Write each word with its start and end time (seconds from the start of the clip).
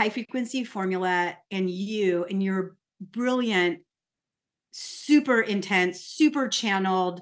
high 0.00 0.08
frequency 0.08 0.64
formula 0.64 1.36
and 1.50 1.68
you 1.68 2.24
and 2.24 2.42
your 2.42 2.74
brilliant, 3.02 3.80
super 4.70 5.42
intense, 5.42 6.00
super 6.00 6.48
channeled, 6.48 7.20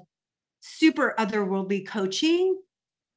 super 0.61 1.13
otherworldly 1.19 1.85
coaching 1.85 2.57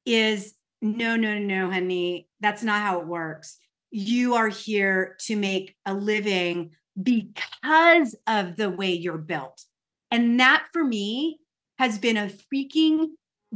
is 0.04 0.54
no, 0.80 1.14
no, 1.14 1.38
no, 1.38 1.70
honey, 1.70 2.26
that's 2.40 2.64
not 2.64 2.82
how 2.82 2.98
it 2.98 3.06
works. 3.06 3.56
You 3.92 4.34
are 4.34 4.48
here 4.48 5.16
to 5.26 5.36
make 5.36 5.76
a 5.86 5.94
living 5.94 6.72
because 7.00 8.16
of 8.26 8.56
the 8.56 8.68
way 8.68 8.90
you're 8.90 9.16
built. 9.16 9.64
And 10.10 10.40
that 10.40 10.66
for 10.72 10.82
me 10.82 11.38
has 11.79 12.00
been 12.00 12.16
a 12.16 12.32
freaking 12.52 13.10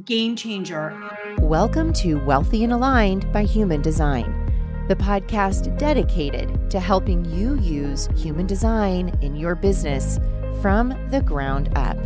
game 0.05 0.37
changer. 0.37 1.11
Welcome 1.41 1.93
to 1.95 2.25
Wealthy 2.25 2.63
and 2.63 2.73
Aligned 2.73 3.33
by 3.33 3.43
Human 3.43 3.83
Design 3.83 4.46
the 4.89 4.97
podcast 4.97 5.77
dedicated 5.79 6.71
to 6.71 6.79
helping 6.79 7.25
you 7.25 7.59
use 7.59 8.09
human 8.15 8.47
design 8.47 9.17
in 9.21 9.35
your 9.35 9.55
business 9.55 10.21
from 10.63 10.95
the 11.11 11.21
ground 11.23 11.77
up. 11.77 11.99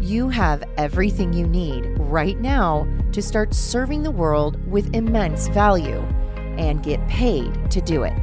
You 0.00 0.30
have 0.30 0.64
everything 0.78 1.34
you 1.34 1.46
need 1.46 1.84
right 1.98 2.40
now 2.40 2.88
to 3.12 3.20
start 3.20 3.52
serving 3.52 4.02
the 4.02 4.10
world 4.10 4.64
with 4.66 4.94
immense 4.94 5.48
value 5.48 6.00
and 6.56 6.82
get 6.82 7.06
paid 7.06 7.70
to 7.70 7.82
do 7.82 8.04
it. 8.04 8.16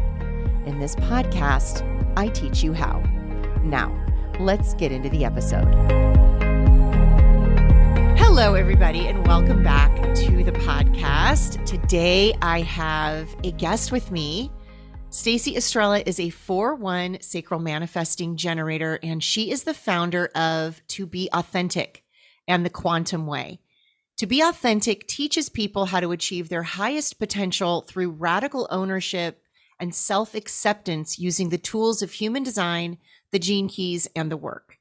In 0.66 0.80
this 0.80 0.96
podcast, 0.96 1.84
I 2.18 2.30
teach 2.30 2.64
you 2.64 2.74
how. 2.74 3.00
Now, 3.64 3.96
let's 4.40 4.74
get 4.74 4.92
into 4.92 5.10
the 5.10 5.24
episode. 5.24 6.17
Hello, 8.40 8.54
everybody, 8.54 9.08
and 9.08 9.26
welcome 9.26 9.64
back 9.64 9.92
to 10.14 10.44
the 10.44 10.52
podcast. 10.52 11.66
Today, 11.66 12.36
I 12.40 12.62
have 12.62 13.36
a 13.44 13.52
guest 13.52 13.92
with 13.92 14.12
me. 14.12 14.52
Stacey 15.10 15.58
Estrella 15.58 16.04
is 16.06 16.20
a 16.20 16.30
4 16.30 16.76
1 16.76 17.18
sacral 17.22 17.60
manifesting 17.60 18.38
generator, 18.38 19.00
and 19.02 19.24
she 19.24 19.50
is 19.50 19.64
the 19.64 19.74
founder 19.74 20.28
of 20.36 20.84
To 20.90 21.08
Be 21.08 21.28
Authentic 21.34 22.04
and 22.48 22.64
the 22.64 22.70
Quantum 22.70 23.26
Way. 23.26 23.60
To 24.18 24.28
Be 24.28 24.42
Authentic 24.42 25.08
teaches 25.08 25.50
people 25.50 25.86
how 25.86 26.00
to 26.00 26.12
achieve 26.12 26.50
their 26.50 26.62
highest 26.62 27.18
potential 27.18 27.86
through 27.90 28.12
radical 28.12 28.68
ownership 28.70 29.42
and 29.80 29.96
self 29.96 30.36
acceptance 30.36 31.18
using 31.18 31.50
the 31.50 31.58
tools 31.58 32.04
of 32.04 32.12
human 32.12 32.44
design, 32.44 33.00
the 33.32 33.40
gene 33.40 33.68
keys, 33.68 34.08
and 34.16 34.32
the 34.32 34.38
work. 34.38 34.77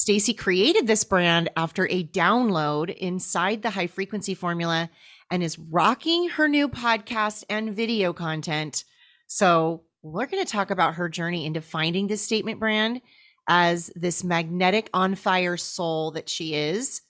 Stacey 0.00 0.32
created 0.32 0.86
this 0.86 1.04
brand 1.04 1.50
after 1.58 1.86
a 1.90 2.02
download 2.02 2.96
inside 2.96 3.60
the 3.60 3.68
high 3.68 3.86
frequency 3.86 4.32
formula 4.32 4.88
and 5.30 5.42
is 5.42 5.58
rocking 5.58 6.30
her 6.30 6.48
new 6.48 6.70
podcast 6.70 7.44
and 7.50 7.74
video 7.74 8.14
content. 8.14 8.84
So, 9.26 9.82
we're 10.02 10.24
going 10.24 10.42
to 10.42 10.50
talk 10.50 10.70
about 10.70 10.94
her 10.94 11.10
journey 11.10 11.44
into 11.44 11.60
finding 11.60 12.06
this 12.06 12.22
statement 12.22 12.58
brand 12.58 13.02
as 13.46 13.92
this 13.94 14.24
magnetic 14.24 14.88
on 14.94 15.16
fire 15.16 15.58
soul 15.58 16.12
that 16.12 16.30
she 16.30 16.54
is. 16.54 17.02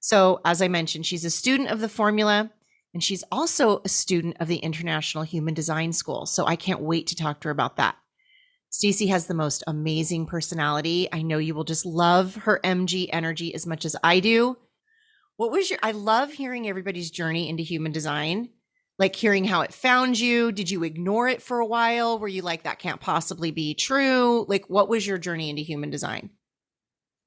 So, 0.00 0.42
as 0.44 0.60
I 0.60 0.68
mentioned, 0.68 1.06
she's 1.06 1.24
a 1.24 1.30
student 1.30 1.70
of 1.70 1.80
the 1.80 1.88
formula 1.88 2.50
and 2.92 3.02
she's 3.02 3.24
also 3.32 3.80
a 3.86 3.88
student 3.88 4.36
of 4.38 4.48
the 4.48 4.58
International 4.58 5.24
Human 5.24 5.54
Design 5.54 5.94
School. 5.94 6.26
So, 6.26 6.44
I 6.44 6.56
can't 6.56 6.82
wait 6.82 7.06
to 7.06 7.16
talk 7.16 7.40
to 7.40 7.48
her 7.48 7.52
about 7.52 7.76
that. 7.76 7.96
Stacey 8.74 9.06
has 9.06 9.26
the 9.26 9.34
most 9.34 9.62
amazing 9.68 10.26
personality. 10.26 11.08
I 11.12 11.22
know 11.22 11.38
you 11.38 11.54
will 11.54 11.62
just 11.62 11.86
love 11.86 12.34
her 12.34 12.58
MG 12.64 13.08
energy 13.12 13.54
as 13.54 13.68
much 13.68 13.84
as 13.84 13.94
I 14.02 14.18
do. 14.18 14.56
What 15.36 15.52
was 15.52 15.70
your 15.70 15.78
I 15.80 15.92
love 15.92 16.32
hearing 16.32 16.68
everybody's 16.68 17.12
journey 17.12 17.48
into 17.48 17.62
human 17.62 17.92
design. 17.92 18.48
Like 18.98 19.14
hearing 19.14 19.44
how 19.44 19.60
it 19.60 19.72
found 19.72 20.18
you. 20.18 20.50
Did 20.50 20.72
you 20.72 20.82
ignore 20.82 21.28
it 21.28 21.40
for 21.40 21.60
a 21.60 21.66
while? 21.66 22.18
Were 22.18 22.26
you 22.26 22.42
like 22.42 22.64
that 22.64 22.80
can't 22.80 23.00
possibly 23.00 23.52
be 23.52 23.74
true? 23.74 24.44
Like 24.48 24.68
what 24.68 24.88
was 24.88 25.06
your 25.06 25.18
journey 25.18 25.50
into 25.50 25.62
human 25.62 25.90
design? 25.90 26.30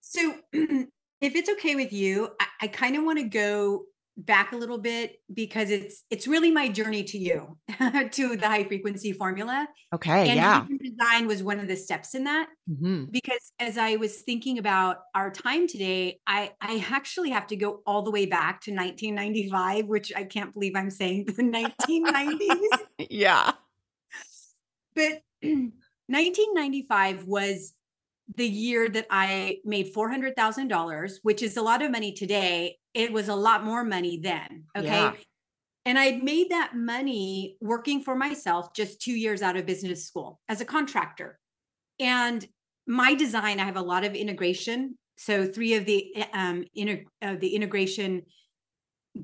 So 0.01 0.35
if 0.51 0.89
it's 1.21 1.49
okay 1.51 1.75
with 1.75 1.93
you, 1.93 2.29
I, 2.41 2.45
I 2.63 2.67
kind 2.67 2.97
of 2.97 3.05
want 3.05 3.19
to 3.19 3.23
go 3.23 3.83
back 4.17 4.51
a 4.51 4.57
little 4.57 4.77
bit 4.77 5.21
because 5.31 5.69
it's 5.69 6.03
it's 6.09 6.27
really 6.27 6.51
my 6.51 6.67
journey 6.67 7.03
to 7.03 7.17
you 7.17 7.57
to 8.11 8.35
the 8.35 8.47
high 8.47 8.63
frequency 8.63 9.11
formula. 9.13 9.67
Okay 9.93 10.29
and 10.29 10.35
yeah. 10.35 10.65
design 10.81 11.27
was 11.27 11.43
one 11.43 11.59
of 11.59 11.67
the 11.67 11.75
steps 11.75 12.15
in 12.15 12.23
that 12.23 12.49
mm-hmm. 12.69 13.05
because 13.05 13.51
as 13.59 13.77
i 13.77 13.95
was 13.95 14.17
thinking 14.21 14.57
about 14.57 14.97
our 15.15 15.31
time 15.31 15.67
today 15.67 16.19
i 16.27 16.51
i 16.61 16.83
actually 16.91 17.29
have 17.29 17.47
to 17.47 17.55
go 17.55 17.81
all 17.85 18.01
the 18.01 18.11
way 18.11 18.25
back 18.25 18.59
to 18.61 18.71
1995 18.71 19.85
which 19.85 20.11
i 20.15 20.23
can't 20.23 20.53
believe 20.53 20.75
i'm 20.75 20.89
saying 20.89 21.25
the 21.25 21.33
1990s 21.33 22.79
yeah. 23.09 23.51
But 24.95 25.21
1995 25.41 27.25
was 27.25 27.73
the 28.35 28.47
year 28.47 28.89
that 28.89 29.07
I 29.09 29.59
made 29.63 29.93
$400,000, 29.93 31.19
which 31.23 31.41
is 31.41 31.57
a 31.57 31.61
lot 31.61 31.81
of 31.81 31.91
money 31.91 32.11
today, 32.11 32.77
it 32.93 33.11
was 33.11 33.29
a 33.29 33.35
lot 33.35 33.63
more 33.63 33.83
money 33.83 34.19
then. 34.21 34.65
Okay. 34.77 34.87
Yeah. 34.87 35.13
And 35.85 35.97
I 35.97 36.19
made 36.21 36.49
that 36.49 36.75
money 36.75 37.55
working 37.61 38.01
for 38.01 38.15
myself 38.15 38.73
just 38.73 39.01
two 39.01 39.13
years 39.13 39.41
out 39.41 39.55
of 39.55 39.65
business 39.65 40.05
school 40.05 40.41
as 40.49 40.59
a 40.59 40.65
contractor. 40.65 41.39
And 41.99 42.45
my 42.85 43.13
design, 43.15 43.59
I 43.59 43.65
have 43.65 43.77
a 43.77 43.81
lot 43.81 44.03
of 44.03 44.13
integration. 44.13 44.97
So 45.17 45.45
three 45.45 45.75
of 45.75 45.85
the 45.85 46.13
um, 46.33 46.65
inter- 46.75 47.05
uh, 47.21 47.35
the 47.39 47.55
integration 47.55 48.23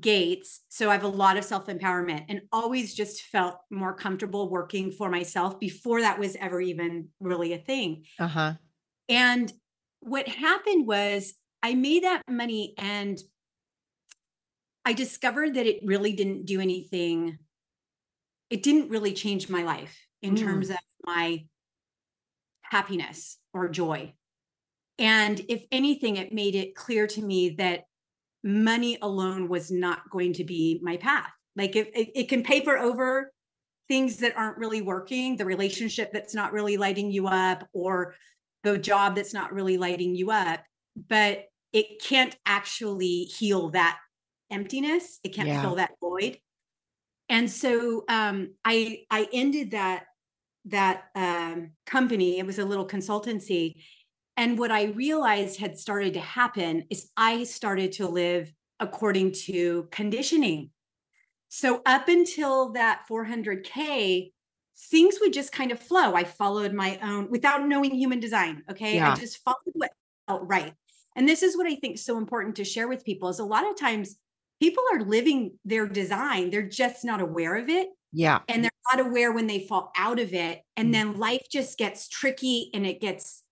gates. 0.00 0.62
So 0.68 0.90
I 0.90 0.94
have 0.94 1.04
a 1.04 1.08
lot 1.08 1.36
of 1.36 1.44
self 1.44 1.66
empowerment, 1.66 2.24
and 2.28 2.42
always 2.50 2.94
just 2.94 3.22
felt 3.22 3.56
more 3.70 3.94
comfortable 3.94 4.50
working 4.50 4.90
for 4.90 5.08
myself 5.10 5.60
before 5.60 6.00
that 6.00 6.18
was 6.18 6.36
ever 6.36 6.60
even 6.60 7.08
really 7.20 7.52
a 7.52 7.58
thing. 7.58 8.04
Uh 8.18 8.26
huh. 8.26 8.52
And 9.08 9.52
what 10.00 10.28
happened 10.28 10.86
was 10.86 11.34
I 11.62 11.74
made 11.74 12.04
that 12.04 12.22
money 12.28 12.74
and 12.78 13.18
I 14.84 14.92
discovered 14.92 15.54
that 15.54 15.66
it 15.66 15.80
really 15.84 16.12
didn't 16.12 16.44
do 16.44 16.60
anything. 16.60 17.38
It 18.50 18.62
didn't 18.62 18.90
really 18.90 19.14
change 19.14 19.48
my 19.48 19.62
life 19.62 19.96
in 20.20 20.34
mm. 20.34 20.40
terms 20.40 20.70
of 20.70 20.76
my 21.06 21.44
happiness 22.62 23.38
or 23.52 23.68
joy. 23.68 24.12
And 24.98 25.40
if 25.48 25.64
anything, 25.72 26.16
it 26.16 26.32
made 26.32 26.54
it 26.54 26.74
clear 26.74 27.06
to 27.08 27.22
me 27.22 27.50
that 27.58 27.84
money 28.42 28.98
alone 29.00 29.48
was 29.48 29.70
not 29.70 30.10
going 30.10 30.34
to 30.34 30.44
be 30.44 30.80
my 30.82 30.98
path. 30.98 31.30
Like 31.56 31.76
it, 31.76 31.90
it, 31.94 32.10
it 32.14 32.28
can 32.28 32.42
paper 32.42 32.76
over 32.76 33.32
things 33.88 34.18
that 34.18 34.36
aren't 34.36 34.58
really 34.58 34.82
working, 34.82 35.36
the 35.36 35.44
relationship 35.44 36.12
that's 36.12 36.34
not 36.34 36.52
really 36.52 36.76
lighting 36.76 37.10
you 37.10 37.26
up, 37.26 37.66
or 37.72 38.14
the 38.64 38.78
job 38.78 39.14
that's 39.14 39.34
not 39.34 39.52
really 39.52 39.78
lighting 39.78 40.14
you 40.16 40.30
up, 40.30 40.60
but 41.08 41.44
it 41.72 42.02
can't 42.02 42.36
actually 42.46 43.24
heal 43.24 43.70
that 43.70 43.98
emptiness. 44.50 45.20
It 45.22 45.34
can't 45.34 45.48
yeah. 45.48 45.60
fill 45.60 45.76
that 45.76 45.92
void. 46.00 46.38
And 47.28 47.50
so 47.50 48.04
um, 48.08 48.54
I 48.64 49.04
I 49.10 49.28
ended 49.32 49.72
that 49.72 50.04
that 50.66 51.04
um, 51.14 51.72
company. 51.86 52.38
It 52.38 52.46
was 52.46 52.58
a 52.58 52.64
little 52.64 52.86
consultancy, 52.86 53.74
and 54.36 54.58
what 54.58 54.70
I 54.70 54.84
realized 54.84 55.60
had 55.60 55.78
started 55.78 56.14
to 56.14 56.20
happen 56.20 56.84
is 56.90 57.10
I 57.16 57.44
started 57.44 57.92
to 57.92 58.08
live 58.08 58.52
according 58.80 59.32
to 59.46 59.88
conditioning. 59.90 60.70
So 61.48 61.82
up 61.86 62.08
until 62.08 62.72
that 62.72 63.04
400k, 63.08 64.32
things 64.76 65.16
would 65.20 65.32
just 65.32 65.52
kind 65.52 65.72
of 65.72 65.78
flow. 65.78 66.14
I 66.14 66.24
followed 66.24 66.72
my 66.72 66.98
own 67.02 67.30
without 67.30 67.66
knowing 67.66 67.94
human 67.94 68.20
design. 68.20 68.62
Okay. 68.70 68.96
Yeah. 68.96 69.12
I 69.12 69.16
just 69.16 69.42
followed 69.44 69.58
what 69.72 69.92
felt 70.26 70.42
right. 70.44 70.74
And 71.16 71.28
this 71.28 71.42
is 71.42 71.56
what 71.56 71.66
I 71.66 71.76
think 71.76 71.94
is 71.94 72.04
so 72.04 72.18
important 72.18 72.56
to 72.56 72.64
share 72.64 72.88
with 72.88 73.04
people 73.04 73.28
is 73.28 73.38
a 73.38 73.44
lot 73.44 73.68
of 73.68 73.78
times 73.78 74.16
people 74.60 74.82
are 74.92 75.02
living 75.02 75.52
their 75.64 75.86
design, 75.86 76.50
they're 76.50 76.68
just 76.68 77.04
not 77.04 77.20
aware 77.20 77.56
of 77.56 77.68
it. 77.68 77.88
Yeah. 78.12 78.40
And 78.48 78.64
they're 78.64 78.70
not 78.92 79.06
aware 79.06 79.32
when 79.32 79.46
they 79.46 79.66
fall 79.66 79.92
out 79.96 80.20
of 80.20 80.34
it. 80.34 80.62
And 80.76 80.88
mm. 80.88 80.92
then 80.92 81.18
life 81.18 81.46
just 81.50 81.78
gets 81.78 82.08
tricky 82.08 82.70
and 82.72 82.86
it 82.86 83.00
gets 83.00 83.42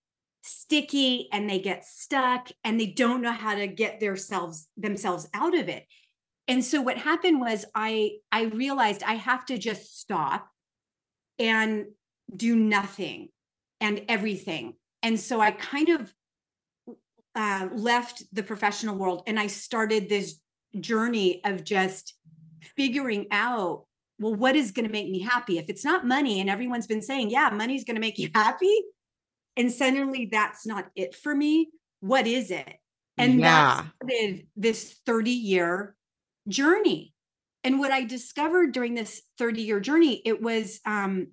sticky 0.41 1.29
and 1.31 1.49
they 1.49 1.59
get 1.59 1.85
stuck 1.85 2.49
and 2.63 2.79
they 2.79 2.87
don't 2.87 3.21
know 3.21 3.31
how 3.31 3.55
to 3.55 3.67
get 3.67 3.99
themselves 3.99 4.67
themselves 4.77 5.27
out 5.33 5.57
of 5.57 5.69
it. 5.69 5.85
And 6.47 6.63
so 6.63 6.81
what 6.81 6.97
happened 6.97 7.39
was 7.39 7.65
I 7.73 8.17
I 8.31 8.43
realized 8.43 9.03
I 9.03 9.15
have 9.15 9.45
to 9.47 9.57
just 9.57 9.99
stop 9.99 10.49
and 11.39 11.85
do 12.35 12.55
nothing 12.55 13.29
and 13.79 14.01
everything. 14.07 14.73
And 15.01 15.19
so 15.19 15.41
I 15.41 15.51
kind 15.51 15.89
of 15.89 16.13
uh, 17.35 17.67
left 17.73 18.23
the 18.31 18.43
professional 18.43 18.95
world 18.95 19.23
and 19.27 19.39
I 19.39 19.47
started 19.47 20.07
this 20.07 20.39
journey 20.79 21.41
of 21.43 21.63
just 21.63 22.15
figuring 22.75 23.27
out 23.31 23.85
well, 24.19 24.35
what 24.35 24.55
is 24.55 24.71
going 24.71 24.85
to 24.85 24.91
make 24.91 25.09
me 25.09 25.19
happy? 25.19 25.57
If 25.57 25.69
it's 25.69 25.83
not 25.83 26.05
money, 26.05 26.39
and 26.39 26.49
everyone's 26.49 26.87
been 26.87 27.01
saying, 27.01 27.29
yeah, 27.29 27.49
money's 27.49 27.83
going 27.83 27.95
to 27.95 28.01
make 28.01 28.19
you 28.19 28.29
happy. 28.33 28.73
And 29.57 29.71
suddenly 29.71 30.29
that's 30.31 30.65
not 30.65 30.85
it 30.95 31.15
for 31.15 31.35
me. 31.35 31.69
What 31.99 32.27
is 32.27 32.51
it? 32.51 32.75
And 33.17 33.39
yeah. 33.39 33.83
that 33.83 33.85
started 33.95 34.47
this 34.55 34.99
30 35.05 35.31
year 35.31 35.95
journey 36.47 37.12
and 37.63 37.79
what 37.79 37.91
I 37.91 38.03
discovered 38.03 38.73
during 38.73 38.93
this 38.93 39.21
30 39.37 39.61
year 39.61 39.79
journey, 39.79 40.21
it 40.25 40.41
was 40.41 40.79
um, 40.85 41.27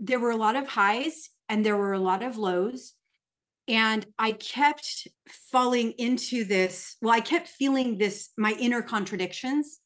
there 0.00 0.18
were 0.18 0.30
a 0.30 0.36
lot 0.36 0.56
of 0.56 0.68
highs 0.68 1.30
and 1.48 1.64
there 1.64 1.76
were 1.76 1.92
a 1.92 2.00
lot 2.00 2.22
of 2.22 2.36
lows. 2.36 2.94
And 3.66 4.04
I 4.18 4.32
kept 4.32 5.08
falling 5.50 5.92
into 5.92 6.44
this. 6.44 6.96
Well, 7.00 7.14
I 7.14 7.20
kept 7.20 7.48
feeling 7.48 7.96
this, 7.96 8.30
my 8.36 8.52
inner 8.52 8.82
contradictions. 8.82 9.80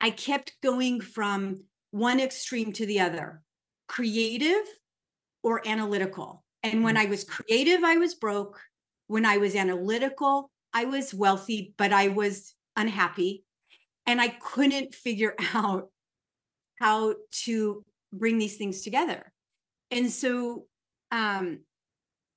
I 0.00 0.10
kept 0.10 0.54
going 0.62 1.00
from 1.00 1.64
one 1.90 2.20
extreme 2.20 2.72
to 2.74 2.86
the 2.86 3.00
other 3.00 3.42
creative 3.88 4.64
or 5.42 5.66
analytical. 5.66 6.44
And 6.62 6.84
when 6.84 6.94
mm. 6.94 7.00
I 7.00 7.06
was 7.06 7.24
creative, 7.24 7.82
I 7.82 7.96
was 7.96 8.14
broke. 8.14 8.60
When 9.08 9.26
I 9.26 9.38
was 9.38 9.56
analytical, 9.56 10.50
I 10.72 10.84
was 10.84 11.12
wealthy, 11.12 11.74
but 11.76 11.92
I 11.92 12.08
was 12.08 12.54
unhappy. 12.76 13.44
And 14.06 14.20
I 14.20 14.28
couldn't 14.28 14.94
figure 14.94 15.34
out 15.54 15.88
how 16.80 17.14
to 17.44 17.84
bring 18.12 18.38
these 18.38 18.56
things 18.56 18.82
together. 18.82 19.32
And 19.90 20.10
so 20.10 20.66
um, 21.12 21.60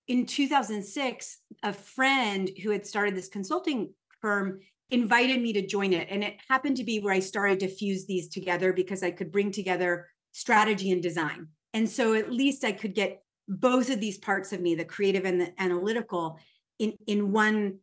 in 0.07 0.25
2006, 0.25 1.37
a 1.63 1.73
friend 1.73 2.49
who 2.61 2.71
had 2.71 2.85
started 2.85 3.15
this 3.15 3.29
consulting 3.29 3.93
firm 4.21 4.59
invited 4.91 5.41
me 5.41 5.53
to 5.53 5.65
join 5.65 5.93
it. 5.93 6.07
And 6.09 6.23
it 6.23 6.37
happened 6.49 6.77
to 6.77 6.83
be 6.83 6.99
where 6.99 7.13
I 7.13 7.19
started 7.19 7.59
to 7.61 7.67
fuse 7.67 8.05
these 8.05 8.29
together 8.29 8.73
because 8.73 9.01
I 9.01 9.11
could 9.11 9.31
bring 9.31 9.51
together 9.51 10.07
strategy 10.31 10.91
and 10.91 11.01
design. 11.01 11.47
And 11.73 11.89
so 11.89 12.13
at 12.13 12.31
least 12.31 12.63
I 12.63 12.71
could 12.71 12.93
get 12.93 13.23
both 13.47 13.89
of 13.89 13.99
these 13.99 14.17
parts 14.17 14.53
of 14.53 14.61
me, 14.61 14.75
the 14.75 14.85
creative 14.85 15.25
and 15.25 15.41
the 15.41 15.61
analytical, 15.61 16.39
in, 16.79 16.93
in 17.07 17.31
one 17.31 17.79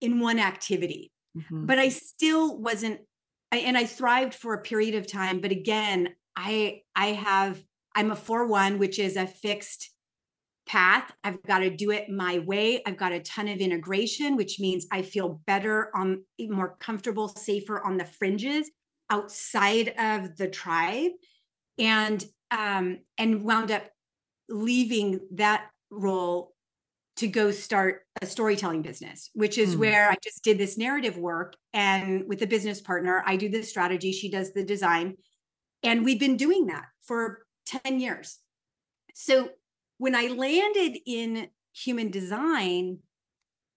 in 0.00 0.20
one 0.20 0.38
activity. 0.38 1.10
Mm-hmm. 1.36 1.66
But 1.66 1.78
I 1.78 1.88
still 1.88 2.58
wasn't 2.58 3.00
I, 3.50 3.58
and 3.58 3.78
I 3.78 3.86
thrived 3.86 4.34
for 4.34 4.54
a 4.54 4.62
period 4.62 4.94
of 4.94 5.06
time. 5.06 5.40
But 5.40 5.52
again, 5.52 6.10
I 6.36 6.82
I 6.94 7.08
have 7.08 7.62
I'm 7.94 8.10
a 8.10 8.16
4-1, 8.16 8.78
which 8.78 8.98
is 8.98 9.16
a 9.16 9.26
fixed 9.26 9.90
path. 10.66 11.10
I've 11.24 11.42
got 11.42 11.60
to 11.60 11.70
do 11.70 11.90
it 11.90 12.10
my 12.10 12.38
way. 12.40 12.82
I've 12.86 12.98
got 12.98 13.12
a 13.12 13.20
ton 13.20 13.48
of 13.48 13.58
integration, 13.58 14.36
which 14.36 14.60
means 14.60 14.86
I 14.92 15.02
feel 15.02 15.40
better 15.46 15.90
on 15.96 16.22
more 16.40 16.76
comfortable, 16.78 17.28
safer 17.28 17.84
on 17.84 17.96
the 17.96 18.04
fringes 18.04 18.70
outside 19.10 19.94
of 19.98 20.36
the 20.36 20.48
tribe. 20.48 21.12
And 21.78 22.24
um, 22.50 22.98
and 23.16 23.42
wound 23.42 23.70
up 23.70 23.84
leaving 24.48 25.20
that 25.32 25.70
role 25.90 26.54
to 27.18 27.26
go 27.26 27.50
start 27.50 28.02
a 28.22 28.26
storytelling 28.26 28.82
business, 28.82 29.30
which 29.34 29.58
is 29.58 29.74
mm. 29.74 29.80
where 29.80 30.08
I 30.08 30.16
just 30.22 30.44
did 30.44 30.56
this 30.56 30.78
narrative 30.78 31.16
work. 31.16 31.54
And 31.72 32.24
with 32.28 32.40
a 32.42 32.46
business 32.46 32.80
partner, 32.80 33.24
I 33.26 33.36
do 33.36 33.48
the 33.48 33.62
strategy, 33.62 34.12
she 34.12 34.30
does 34.30 34.52
the 34.52 34.64
design. 34.64 35.16
And 35.82 36.04
we've 36.04 36.20
been 36.20 36.36
doing 36.36 36.66
that 36.66 36.84
for 37.04 37.40
10 37.66 37.98
years. 37.98 38.38
So 39.14 39.50
when 39.98 40.14
I 40.14 40.28
landed 40.28 40.98
in 41.06 41.48
human 41.74 42.10
design, 42.10 42.98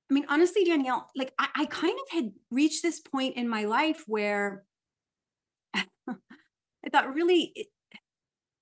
I 0.10 0.14
mean, 0.14 0.26
honestly, 0.30 0.64
Danielle, 0.64 1.10
like 1.16 1.34
I, 1.40 1.48
I 1.56 1.66
kind 1.66 1.98
of 2.00 2.14
had 2.14 2.32
reached 2.52 2.84
this 2.84 3.00
point 3.00 3.38
in 3.38 3.50
my 3.50 3.64
life 3.64 4.04
where 4.06 4.66
I 5.74 5.80
thought, 6.92 7.16
really, 7.16 7.70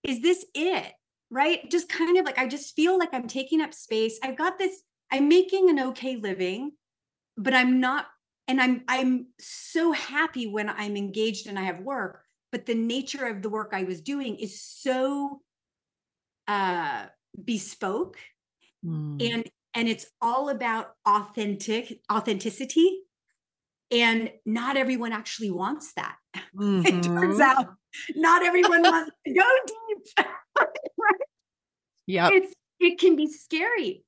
is 0.04 0.22
this 0.22 0.46
it? 0.54 0.94
Right? 1.32 1.70
Just 1.70 1.90
kind 1.90 2.18
of 2.18 2.26
like 2.26 2.38
I 2.38 2.48
just 2.48 2.76
feel 2.76 2.98
like 2.98 3.14
I'm 3.14 3.28
taking 3.28 3.62
up 3.62 3.74
space. 3.74 4.20
I've 4.24 4.38
got 4.38 4.58
this, 4.58 4.82
I'm 5.12 5.28
making 5.28 5.70
an 5.70 5.80
okay 5.90 6.18
living, 6.18 6.72
but 7.38 7.54
I'm 7.54 7.80
not, 7.80 8.08
and 8.48 8.62
I'm 8.62 8.84
I'm 8.88 9.28
so 9.40 9.92
happy 9.92 10.48
when 10.48 10.70
I'm 10.70 10.98
engaged 10.98 11.48
and 11.48 11.60
I 11.60 11.64
have 11.64 11.80
work, 11.80 12.24
but 12.52 12.66
the 12.66 12.76
nature 12.76 13.28
of 13.28 13.42
the 13.42 13.50
work 13.50 13.70
I 13.74 13.84
was 13.84 14.02
doing 14.02 14.36
is 14.38 14.62
so 14.62 15.42
uh 16.48 17.06
bespoke 17.44 18.18
mm. 18.84 19.34
and 19.34 19.46
and 19.76 19.88
it's 19.88 20.08
all 20.22 20.50
about 20.50 20.94
authentic 21.06 22.00
authenticity 22.12 23.02
and 23.92 24.32
not 24.46 24.78
everyone 24.78 25.14
actually 25.14 25.52
wants 25.52 25.94
that 25.94 26.16
mm-hmm. 26.56 26.86
it 26.86 27.04
turns 27.04 27.40
mm-hmm. 27.40 27.42
out 27.42 27.76
not 28.16 28.44
everyone 28.44 28.82
wants 28.82 29.12
to 29.26 29.34
go 29.34 29.46
deep 29.68 30.26
Yeah. 32.10 32.30
It's 32.32 32.54
it 32.80 33.00
can 33.00 33.16
be 33.16 33.28
scary. 33.28 34.04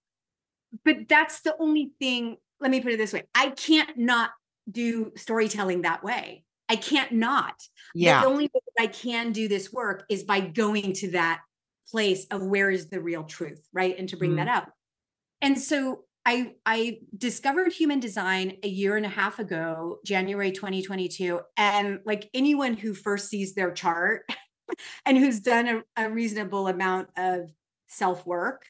But 0.83 1.07
that's 1.07 1.41
the 1.41 1.55
only 1.59 1.91
thing, 1.99 2.37
let 2.59 2.71
me 2.71 2.81
put 2.81 2.93
it 2.93 2.97
this 2.97 3.13
way. 3.13 3.23
I 3.35 3.49
can't 3.49 3.97
not 3.97 4.31
do 4.69 5.11
storytelling 5.15 5.81
that 5.81 6.03
way. 6.03 6.43
I 6.67 6.77
can't 6.77 7.11
not. 7.11 7.61
Yeah. 7.93 8.21
The 8.21 8.27
only 8.27 8.45
way 8.45 8.61
that 8.77 8.83
I 8.83 8.87
can 8.87 9.33
do 9.33 9.47
this 9.47 9.71
work 9.71 10.05
is 10.09 10.23
by 10.23 10.39
going 10.39 10.93
to 10.93 11.11
that 11.11 11.41
place 11.89 12.25
of 12.31 12.41
where 12.41 12.71
is 12.71 12.89
the 12.89 13.01
real 13.01 13.23
truth, 13.23 13.67
right? 13.73 13.97
And 13.99 14.07
to 14.09 14.17
bring 14.17 14.31
mm. 14.31 14.37
that 14.37 14.47
up. 14.47 14.69
And 15.41 15.59
so 15.59 16.05
I 16.25 16.53
I 16.65 16.99
discovered 17.17 17.73
human 17.73 17.99
design 17.99 18.57
a 18.63 18.67
year 18.67 18.95
and 18.95 19.05
a 19.05 19.09
half 19.09 19.39
ago, 19.39 19.99
January 20.05 20.51
2022. 20.51 21.41
And 21.57 21.99
like 22.05 22.29
anyone 22.33 22.75
who 22.75 22.93
first 22.93 23.27
sees 23.27 23.53
their 23.53 23.71
chart 23.71 24.23
and 25.05 25.17
who's 25.17 25.41
done 25.41 25.67
a, 25.67 26.05
a 26.05 26.09
reasonable 26.09 26.67
amount 26.67 27.09
of 27.17 27.51
self 27.91 28.25
work 28.25 28.65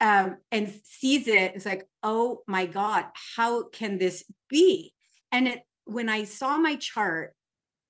um, 0.00 0.36
and 0.50 0.72
sees 0.84 1.26
it, 1.26 1.52
it's 1.54 1.66
like, 1.66 1.86
oh 2.02 2.42
my 2.46 2.66
God, 2.66 3.06
how 3.36 3.68
can 3.68 3.98
this 3.98 4.24
be? 4.48 4.92
And 5.32 5.48
it, 5.48 5.62
when 5.84 6.08
I 6.08 6.24
saw 6.24 6.56
my 6.58 6.76
chart, 6.76 7.34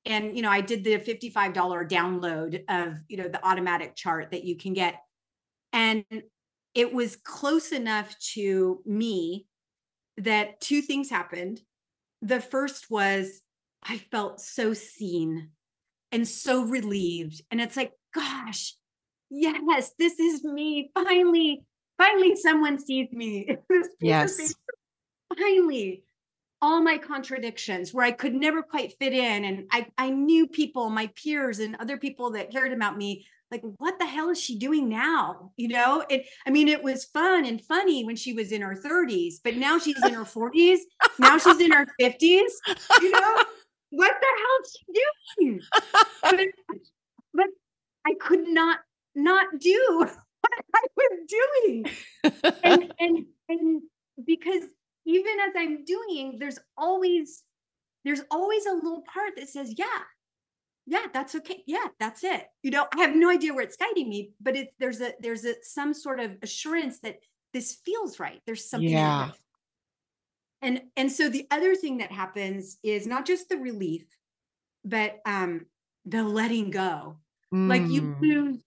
and 0.04 0.36
you 0.36 0.42
know, 0.42 0.50
I 0.50 0.60
did 0.60 0.84
the 0.84 0.98
$55 0.98 1.52
download 1.90 2.62
of 2.68 2.98
you 3.08 3.16
know 3.16 3.28
the 3.28 3.44
automatic 3.44 3.96
chart 3.96 4.30
that 4.30 4.44
you 4.44 4.56
can 4.56 4.72
get. 4.72 5.00
And 5.72 6.04
it 6.74 6.92
was 6.92 7.16
close 7.16 7.72
enough 7.72 8.16
to 8.34 8.82
me 8.86 9.46
that 10.18 10.60
two 10.60 10.80
things 10.80 11.10
happened. 11.10 11.60
The 12.22 12.40
first 12.40 12.88
was 12.88 13.42
I 13.82 13.98
felt 13.98 14.40
so 14.40 14.74
seen 14.74 15.50
and 16.12 16.26
so 16.26 16.62
relieved. 16.62 17.42
And 17.50 17.60
it's 17.60 17.76
like, 17.76 17.92
gosh, 18.14 18.74
yes, 19.30 19.92
this 19.98 20.18
is 20.18 20.44
me. 20.44 20.90
Finally, 20.94 21.64
finally, 21.98 22.36
someone 22.36 22.78
sees 22.78 23.10
me. 23.12 23.56
yes. 24.00 24.54
Finally, 25.36 26.04
all 26.62 26.82
my 26.82 26.98
contradictions 26.98 27.92
where 27.92 28.04
I 28.04 28.12
could 28.12 28.34
never 28.34 28.62
quite 28.62 28.94
fit 28.98 29.12
in. 29.12 29.44
And 29.44 29.66
I, 29.70 29.86
I 29.98 30.10
knew 30.10 30.46
people, 30.46 30.88
my 30.90 31.08
peers 31.08 31.58
and 31.58 31.76
other 31.76 31.98
people 31.98 32.30
that 32.32 32.50
cared 32.50 32.72
about 32.72 32.96
me, 32.96 33.26
like, 33.50 33.62
what 33.78 33.98
the 33.98 34.06
hell 34.06 34.30
is 34.30 34.40
she 34.40 34.58
doing 34.58 34.88
now? 34.88 35.52
You 35.56 35.68
know, 35.68 36.04
it, 36.08 36.26
I 36.46 36.50
mean, 36.50 36.68
it 36.68 36.82
was 36.82 37.04
fun 37.04 37.44
and 37.44 37.62
funny 37.62 38.04
when 38.04 38.16
she 38.16 38.32
was 38.32 38.50
in 38.50 38.62
her 38.62 38.74
30s, 38.74 39.34
but 39.44 39.56
now 39.56 39.78
she's 39.78 40.02
in 40.02 40.14
her 40.14 40.24
40s. 40.24 40.78
now 41.18 41.38
she's 41.38 41.60
in 41.60 41.70
her 41.70 41.86
50s. 42.00 42.50
You 43.00 43.10
know, 43.10 43.42
what 43.90 44.14
the 44.20 44.26
hell 44.38 44.58
is 44.62 44.76
she 44.76 45.44
doing? 45.44 45.60
But, 46.22 46.40
but 47.32 47.46
I 48.04 48.14
could 48.18 48.48
not 48.48 48.80
not 49.16 49.58
do 49.58 49.80
what 50.40 50.52
I 50.74 50.82
was 50.96 51.20
doing. 51.28 51.86
and, 52.62 52.92
and 53.00 53.26
and 53.48 53.82
because 54.24 54.64
even 55.04 55.40
as 55.40 55.54
I'm 55.56 55.84
doing, 55.84 56.36
there's 56.38 56.58
always 56.76 57.42
there's 58.04 58.22
always 58.30 58.66
a 58.66 58.72
little 58.72 59.02
part 59.12 59.32
that 59.36 59.48
says, 59.48 59.74
yeah, 59.76 59.86
yeah, 60.86 61.06
that's 61.12 61.34
okay. 61.34 61.64
Yeah, 61.66 61.86
that's 61.98 62.22
it. 62.22 62.46
You 62.62 62.70
know, 62.70 62.86
I 62.94 63.00
have 63.00 63.16
no 63.16 63.30
idea 63.30 63.52
where 63.52 63.64
it's 63.64 63.76
guiding 63.76 64.08
me, 64.08 64.32
but 64.40 64.56
it's 64.56 64.72
there's 64.78 65.00
a 65.00 65.12
there's 65.20 65.44
a 65.44 65.54
some 65.62 65.92
sort 65.92 66.20
of 66.20 66.36
assurance 66.42 67.00
that 67.00 67.16
this 67.52 67.78
feels 67.84 68.20
right. 68.20 68.40
There's 68.46 68.68
something. 68.68 68.90
Yeah. 68.90 69.30
And 70.62 70.82
and 70.96 71.10
so 71.10 71.28
the 71.28 71.46
other 71.50 71.74
thing 71.74 71.98
that 71.98 72.12
happens 72.12 72.78
is 72.82 73.06
not 73.06 73.26
just 73.26 73.48
the 73.48 73.56
relief, 73.56 74.04
but 74.84 75.18
um 75.26 75.66
the 76.04 76.22
letting 76.22 76.70
go. 76.70 77.18
Mm. 77.52 77.68
Like 77.68 77.82
you 77.88 78.02
mm. 78.02 78.20
lose 78.20 78.62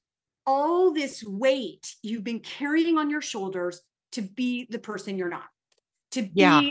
all 0.50 0.92
this 0.92 1.24
weight 1.24 1.94
you've 2.02 2.24
been 2.24 2.40
carrying 2.40 2.98
on 2.98 3.08
your 3.08 3.22
shoulders 3.22 3.82
to 4.12 4.24
be 4.24 4.66
the 4.72 4.80
person 4.80 5.16
you're 5.16 5.30
not, 5.30 5.46
to 6.10 6.24
be 6.24 6.32
yeah. 6.34 6.62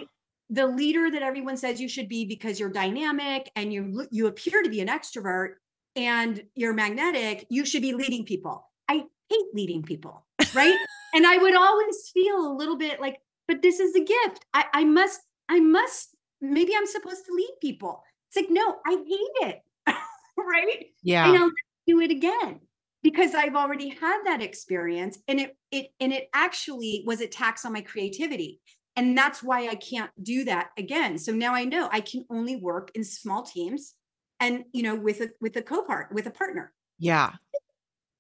the 0.51 0.67
leader 0.67 1.09
that 1.09 1.23
everyone 1.23 1.57
says 1.57 1.81
you 1.81 1.89
should 1.89 2.09
be 2.09 2.25
because 2.25 2.59
you're 2.59 2.71
dynamic 2.71 3.49
and 3.55 3.73
you 3.73 4.05
you 4.11 4.27
appear 4.27 4.65
to 4.65 4.69
be 4.69 4.81
an 4.81 4.89
extrovert 4.89 5.55
and 5.95 6.43
you're 6.57 6.75
magnetic. 6.75 7.47
You 7.51 7.65
should 7.65 7.83
be 7.83 7.93
leading 7.93 8.25
people. 8.25 8.69
I 8.89 9.05
hate 9.31 9.47
leading 9.55 9.85
people, 9.85 10.27
right? 10.55 10.77
and 11.15 11.25
I 11.25 11.39
would 11.39 11.55
always 11.55 12.11
feel 12.13 12.49
a 12.49 12.53
little 12.53 12.77
bit 12.77 13.01
like, 13.01 13.21
but 13.47 13.63
this 13.63 13.79
is 13.79 13.95
a 13.95 14.01
gift. 14.01 14.45
I, 14.55 14.65
I 14.75 14.85
must, 14.85 15.21
I 15.49 15.61
must. 15.61 16.17
Maybe 16.41 16.73
I'm 16.77 16.87
supposed 16.87 17.25
to 17.27 17.33
lead 17.33 17.55
people. 17.61 18.03
It's 18.27 18.37
like, 18.37 18.51
no, 18.51 18.75
I 18.85 18.91
hate 18.91 19.49
it. 19.49 19.63
right? 20.37 20.87
Yeah. 21.05 21.29
And 21.29 21.39
I'll 21.39 21.51
do 21.87 22.01
it 22.01 22.11
again 22.11 22.61
because 23.03 23.35
I've 23.35 23.55
already 23.55 23.91
had 23.91 24.23
that 24.25 24.43
experience 24.43 25.19
and 25.29 25.41
it 25.41 25.57
it 25.71 25.89
and 26.01 26.13
it 26.13 26.29
actually 26.35 27.05
was 27.07 27.21
a 27.21 27.27
tax 27.27 27.65
on 27.65 27.73
my 27.73 27.81
creativity. 27.81 28.61
And 28.97 29.17
that's 29.17 29.43
why 29.43 29.69
I 29.69 29.77
can't 29.77 30.11
do 30.23 30.45
that 30.47 30.71
again. 30.77 31.19
So 31.19 31.31
now 31.33 31.55
I 31.55 31.65
know 31.65 31.89
I 31.93 32.01
can 32.01 32.25
only 32.31 32.57
work 32.57 32.91
in 32.97 33.05
small 33.05 33.45
teams 33.45 33.95
and 34.41 34.65
you 34.73 34.83
know 34.83 34.95
with 34.97 35.21
a 35.21 35.31
with 35.41 35.57
a 35.57 35.63
co-part 35.63 36.13
with 36.13 36.27
a 36.27 36.31
partner. 36.31 36.73
Yeah. 36.99 37.33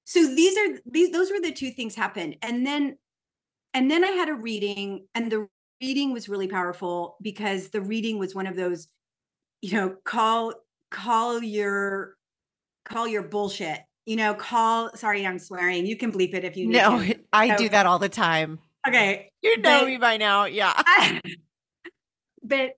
so 0.04 0.20
these 0.34 0.56
are 0.56 0.78
these 0.86 1.10
those 1.10 1.30
were 1.30 1.40
the 1.40 1.52
two 1.52 1.70
things 1.70 1.94
happened 1.94 2.36
and 2.42 2.64
then 2.66 2.96
and 3.74 3.90
then 3.90 4.04
i 4.04 4.08
had 4.08 4.28
a 4.28 4.34
reading 4.34 5.06
and 5.14 5.30
the 5.32 5.48
reading 5.82 6.12
was 6.12 6.28
really 6.28 6.48
powerful 6.48 7.16
because 7.20 7.70
the 7.70 7.80
reading 7.80 8.18
was 8.18 8.34
one 8.34 8.46
of 8.46 8.56
those 8.56 8.88
you 9.60 9.74
know 9.74 9.96
call 10.04 10.54
call 10.90 11.42
your 11.42 12.14
call 12.84 13.06
your 13.08 13.22
bullshit 13.22 13.80
you 14.08 14.16
know 14.16 14.32
call 14.32 14.90
sorry 14.96 15.26
i'm 15.26 15.38
swearing 15.38 15.84
you 15.84 15.94
can 15.94 16.10
bleep 16.10 16.32
it 16.32 16.42
if 16.42 16.56
you 16.56 16.66
need 16.66 16.78
no 16.78 17.02
to. 17.02 17.14
i 17.32 17.54
do 17.56 17.68
that 17.68 17.84
all 17.84 17.98
the 17.98 18.08
time. 18.08 18.58
Okay 18.86 19.30
you 19.42 19.58
know 19.58 19.80
but- 19.80 19.86
me 19.86 19.98
by 19.98 20.16
now 20.16 20.44
yeah. 20.46 20.82
But 22.42 22.76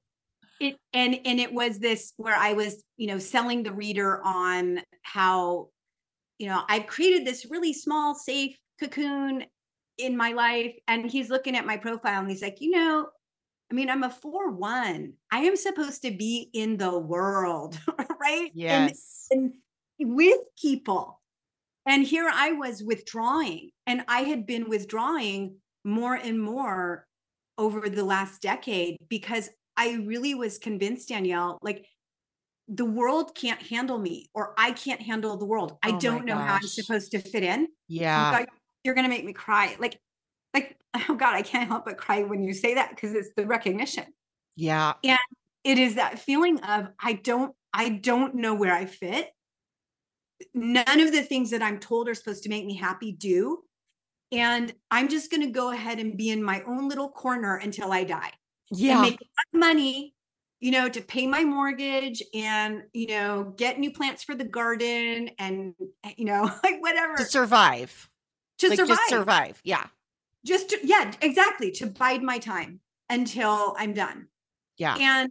it 0.58 0.76
and 0.92 1.20
and 1.25 1.38
it 1.38 1.52
was 1.52 1.78
this 1.78 2.12
where 2.16 2.34
i 2.34 2.54
was 2.54 2.82
you 2.96 3.06
know 3.06 3.18
selling 3.18 3.62
the 3.62 3.72
reader 3.72 4.20
on 4.25 4.80
how 5.02 5.68
you 6.38 6.49
know 6.49 6.62
i've 6.68 6.87
created 6.88 7.25
this 7.25 7.46
really 7.49 7.72
small 7.72 8.14
safe 8.16 8.56
cocoon 8.80 9.44
in 9.99 10.16
my 10.16 10.32
life 10.32 10.75
and 10.88 11.08
he's 11.08 11.30
looking 11.30 11.56
at 11.56 11.66
my 11.66 11.76
profile 11.76 12.20
and 12.20 12.28
he's 12.28 12.42
like 12.42 12.60
you 12.60 12.70
know 12.70 13.06
i 13.70 13.75
mean 13.75 13.88
i'm 13.88 14.02
a 14.02 14.08
4-1 14.08 15.12
i 15.30 15.38
am 15.38 15.56
supposed 15.56 16.02
to 16.02 16.10
be 16.10 16.50
in 16.52 16.76
the 16.76 16.99
world 16.99 17.78
right? 18.20 18.50
And, 18.50 18.50
yes. 18.54 19.28
and 19.30 19.54
with 20.00 20.40
people 20.60 21.19
and 21.87 22.04
here 22.04 22.30
i 22.32 22.52
was 22.52 22.82
withdrawing 22.82 23.70
and 23.87 24.04
i 24.08 24.20
had 24.20 24.46
been 24.46 24.68
withdrawing 24.68 25.54
more 25.84 26.14
and 26.14 26.40
more 26.40 27.06
over 27.58 27.88
the 27.88 28.04
last 28.04 28.40
decade 28.40 28.96
because 29.08 29.50
I 29.76 29.94
really 30.04 30.34
was 30.34 30.58
convinced, 30.58 31.08
Danielle, 31.08 31.58
like 31.62 31.87
the 32.68 32.84
world 32.84 33.34
can't 33.34 33.60
handle 33.60 33.99
me 33.99 34.26
or 34.34 34.54
I 34.56 34.72
can't 34.72 35.00
handle 35.00 35.37
the 35.37 35.46
world. 35.46 35.78
I 35.82 35.90
Oh 35.92 35.99
don't 35.99 36.25
know 36.25 36.37
how 36.37 36.54
I'm 36.54 36.62
supposed 36.62 37.10
to 37.12 37.18
fit 37.18 37.42
in. 37.42 37.62
Oh 37.62 37.66
yeah 37.88 38.30
God, 38.32 38.46
you're 38.84 38.94
gonna 38.94 39.08
make 39.08 39.25
me 39.25 39.32
cry. 39.32 39.76
Like, 39.78 39.99
like, 40.54 40.76
oh 41.08 41.14
God, 41.14 41.34
I 41.34 41.42
can't 41.42 41.68
help 41.68 41.84
but 41.84 41.99
cry 41.99 42.22
when 42.22 42.44
you 42.44 42.52
say 42.52 42.75
that 42.75 42.90
because 42.90 43.14
it's 43.14 43.30
the 43.37 43.46
recognition. 43.46 44.04
yeah 44.56 44.94
And 45.04 45.18
It 45.64 45.78
is 45.78 45.96
that 45.96 46.18
feeling 46.18 46.60
of 46.60 46.88
I 46.99 47.14
don't, 47.14 47.54
I 47.72 47.88
don't 47.88 48.34
know 48.37 48.54
where 48.54 48.75
I 48.75 48.87
fit. 48.87 49.30
None 50.54 51.00
of 51.00 51.12
the 51.12 51.23
things 51.23 51.50
that 51.50 51.62
I'm 51.62 51.78
told 51.78 52.09
are 52.09 52.14
supposed 52.14 52.42
to 52.44 52.49
make 52.49 52.64
me 52.64 52.75
happy 52.75 53.12
do. 53.12 53.62
And 54.32 54.73
I'm 54.90 55.09
just 55.09 55.30
gonna 55.30 55.50
go 55.50 55.70
ahead 55.70 55.99
and 55.99 56.16
be 56.16 56.30
in 56.30 56.42
my 56.42 56.62
own 56.62 56.88
little 56.88 57.09
corner 57.09 57.56
until 57.56 57.92
I 57.92 58.04
die. 58.04 58.32
yeah. 58.70 59.00
make 59.00 59.20
enough 59.20 59.52
money 59.52 60.14
you 60.61 60.70
know 60.70 60.88
to 60.88 61.00
pay 61.00 61.26
my 61.26 61.42
mortgage 61.42 62.23
and 62.35 62.82
you 62.92 63.09
know 63.09 63.52
get 63.56 63.78
new 63.78 63.90
plants 63.90 64.23
for 64.23 64.35
the 64.35 64.44
garden 64.44 65.30
and 65.38 65.75
you 66.16 66.25
know 66.25 66.42
like 66.64 66.80
whatever. 66.80 67.16
To 67.16 67.25
survive. 67.25 68.09
To 68.59 68.68
like 68.68 68.76
survive. 68.78 68.99
survive 69.09 69.61
yeah. 69.64 69.87
Just 70.44 70.70
to, 70.70 70.78
yeah 70.82 71.12
exactly 71.20 71.70
to 71.73 71.87
bide 71.87 72.23
my 72.23 72.38
time 72.38 72.80
until 73.09 73.75
i'm 73.78 73.94
done. 73.94 74.28
Yeah. 74.76 74.97
And 74.99 75.30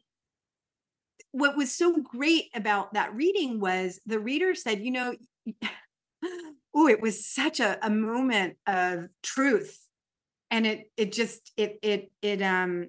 what 1.32 1.56
was 1.56 1.72
so 1.72 1.98
great 2.02 2.46
about 2.56 2.94
that 2.94 3.16
reading 3.16 3.60
was 3.60 4.00
the 4.06 4.20
reader 4.20 4.56
said 4.56 4.82
you 4.82 4.92
know 4.92 5.14
oh 6.74 6.88
it 6.88 7.02
was 7.02 7.26
such 7.26 7.60
a, 7.60 7.78
a 7.86 7.90
moment 7.90 8.58
of 8.68 9.08
truth 9.22 9.80
and 10.52 10.66
it 10.66 10.92
it 10.98 11.12
just 11.12 11.52
it 11.58 11.78
it 11.82 12.12
it 12.22 12.42
um 12.42 12.88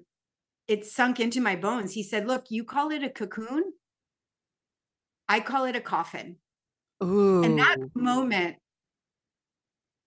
it 0.67 0.85
sunk 0.85 1.19
into 1.19 1.41
my 1.41 1.55
bones 1.55 1.93
he 1.93 2.03
said 2.03 2.27
look 2.27 2.45
you 2.49 2.63
call 2.63 2.91
it 2.91 3.03
a 3.03 3.09
cocoon 3.09 3.63
i 5.29 5.39
call 5.39 5.65
it 5.65 5.75
a 5.75 5.81
coffin 5.81 6.37
Ooh. 7.03 7.43
and 7.43 7.59
that 7.59 7.77
moment 7.95 8.57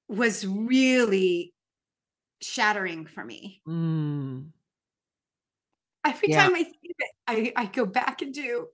was 0.08 0.46
really 0.46 1.52
shattering 2.40 3.06
for 3.06 3.24
me 3.24 3.62
Mm. 3.66 4.50
Every 6.04 6.28
Yeah. 6.30 6.42
time 6.44 6.54
i 6.54 6.62
think 6.62 6.76
of 6.84 6.96
it 6.98 7.10
i 7.26 7.52
i 7.62 7.66
go 7.66 7.86
back 7.86 8.22
and 8.22 8.32
do 8.34 8.66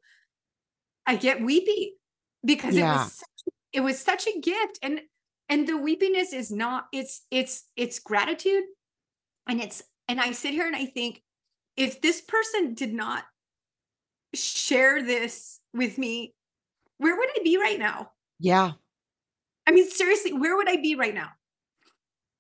i 1.06 1.16
get 1.16 1.42
weepy 1.42 1.94
because 2.44 2.76
it 2.76 2.82
was 2.82 3.12
such, 3.12 3.54
it 3.72 3.80
was 3.80 3.99
such 3.99 4.26
a 4.26 4.40
gift. 4.40 4.78
And 4.82 5.00
and 5.49 5.66
the 5.66 5.75
weepiness 5.75 6.32
is 6.32 6.50
not 6.50 6.87
it's 6.92 7.26
it's 7.30 7.64
it's 7.76 7.99
gratitude. 7.99 8.64
And 9.49 9.60
it's 9.60 9.82
and 10.08 10.20
i 10.20 10.32
sit 10.32 10.52
here 10.52 10.66
and 10.66 10.76
i 10.76 10.87
think 10.87 11.22
if 11.76 12.00
this 12.00 12.20
person 12.20 12.75
did 12.75 12.92
not 12.92 13.25
share 14.34 15.02
this 15.02 15.60
with 15.75 15.99
me 15.99 16.34
where 16.99 17.16
would 17.16 17.28
i 17.38 17.42
be 17.42 17.56
right 17.56 17.78
now? 17.78 18.12
Yeah. 18.38 18.72
I 19.66 19.72
mean, 19.72 19.88
seriously, 19.88 20.32
where 20.32 20.56
would 20.56 20.68
I 20.68 20.76
be 20.76 20.96
right 20.96 21.14
now? 21.14 21.28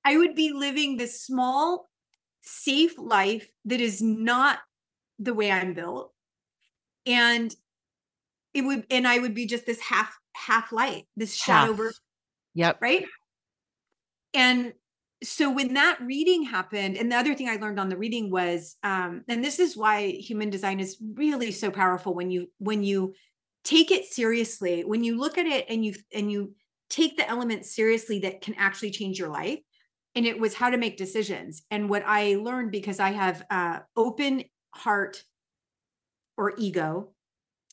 I 0.04 0.16
would 0.16 0.34
be 0.34 0.52
living 0.52 0.96
this 0.96 1.22
small, 1.22 1.88
safe 2.40 2.98
life 2.98 3.48
that 3.66 3.80
is 3.80 4.02
not 4.02 4.58
the 5.20 5.34
way 5.34 5.52
I'm 5.52 5.74
built. 5.74 6.12
And 7.06 7.54
it 8.52 8.62
would, 8.62 8.86
and 8.90 9.06
I 9.06 9.18
would 9.18 9.34
be 9.34 9.46
just 9.46 9.66
this 9.66 9.80
half, 9.80 10.18
half 10.34 10.72
light, 10.72 11.06
this 11.16 11.34
shadow, 11.34 11.74
Half. 11.74 11.92
yep 12.54 12.78
right? 12.80 13.04
And 14.34 14.72
so 15.22 15.50
when 15.50 15.74
that 15.74 15.98
reading 16.00 16.44
happened, 16.44 16.96
and 16.96 17.12
the 17.12 17.16
other 17.16 17.34
thing 17.34 17.48
I 17.48 17.56
learned 17.56 17.78
on 17.78 17.88
the 17.88 17.96
reading 17.96 18.30
was, 18.30 18.76
um, 18.82 19.22
and 19.28 19.44
this 19.44 19.58
is 19.58 19.76
why 19.76 20.08
human 20.08 20.50
design 20.50 20.80
is 20.80 20.96
really 21.14 21.52
so 21.52 21.70
powerful 21.70 22.14
when 22.14 22.30
you 22.30 22.46
when 22.58 22.82
you 22.82 23.14
take 23.62 23.90
it 23.90 24.06
seriously, 24.06 24.82
when 24.82 25.04
you 25.04 25.18
look 25.18 25.36
at 25.36 25.46
it 25.46 25.66
and 25.68 25.84
you 25.84 25.94
and 26.14 26.32
you 26.32 26.54
take 26.88 27.16
the 27.16 27.28
elements 27.28 27.74
seriously 27.74 28.20
that 28.20 28.40
can 28.40 28.54
actually 28.54 28.90
change 28.90 29.18
your 29.18 29.28
life. 29.28 29.58
And 30.16 30.26
it 30.26 30.40
was 30.40 30.54
how 30.54 30.70
to 30.70 30.76
make 30.76 30.96
decisions. 30.96 31.62
And 31.70 31.88
what 31.88 32.02
I 32.04 32.34
learned 32.36 32.72
because 32.72 32.98
I 32.98 33.10
have 33.10 33.44
uh, 33.48 33.78
open 33.96 34.42
heart 34.74 35.24
or 36.36 36.54
ego, 36.58 37.14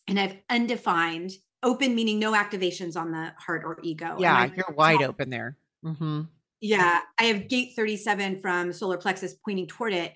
and 0.07 0.19
I've 0.19 0.37
undefined 0.49 1.33
open 1.63 1.95
meaning 1.95 2.19
no 2.19 2.33
activations 2.33 2.99
on 2.99 3.11
the 3.11 3.33
heart 3.37 3.63
or 3.65 3.79
ego. 3.83 4.25
Yeah 4.25 4.49
you're 4.55 4.71
wide 4.75 5.01
open 5.01 5.29
there 5.29 5.57
hmm 5.83 6.23
yeah, 6.59 7.01
I 7.19 7.25
have 7.25 7.47
gate 7.47 7.73
37 7.75 8.39
from 8.39 8.73
solar 8.73 8.97
plexus 8.97 9.35
pointing 9.45 9.67
toward 9.67 9.93
it, 9.93 10.15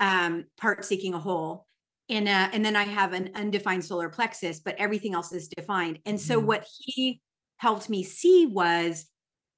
um, 0.00 0.46
part 0.58 0.84
seeking 0.84 1.14
a 1.14 1.18
whole. 1.20 1.66
And 2.08 2.28
uh, 2.28 2.50
and 2.52 2.64
then 2.64 2.76
I 2.76 2.84
have 2.84 3.12
an 3.14 3.32
undefined 3.34 3.84
solar 3.84 4.08
plexus, 4.10 4.60
but 4.60 4.76
everything 4.76 5.14
else 5.14 5.32
is 5.32 5.48
defined. 5.48 6.00
And 6.06 6.20
so 6.20 6.38
Mhm. 6.38 6.40
what 6.40 6.66
he 6.78 7.22
helped 7.58 7.90
me 7.90 8.04
see 8.04 8.46
was 8.46 9.06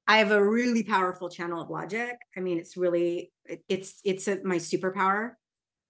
I 0.09 0.18
have 0.18 0.33
a 0.33 0.44
really 0.49 0.85
powerful 0.85 1.30
channel 1.30 1.62
of 1.62 1.71
logic. 1.71 2.16
I 2.37 2.40
mean, 2.40 2.59
it's 2.59 2.76
really 2.76 3.33
it's 3.68 4.00
it's 4.04 4.28
a, 4.28 4.42
my 4.44 4.56
superpower. 4.56 5.35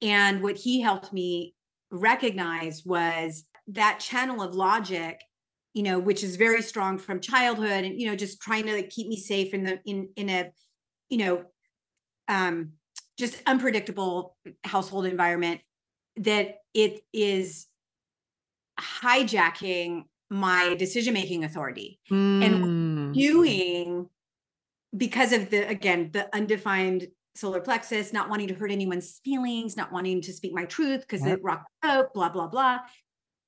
And 0.05 0.43
what 0.43 0.57
he 0.57 0.81
helped 0.81 1.13
me 1.13 1.55
recognize 1.91 2.85
was 2.85 3.45
that 3.69 3.99
channel 3.99 4.43
of 4.43 4.55
logic 4.55 5.21
you 5.75 5.83
know 5.83 5.99
which 5.99 6.23
is 6.23 6.37
very 6.37 6.63
strong 6.63 6.99
from 6.99 7.21
childhood 7.21 7.85
and 7.85 8.01
you 8.01 8.07
know 8.07 8.17
just 8.17 8.41
trying 8.41 8.65
to 8.65 8.75
like, 8.75 8.91
keep 8.91 9.09
me 9.09 9.17
safe 9.17 9.53
in 9.53 9.65
the 9.65 9.81
in 9.85 10.09
in 10.17 10.29
a 10.31 10.51
you 11.09 11.19
know 11.19 11.45
um 12.29 12.73
just 13.19 13.43
unpredictable 13.47 14.37
household 14.65 15.07
environment 15.07 15.61
that 16.17 16.57
it 16.75 17.01
is 17.13 17.67
hijacking 18.81 20.05
my 20.31 20.75
decision 20.79 21.15
making 21.15 21.45
authority 21.45 22.01
Mm. 22.11 23.13
doing 23.15 24.09
because 24.97 25.33
of 25.33 25.51
the 25.51 25.69
again 25.69 26.11
the 26.13 26.35
undefined 26.35 27.09
solar 27.35 27.61
plexus 27.61 28.13
not 28.13 28.29
wanting 28.31 28.49
to 28.49 28.55
hurt 28.55 28.71
anyone's 28.71 29.21
feelings 29.25 29.77
not 29.77 29.91
wanting 29.93 30.21
to 30.21 30.33
speak 30.33 30.53
my 30.53 30.65
truth 30.65 31.01
because 31.01 31.25
Yep. 31.25 31.39
it 31.39 31.43
rock 31.43 31.65
boat 31.83 32.15
blah 32.15 32.29
blah 32.29 32.47
blah 32.47 32.79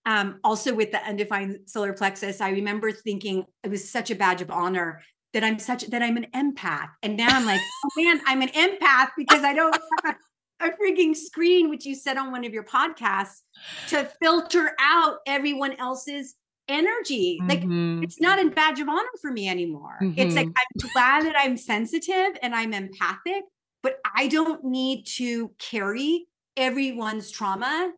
um 0.07 0.39
also 0.45 0.75
with 0.75 0.91
the 0.93 1.03
undefined 1.05 1.61
solar 1.67 1.93
plexus 1.93 2.41
i 2.41 2.51
remember 2.51 2.91
thinking 2.93 3.45
it 3.63 3.71
was 3.71 3.89
such 3.89 4.11
a 4.11 4.15
badge 4.17 4.43
of 4.43 4.51
honor 4.51 5.03
that 5.33 5.45
i'm 5.45 5.59
such 5.59 5.87
that 5.89 6.03
i'm 6.03 6.17
an 6.17 6.27
empath 6.35 6.89
and 7.03 7.17
now 7.17 7.29
i'm 7.37 7.45
like 7.45 7.61
oh 7.85 8.03
man 8.03 8.21
i'm 8.27 8.43
an 8.43 8.49
empath 8.51 9.11
because 9.17 9.43
i 9.45 9.53
don't 9.55 9.73
have 10.05 10.15
a, 10.15 10.71
freaking 10.83 11.15
screen 11.15 11.69
which 11.69 11.85
you 11.85 11.95
said 11.95 12.17
on 12.17 12.33
one 12.33 12.45
of 12.45 12.53
your 12.53 12.65
podcasts 12.65 13.43
to 13.89 14.05
filter 14.23 14.75
out 14.81 15.19
everyone 15.27 15.73
else's 15.79 16.35
energy 16.69 17.39
like 17.47 17.61
Mhm. 17.63 18.03
it's 18.03 18.21
not 18.21 18.45
a 18.45 18.51
badge 18.51 18.81
of 18.81 18.89
honor 18.89 19.07
for 19.23 19.31
me 19.31 19.49
anymore. 19.49 19.99
It's 20.17 20.35
like 20.35 20.49
Mhm. 20.49 20.55
I'm 20.57 20.91
glad 20.93 21.25
that 21.27 21.37
I'm 21.39 21.57
sensitive 21.57 22.37
and 22.43 22.55
I'm 22.57 22.73
empathic, 22.75 23.45
but 23.87 24.01
I 24.17 24.27
don't 24.27 24.65
need 24.65 25.07
to 25.19 25.53
carry 25.61 26.27
everyone's 26.57 27.31
trauma 27.31 27.93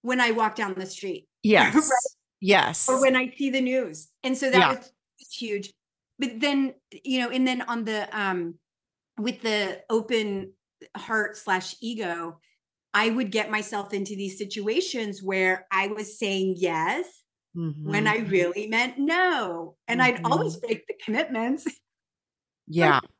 when 0.00 0.18
I 0.18 0.30
walk 0.30 0.56
down 0.56 0.72
the 0.72 0.86
street 0.86 1.28
yes 1.42 1.90
yes 2.40 2.88
or 2.88 2.98
when 3.02 3.14
I 3.14 3.28
see 3.36 3.50
the 3.50 3.60
news. 3.60 4.08
And 4.22 4.38
so 4.38 4.50
that 4.50 4.58
Yeah. 4.58 4.68
was, 4.70 4.92
was 5.20 5.32
huge. 5.36 5.70
But 6.18 6.40
then, 6.40 6.74
you 7.04 7.20
know, 7.20 7.28
and 7.28 7.46
then 7.46 7.60
on 7.62 7.84
the 7.84 8.08
um 8.18 8.54
with 9.18 9.42
the 9.42 9.82
open 9.90 10.54
heart 10.96 11.36
slash 11.36 11.76
ego, 11.82 12.40
I 12.94 13.10
would 13.10 13.30
get 13.30 13.50
myself 13.50 13.92
into 13.92 14.16
these 14.16 14.38
situations 14.38 15.22
where 15.22 15.66
I 15.70 15.88
was 15.88 16.18
saying 16.18 16.54
yes 16.56 17.04
when 17.52 18.06
Mhm. 18.06 18.08
I 18.08 18.16
really 18.30 18.66
meant 18.66 18.98
no. 18.98 19.76
And 19.88 20.00
I'd 20.00 20.20
always 20.24 20.56
break 20.56 20.86
the 20.86 20.94
commitments. 21.04 21.66
Yeah. 22.66 23.00
Like, 23.00 23.10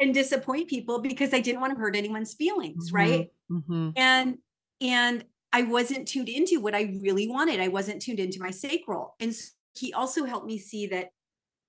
and 0.00 0.14
disappoint 0.14 0.68
people 0.68 1.00
because 1.00 1.32
I 1.34 1.40
didn't 1.40 1.60
want 1.60 1.74
to 1.74 1.78
hurt 1.80 1.94
anyone's 1.96 2.34
feelings, 2.34 2.90
Mm-hmm. 2.90 2.96
right? 2.96 3.28
Mhm. 3.50 3.92
And 3.96 4.38
and 4.80 5.24
I 5.52 5.62
wasn't 5.62 6.08
tuned 6.08 6.28
into 6.28 6.60
what 6.60 6.74
I 6.74 6.96
really 7.02 7.28
wanted. 7.28 7.60
I 7.60 7.68
wasn't 7.68 8.00
tuned 8.02 8.20
into 8.20 8.40
my 8.40 8.50
sacral. 8.50 9.14
And 9.20 9.30
s- 9.30 9.52
he 9.76 9.92
also 9.92 10.24
helped 10.24 10.46
me 10.46 10.58
see 10.58 10.86
that 10.88 11.08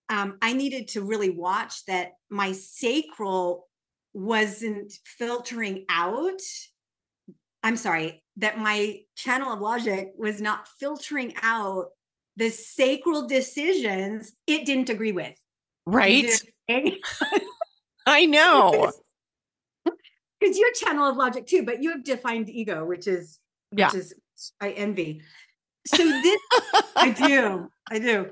um, 0.09 0.37
I 0.41 0.53
needed 0.53 0.89
to 0.89 1.01
really 1.01 1.29
watch 1.31 1.85
that 1.85 2.13
my 2.29 2.51
sacral 2.51 3.67
wasn't 4.13 4.93
filtering 5.05 5.85
out. 5.89 6.39
I'm 7.63 7.75
sorry, 7.77 8.23
that 8.37 8.57
my 8.59 8.99
channel 9.15 9.51
of 9.53 9.61
logic 9.61 10.11
was 10.15 10.41
not 10.41 10.67
filtering 10.79 11.33
out 11.41 11.87
the 12.37 12.49
sacral 12.49 13.27
decisions 13.27 14.33
it 14.47 14.65
didn't 14.65 14.89
agree 14.89 15.11
with. 15.11 15.35
Right. 15.85 16.29
I 18.11 18.25
know. 18.25 18.91
Because 20.39 20.57
you're 20.57 20.73
channel 20.73 21.09
of 21.09 21.17
logic 21.17 21.45
too, 21.45 21.63
but 21.63 21.81
you 21.81 21.91
have 21.91 22.03
defined 22.03 22.49
ego, 22.49 22.85
which 22.85 23.07
is 23.07 23.39
which 23.69 23.79
Yeah. 23.79 23.95
is 23.95 24.13
I 24.59 24.71
envy. 24.71 25.21
So 25.85 25.97
this 25.97 26.39
I 26.95 27.09
do. 27.11 27.69
I 27.89 27.99
do. 27.99 28.31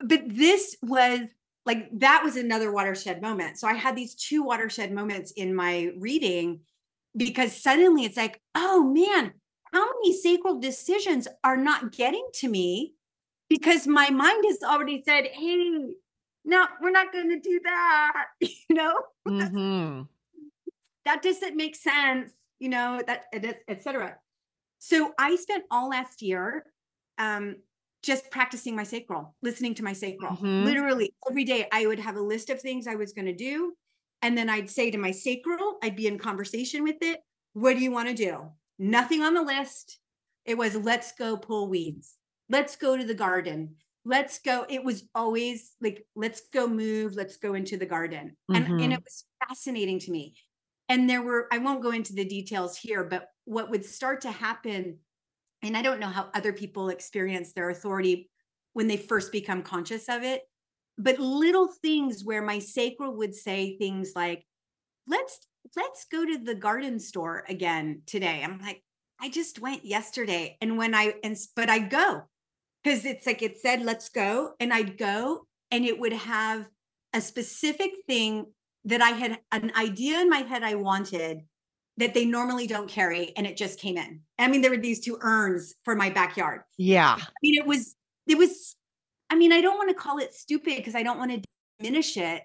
But 0.00 0.22
this 0.26 0.76
was 0.82 1.20
like 1.64 1.88
that 2.00 2.22
was 2.24 2.36
another 2.36 2.72
watershed 2.72 3.22
moment. 3.22 3.58
So 3.58 3.66
I 3.66 3.74
had 3.74 3.96
these 3.96 4.14
two 4.14 4.42
watershed 4.42 4.92
moments 4.92 5.32
in 5.32 5.54
my 5.54 5.92
reading 5.98 6.60
because 7.16 7.60
suddenly 7.60 8.04
it's 8.04 8.16
like, 8.16 8.40
oh 8.54 8.84
man, 8.84 9.32
how 9.72 9.86
many 9.86 10.12
sacral 10.12 10.60
decisions 10.60 11.26
are 11.42 11.56
not 11.56 11.92
getting 11.92 12.26
to 12.34 12.48
me 12.48 12.94
because 13.48 13.86
my 13.86 14.10
mind 14.10 14.44
has 14.46 14.58
already 14.62 15.02
said, 15.04 15.26
hey, 15.32 15.94
no, 16.46 16.66
we're 16.80 16.90
not 16.90 17.12
going 17.12 17.28
to 17.30 17.40
do 17.40 17.60
that. 17.64 18.26
You 18.68 18.74
know, 18.76 19.02
hmm 19.26 20.02
that 21.04 21.22
doesn't 21.22 21.56
make 21.56 21.76
sense, 21.76 22.32
you 22.58 22.68
know, 22.68 23.00
that 23.06 23.24
et 23.32 23.82
cetera. 23.82 24.16
So 24.78 25.12
I 25.18 25.36
spent 25.36 25.64
all 25.70 25.88
last 25.88 26.22
year 26.22 26.64
um, 27.18 27.56
just 28.02 28.30
practicing 28.30 28.76
my 28.76 28.82
sacral, 28.84 29.34
listening 29.42 29.74
to 29.74 29.84
my 29.84 29.92
sacral. 29.92 30.36
Mhm. 30.36 30.64
Literally 30.64 31.14
every 31.28 31.44
day, 31.44 31.68
I 31.72 31.86
would 31.86 31.98
have 31.98 32.16
a 32.16 32.20
list 32.20 32.50
of 32.50 32.60
things 32.60 32.86
I 32.86 32.94
was 32.96 33.12
going 33.12 33.26
to 33.26 33.34
do. 33.34 33.74
And 34.22 34.36
then 34.36 34.50
I'd 34.50 34.70
say 34.70 34.90
to 34.90 34.98
my 34.98 35.10
sacral, 35.12 35.78
I'd 35.82 35.96
be 35.96 36.06
in 36.06 36.18
conversation 36.18 36.82
with 36.82 36.96
it. 37.02 37.20
What 37.52 37.74
do 37.76 37.82
you 37.82 37.90
want 37.90 38.08
to 38.08 38.14
do? 38.14 38.50
Nothing 38.78 39.22
on 39.22 39.34
the 39.34 39.42
list. 39.42 39.98
It 40.44 40.58
was, 40.58 40.76
let's 40.76 41.12
go 41.12 41.36
pull 41.36 41.68
weeds. 41.68 42.16
Let's 42.48 42.76
go 42.76 42.96
to 42.96 43.04
the 43.04 43.14
garden. 43.14 43.76
Let's 44.08 44.38
go. 44.38 44.64
It 44.68 44.84
was 44.84 45.08
always 45.14 45.74
like, 45.80 46.06
let's 46.14 46.42
go 46.54 46.68
move. 46.68 47.14
Let's 47.14 47.36
go 47.36 47.54
into 47.54 47.76
the 47.76 47.86
garden. 47.86 48.36
And, 48.48 48.64
and 48.64 48.80
it 48.80 48.84
mm-hmm. 48.84 49.04
was 49.04 49.24
fascinating 49.46 49.98
to 50.00 50.12
me. 50.12 50.36
And 50.88 51.10
there 51.10 51.22
were, 51.22 51.48
I 51.52 51.58
won't 51.58 51.82
go 51.82 51.90
into 51.90 52.12
the 52.12 52.24
details 52.24 52.78
here, 52.78 53.02
but 53.02 53.26
what 53.44 53.68
would 53.70 53.84
start 53.84 54.20
to 54.20 54.30
happen 54.30 54.98
and 55.62 55.76
I 55.76 55.82
don't 55.82 56.00
know 56.00 56.08
how 56.08 56.28
other 56.34 56.52
people 56.52 56.90
experience 56.90 57.52
their 57.52 57.70
authority 57.70 58.30
when 58.74 58.88
they 58.88 58.96
first 58.96 59.32
become 59.32 59.62
conscious 59.62 60.08
of 60.08 60.22
it, 60.22 60.42
but 60.98 61.18
little 61.18 61.68
things 61.68 62.22
where 62.24 62.42
my 62.42 62.58
sacral 62.58 63.16
would 63.16 63.34
say 63.34 63.76
things 63.76 64.12
like, 64.14 64.46
let's 65.08 65.46
let's 65.76 66.04
go 66.04 66.24
to 66.24 66.38
the 66.38 66.54
garden 66.54 67.00
store 67.00 67.44
again 67.48 68.02
today. 68.06 68.42
I'm 68.44 68.60
like, 68.60 68.82
I 69.20 69.30
just 69.30 69.60
went 69.60 69.84
yesterday. 69.84 70.56
And 70.60 70.78
when 70.78 70.94
I 70.94 71.14
and 71.24 71.36
but 71.54 71.70
I'd 71.70 71.90
go 71.90 72.22
because 72.86 73.04
it's 73.04 73.26
like 73.26 73.42
it 73.42 73.58
said, 73.58 73.82
let's 73.82 74.08
go. 74.10 74.52
And 74.60 74.72
I'd 74.72 74.96
go 74.96 75.46
and 75.72 75.84
it 75.84 75.98
would 75.98 76.12
have 76.12 76.68
a 77.12 77.20
specific 77.20 77.90
thing 78.06 78.46
that 78.84 79.02
I 79.02 79.08
had 79.10 79.38
an 79.50 79.72
idea 79.76 80.20
in 80.20 80.30
my 80.30 80.38
head 80.38 80.62
I 80.62 80.76
wanted 80.76 81.40
that 81.96 82.14
they 82.14 82.24
normally 82.24 82.68
don't 82.68 82.88
carry 82.88 83.32
and 83.36 83.46
it 83.46 83.56
just 83.56 83.80
came 83.80 83.96
in 83.96 84.20
i 84.38 84.46
mean 84.46 84.60
there 84.60 84.70
were 84.70 84.76
these 84.76 85.00
two 85.00 85.16
urns 85.22 85.74
for 85.82 85.94
my 85.96 86.10
backyard 86.10 86.60
Yeah. 86.76 87.16
i 87.18 87.26
mean 87.42 87.54
it 87.58 87.64
was 87.66 87.96
it 88.28 88.36
was 88.36 88.76
i 89.30 89.34
mean 89.34 89.50
i 89.50 89.62
don't 89.62 89.78
want 89.78 89.88
to 89.88 89.94
call 89.94 90.18
it 90.18 90.34
stupid 90.34 90.76
because 90.76 90.94
i 90.94 91.02
don't 91.02 91.16
want 91.18 91.30
to 91.32 91.40
diminish 91.80 92.18
it 92.18 92.42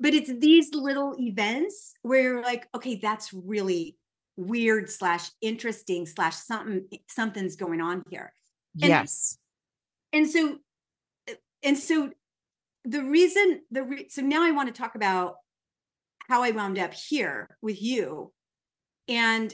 but 0.00 0.14
it's 0.14 0.32
these 0.38 0.72
little 0.72 1.14
events 1.18 1.92
where 2.00 2.22
you're 2.22 2.42
like 2.42 2.66
okay 2.74 2.94
that's 2.94 3.34
really 3.34 3.98
weird 4.38 4.88
slash 4.88 5.30
interesting 5.42 6.06
slash 6.06 6.36
something 6.36 6.86
something's 7.10 7.56
going 7.56 7.82
on 7.82 8.02
here 8.08 8.32
And- 8.80 8.88
yes. 8.88 9.36
And 10.14 10.30
so 10.30 10.58
and 11.62 11.76
so 11.76 12.10
the 12.84 13.02
reason 13.02 13.60
the 13.70 13.82
re- 13.82 14.08
so 14.08 14.22
now 14.22 14.42
i 14.42 14.50
want 14.52 14.72
to 14.72 14.80
talk 14.80 14.94
about 14.94 15.34
how 16.28 16.42
i 16.42 16.50
wound 16.50 16.78
up 16.78 16.94
here 16.94 17.58
with 17.60 17.82
you 17.82 18.32
and 19.08 19.52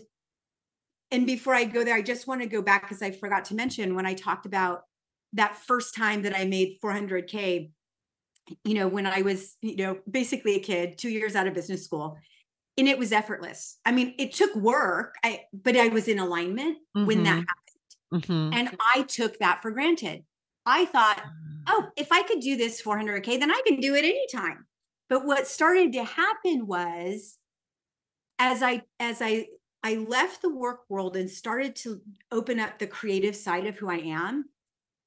and 1.11 1.27
before 1.27 1.55
i 1.55 1.65
go 1.65 1.83
there 1.83 1.97
i 1.97 2.03
just 2.03 2.29
want 2.29 2.41
to 2.41 2.47
go 2.47 2.63
back 2.63 2.83
because 2.83 3.03
i 3.03 3.11
forgot 3.11 3.47
to 3.47 3.55
mention 3.55 3.95
when 3.95 4.07
i 4.07 4.15
talked 4.15 4.47
about 4.47 4.83
that 5.33 5.57
first 5.57 5.95
time 5.97 6.23
that 6.23 6.37
i 6.37 6.45
made 6.45 6.79
400k 6.85 7.71
you 8.65 8.75
know 8.75 8.89
when 8.89 9.07
i 9.07 9.23
was 9.23 9.57
you 9.63 9.77
know 9.77 9.99
basically 10.11 10.57
a 10.57 10.61
kid 10.61 10.99
two 10.99 11.11
years 11.11 11.35
out 11.35 11.47
of 11.47 11.55
business 11.55 11.85
school 11.85 12.17
and 12.77 12.89
it 12.89 12.99
was 12.99 13.13
effortless 13.13 13.79
i 13.87 13.93
mean 13.93 14.15
it 14.19 14.33
took 14.33 14.55
work 14.57 15.15
i 15.25 15.41
but 15.53 15.77
i 15.77 15.89
was 15.89 16.09
in 16.09 16.19
alignment 16.19 16.79
when 16.93 17.23
that 17.25 17.39
Mhm. 17.39 17.47
Mhm. 18.13 18.51
and 18.53 18.77
I 18.95 19.03
took 19.03 19.39
that 19.39 19.63
for 19.63 19.71
granted. 19.71 20.25
I 20.67 20.85
thought, 20.87 21.19
mm. 21.19 21.63
oh, 21.67 21.89
if 21.97 22.09
I 22.13 22.23
could 22.23 22.41
do 22.41 22.57
this 22.57 22.83
400K, 22.83 23.39
then 23.39 23.51
I 23.51 23.61
can 23.67 23.81
do 23.81 23.95
it 23.95 24.05
anytime. 24.05 24.67
But 25.09 25.27
what 25.27 25.47
started 25.47 25.93
to 25.95 26.05
happen 26.05 26.67
was 26.67 27.37
as 28.39 28.63
I, 28.63 28.83
as 28.99 29.21
I, 29.21 29.47
I 29.83 29.97
left 29.97 30.43
the 30.43 30.55
work 30.55 30.81
world 30.89 31.17
and 31.17 31.29
started 31.31 31.75
to 31.77 32.01
open 32.31 32.61
up 32.61 32.79
the 32.79 32.87
creative 32.87 33.35
side 33.35 33.67
of 33.67 33.77
who 33.77 33.91
I 33.91 33.97
am. 33.99 34.45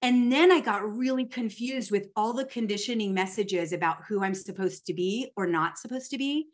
And 0.01 0.31
then 0.31 0.51
I 0.51 0.59
got 0.59 0.97
really 0.97 1.25
confused 1.25 1.89
with 1.89 2.07
all 2.15 2.33
the 2.33 2.45
conditioning 2.45 3.13
messages 3.13 3.71
about 3.71 4.03
who 4.07 4.21
I'm 4.21 4.33
supposed 4.33 4.85
to 4.87 4.93
be 4.93 5.31
or 5.37 5.47
not 5.47 5.77
supposed 5.77 6.11
to 6.11 6.17
be. 6.17 6.47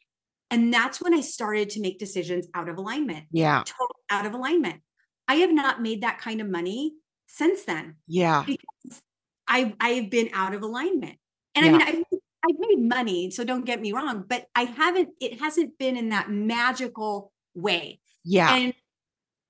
And 0.52 0.72
that's 0.74 1.02
when 1.02 1.14
I 1.14 1.22
started 1.22 1.70
to 1.72 1.82
make 1.82 1.98
decisions 1.98 2.48
out 2.54 2.70
of 2.70 2.78
alignment, 2.78 3.26
Yeah. 3.32 3.64
total 3.66 3.96
out 4.10 4.26
of 4.26 4.34
alignment. 4.34 4.82
I 5.28 5.36
have 5.36 5.52
not 5.52 5.82
made 5.82 6.02
that 6.02 6.20
kind 6.20 6.42
of 6.42 6.50
money 6.50 6.94
since 7.30 7.64
then 7.64 7.96
Yeah. 8.08 8.44
because 8.46 9.02
I've 9.48 9.74
I've 9.80 10.10
been 10.10 10.30
out 10.34 10.54
of 10.54 10.62
alignment. 10.62 11.18
And 11.56 11.66
I 11.66 11.72
mean, 11.72 11.82
I've 11.82 12.20
I've 12.48 12.56
made 12.60 12.80
money, 12.88 13.32
so 13.32 13.44
don't 13.44 13.66
get 13.66 13.82
me 13.82 13.92
wrong, 13.92 14.24
but 14.28 14.46
I 14.56 14.64
haven't. 14.64 15.10
It 15.20 15.40
hasn't 15.42 15.78
been 15.78 15.98
in 15.98 16.10
that 16.10 16.30
magical 16.30 17.34
way. 17.54 18.00
Yeah. 18.24 18.56
And 18.56 18.74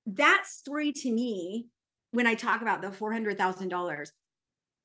that 0.07 0.45
story 0.47 0.91
to 0.93 1.11
me, 1.11 1.67
when 2.11 2.25
I 2.25 2.33
talk 2.35 2.61
about 2.61 2.81
the 2.81 2.91
four 2.91 3.11
hundred 3.13 3.37
thousand 3.37 3.69
dollars, 3.69 4.11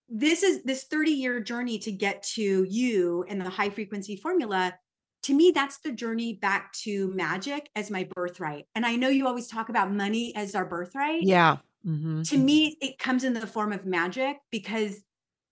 this 0.08 0.42
is 0.42 0.62
this 0.64 0.84
thirty 0.84 1.12
year 1.12 1.40
journey 1.40 1.78
to 1.80 1.92
get 1.92 2.22
to 2.34 2.64
you 2.68 3.24
and 3.28 3.40
the 3.40 3.48
high 3.50 3.70
frequency 3.70 4.16
formula. 4.16 4.74
To 5.22 5.34
me, 5.34 5.52
that's 5.54 5.78
the 5.78 5.92
journey 5.92 6.34
back 6.34 6.72
to 6.82 7.10
magic 7.14 7.70
as 7.74 7.90
my 7.90 8.06
birthright. 8.14 8.66
And 8.74 8.84
I 8.84 8.96
know 8.96 9.08
you 9.08 9.26
always 9.26 9.46
talk 9.48 9.70
about 9.70 9.90
money 9.90 10.34
as 10.36 10.54
our 10.54 10.66
birthright 10.66 11.22
Yeah. 11.22 11.56
Mhm. 11.86 12.28
to 12.30 12.38
me 12.38 12.76
it 12.80 12.98
comes 12.98 13.24
in 13.24 13.34
the 13.34 13.46
form 13.46 13.72
of 13.72 13.84
magic 13.84 14.38
because 14.50 15.02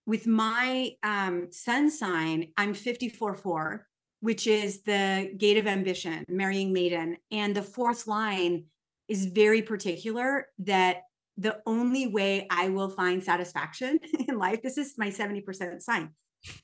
with 0.05 0.25
my 0.27 0.91
um, 1.03 1.51
sun 1.51 1.89
sign 1.91 2.51
i'm 2.57 2.73
54 2.73 3.35
4 3.35 3.87
which 4.21 4.47
is 4.47 4.83
the 4.83 5.33
gate 5.37 5.57
of 5.57 5.67
ambition 5.67 6.25
marrying 6.27 6.73
maiden 6.73 7.17
and 7.31 7.55
the 7.55 7.61
fourth 7.61 8.07
line 8.07 8.65
is 9.07 9.25
very 9.25 9.61
particular 9.61 10.47
that 10.59 11.03
the 11.37 11.59
only 11.65 12.07
way 12.07 12.47
i 12.49 12.69
will 12.69 12.89
find 12.89 13.23
satisfaction 13.23 13.99
in 14.27 14.37
life 14.37 14.61
this 14.61 14.77
is 14.77 14.95
my 14.97 15.09
70% 15.09 15.81
sign 15.81 16.09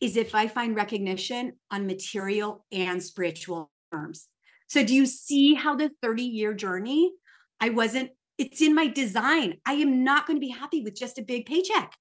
is 0.02 0.18
if 0.18 0.34
i 0.36 0.48
find 0.48 0.76
recognition 0.76 1.54
on 1.72 1.86
material 1.86 2.66
and 2.72 3.04
spiritual 3.04 3.72
terms 3.92 4.28
so 4.68 4.84
do 4.84 4.96
you 4.96 5.06
see 5.06 5.54
how 5.54 5.76
the 5.76 5.92
30 6.02 6.24
year 6.24 6.54
journey 6.54 7.12
i 7.60 7.70
wasn't 7.70 8.10
it's 8.40 8.62
in 8.62 8.74
my 8.74 8.88
design. 8.88 9.58
I 9.66 9.74
am 9.74 10.04
not 10.04 10.26
going 10.26 10.38
to 10.38 10.42
be 10.42 10.50
happy 10.50 10.82
with 10.82 10.96
just 10.96 11.20
a 11.20 11.22
big 11.22 11.46
paycheck. 11.46 11.94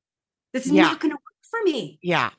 This 0.54 0.64
is 0.66 0.72
Yeah. 0.72 0.84
not 0.84 1.00
going 1.00 1.10
to 1.10 1.16
work 1.16 1.44
for 1.50 1.60
me. 1.64 1.98
Yeah. 2.02 2.30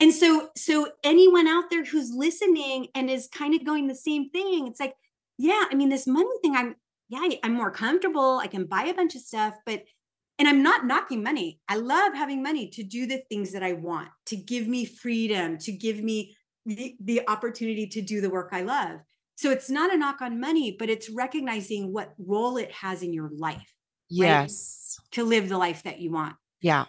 And 0.00 0.12
so, 0.12 0.48
so 0.56 0.88
anyone 1.04 1.46
out 1.46 1.70
there 1.70 1.84
who's 1.84 2.12
listening 2.12 2.88
and 2.96 3.08
is 3.08 3.28
kind 3.28 3.54
of 3.54 3.64
going 3.64 3.86
the 3.86 3.94
same 3.94 4.30
thing, 4.30 4.66
it's 4.66 4.80
like, 4.80 4.94
yeah, 5.38 5.66
I 5.70 5.74
mean, 5.76 5.90
this 5.90 6.06
money 6.08 6.28
thing, 6.42 6.56
I'm, 6.56 6.74
yeah, 7.08 7.28
I'm 7.44 7.52
more 7.52 7.70
comfortable. 7.70 8.38
I 8.38 8.48
can 8.48 8.64
buy 8.64 8.84
a 8.84 8.94
bunch 8.94 9.14
of 9.14 9.20
stuff, 9.20 9.54
but, 9.64 9.84
and 10.38 10.48
I'm 10.48 10.62
not 10.62 10.86
knocking 10.86 11.22
money. 11.22 11.60
I 11.68 11.76
love 11.76 12.14
having 12.14 12.42
money 12.42 12.68
to 12.70 12.82
do 12.82 13.06
the 13.06 13.22
things 13.28 13.52
that 13.52 13.62
I 13.62 13.74
want, 13.74 14.08
to 14.26 14.36
give 14.36 14.66
me 14.66 14.86
freedom, 14.86 15.58
to 15.58 15.72
give 15.72 16.02
me 16.02 16.34
the, 16.66 16.96
the 17.00 17.28
opportunity 17.28 17.86
to 17.88 18.02
do 18.02 18.20
the 18.20 18.30
work 18.30 18.48
I 18.52 18.62
love. 18.62 19.00
So 19.42 19.50
it's 19.50 19.68
not 19.68 19.92
a 19.92 19.96
knock 19.96 20.22
on 20.22 20.38
money, 20.38 20.76
but 20.78 20.88
it's 20.88 21.10
recognizing 21.10 21.92
what 21.92 22.14
role 22.16 22.56
it 22.58 22.70
has 22.70 23.02
in 23.02 23.12
your 23.12 23.28
life 23.36 23.74
Yes. 24.08 25.00
to 25.10 25.24
live 25.24 25.48
the 25.48 25.58
life 25.58 25.82
that 25.82 25.98
you 25.98 26.12
want. 26.12 26.36
Yeah. 26.60 26.84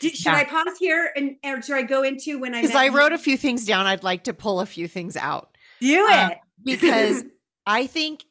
should 0.00 0.24
yeah. 0.24 0.34
I 0.34 0.44
pause 0.44 0.78
here 0.80 1.12
and 1.14 1.36
or 1.44 1.60
should 1.60 1.76
I 1.76 1.82
go 1.82 2.02
into 2.02 2.38
when 2.38 2.54
I? 2.54 2.62
Because 2.62 2.74
I 2.74 2.88
wrote 2.88 3.10
you? 3.10 3.16
a 3.16 3.18
few 3.18 3.36
things 3.36 3.66
down. 3.66 3.84
I'd 3.84 4.02
like 4.02 4.24
to 4.24 4.32
pull 4.32 4.60
a 4.60 4.66
few 4.66 4.88
things 4.88 5.14
out. 5.14 5.58
Do 5.82 6.08
uh, 6.10 6.30
it 6.30 6.38
because 6.64 7.22
I 7.66 7.86
think 7.86 8.24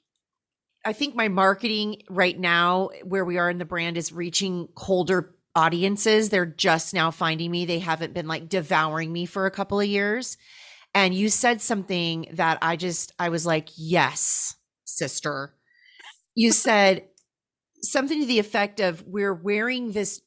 I 0.83 0.93
think 0.93 1.13
my 1.15 1.27
marketing 1.27 2.01
right 2.09 2.39
now, 2.39 2.89
where 3.03 3.23
we 3.23 3.37
are 3.37 3.51
in 3.51 3.59
the 3.59 3.65
brand, 3.65 3.97
is 3.97 4.11
reaching 4.11 4.67
colder 4.73 5.35
audiences. 5.55 6.29
They're 6.29 6.47
just 6.47 6.95
now 6.95 7.11
finding 7.11 7.51
me. 7.51 7.65
They 7.65 7.77
haven't 7.77 8.15
been 8.15 8.27
like 8.27 8.49
devouring 8.49 9.13
me 9.13 9.27
for 9.27 9.45
a 9.45 9.51
couple 9.51 9.79
of 9.79 9.85
years. 9.85 10.37
And 10.95 11.13
you 11.13 11.29
said 11.29 11.61
something 11.61 12.27
that 12.33 12.59
I 12.61 12.75
just, 12.75 13.13
I 13.17 13.29
was 13.29 13.45
like, 13.45 13.69
yes, 13.75 14.55
sister. 14.85 15.55
You 16.35 16.51
said 16.53 17.05
something 17.81 18.19
to 18.21 18.25
the 18.25 18.39
effect 18.39 18.79
of, 18.79 19.03
we're 19.07 19.33
wearing 19.33 19.91
this 19.91 20.21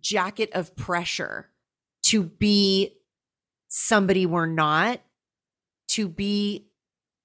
jacket 0.00 0.50
of 0.52 0.76
pressure 0.76 1.50
to 2.06 2.22
be 2.22 2.96
somebody 3.68 4.26
we're 4.26 4.46
not, 4.46 5.00
to 5.88 6.08
be 6.08 6.68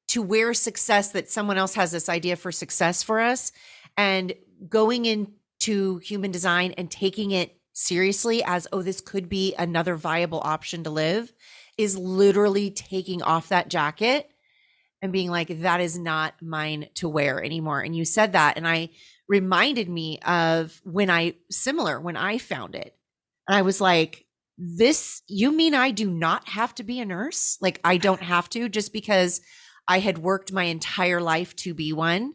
to 0.10 0.22
wear 0.22 0.54
success 0.54 1.12
that 1.12 1.30
someone 1.30 1.58
else 1.58 1.74
has 1.74 1.92
this 1.92 2.08
idea 2.08 2.36
for 2.36 2.52
success 2.52 3.02
for 3.02 3.20
us 3.20 3.52
and 3.98 4.34
going 4.70 5.06
into 5.06 5.98
human 5.98 6.32
design 6.32 6.74
and 6.78 6.92
taking 6.92 7.32
it 7.32 7.58
seriously 7.74 8.44
as 8.44 8.68
oh 8.72 8.84
this 8.84 9.02
could 9.02 9.28
be 9.28 9.56
another 9.56 9.96
viable 9.96 10.40
option 10.44 10.84
to 10.84 10.92
live 10.92 11.34
is 11.78 11.98
literally 11.98 12.72
taking 12.72 13.22
off 13.22 13.50
that 13.50 13.70
jacket 13.70 14.30
and 15.02 15.12
being 15.12 15.30
like 15.30 15.48
that 15.62 15.82
is 15.82 15.98
not 15.98 16.34
mine 16.42 16.88
to 16.96 17.10
wear 17.10 17.44
anymore 17.44 17.82
and 17.82 17.96
you 17.96 18.06
said 18.06 18.34
that 18.34 18.58
and 18.58 18.68
i 18.68 18.90
reminded 19.28 19.90
me 19.90 20.20
of 20.26 20.82
when 20.84 21.10
i 21.10 21.34
similar 21.50 22.00
when 22.00 22.18
i 22.18 22.38
found 22.38 22.76
it 22.76 22.96
and 23.48 23.58
i 23.58 23.62
was 23.62 23.82
like 23.82 24.26
this 24.58 25.22
you 25.28 25.52
mean 25.52 25.74
i 25.74 25.92
do 25.92 26.10
not 26.10 26.48
have 26.48 26.76
to 26.76 26.84
be 26.84 27.00
a 27.00 27.06
nurse 27.06 27.58
like 27.62 27.80
i 27.84 27.98
don't 27.98 28.22
have 28.22 28.48
to 28.50 28.70
just 28.70 28.94
because 28.94 29.42
I 29.88 30.00
had 30.00 30.18
worked 30.18 30.52
my 30.52 30.64
entire 30.64 31.22
life 31.22 31.56
to 31.58 31.74
be 31.74 31.94
one 31.94 32.34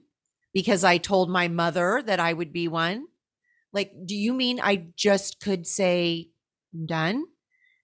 because 0.53 0.85
I 0.85 0.99
told 0.99 1.31
my 1.31 1.49
mother 1.49 2.03
that 2.05 2.21
I 2.21 2.33
would 2.33 2.53
be 2.53 2.69
one. 2.69 3.07
Like, 3.73 3.93
do 4.05 4.15
you 4.15 4.35
mean 4.35 4.61
I 4.61 4.89
just 4.97 5.41
could 5.41 5.67
say, 5.67 6.31
I'm 6.75 6.87
done? 6.87 7.25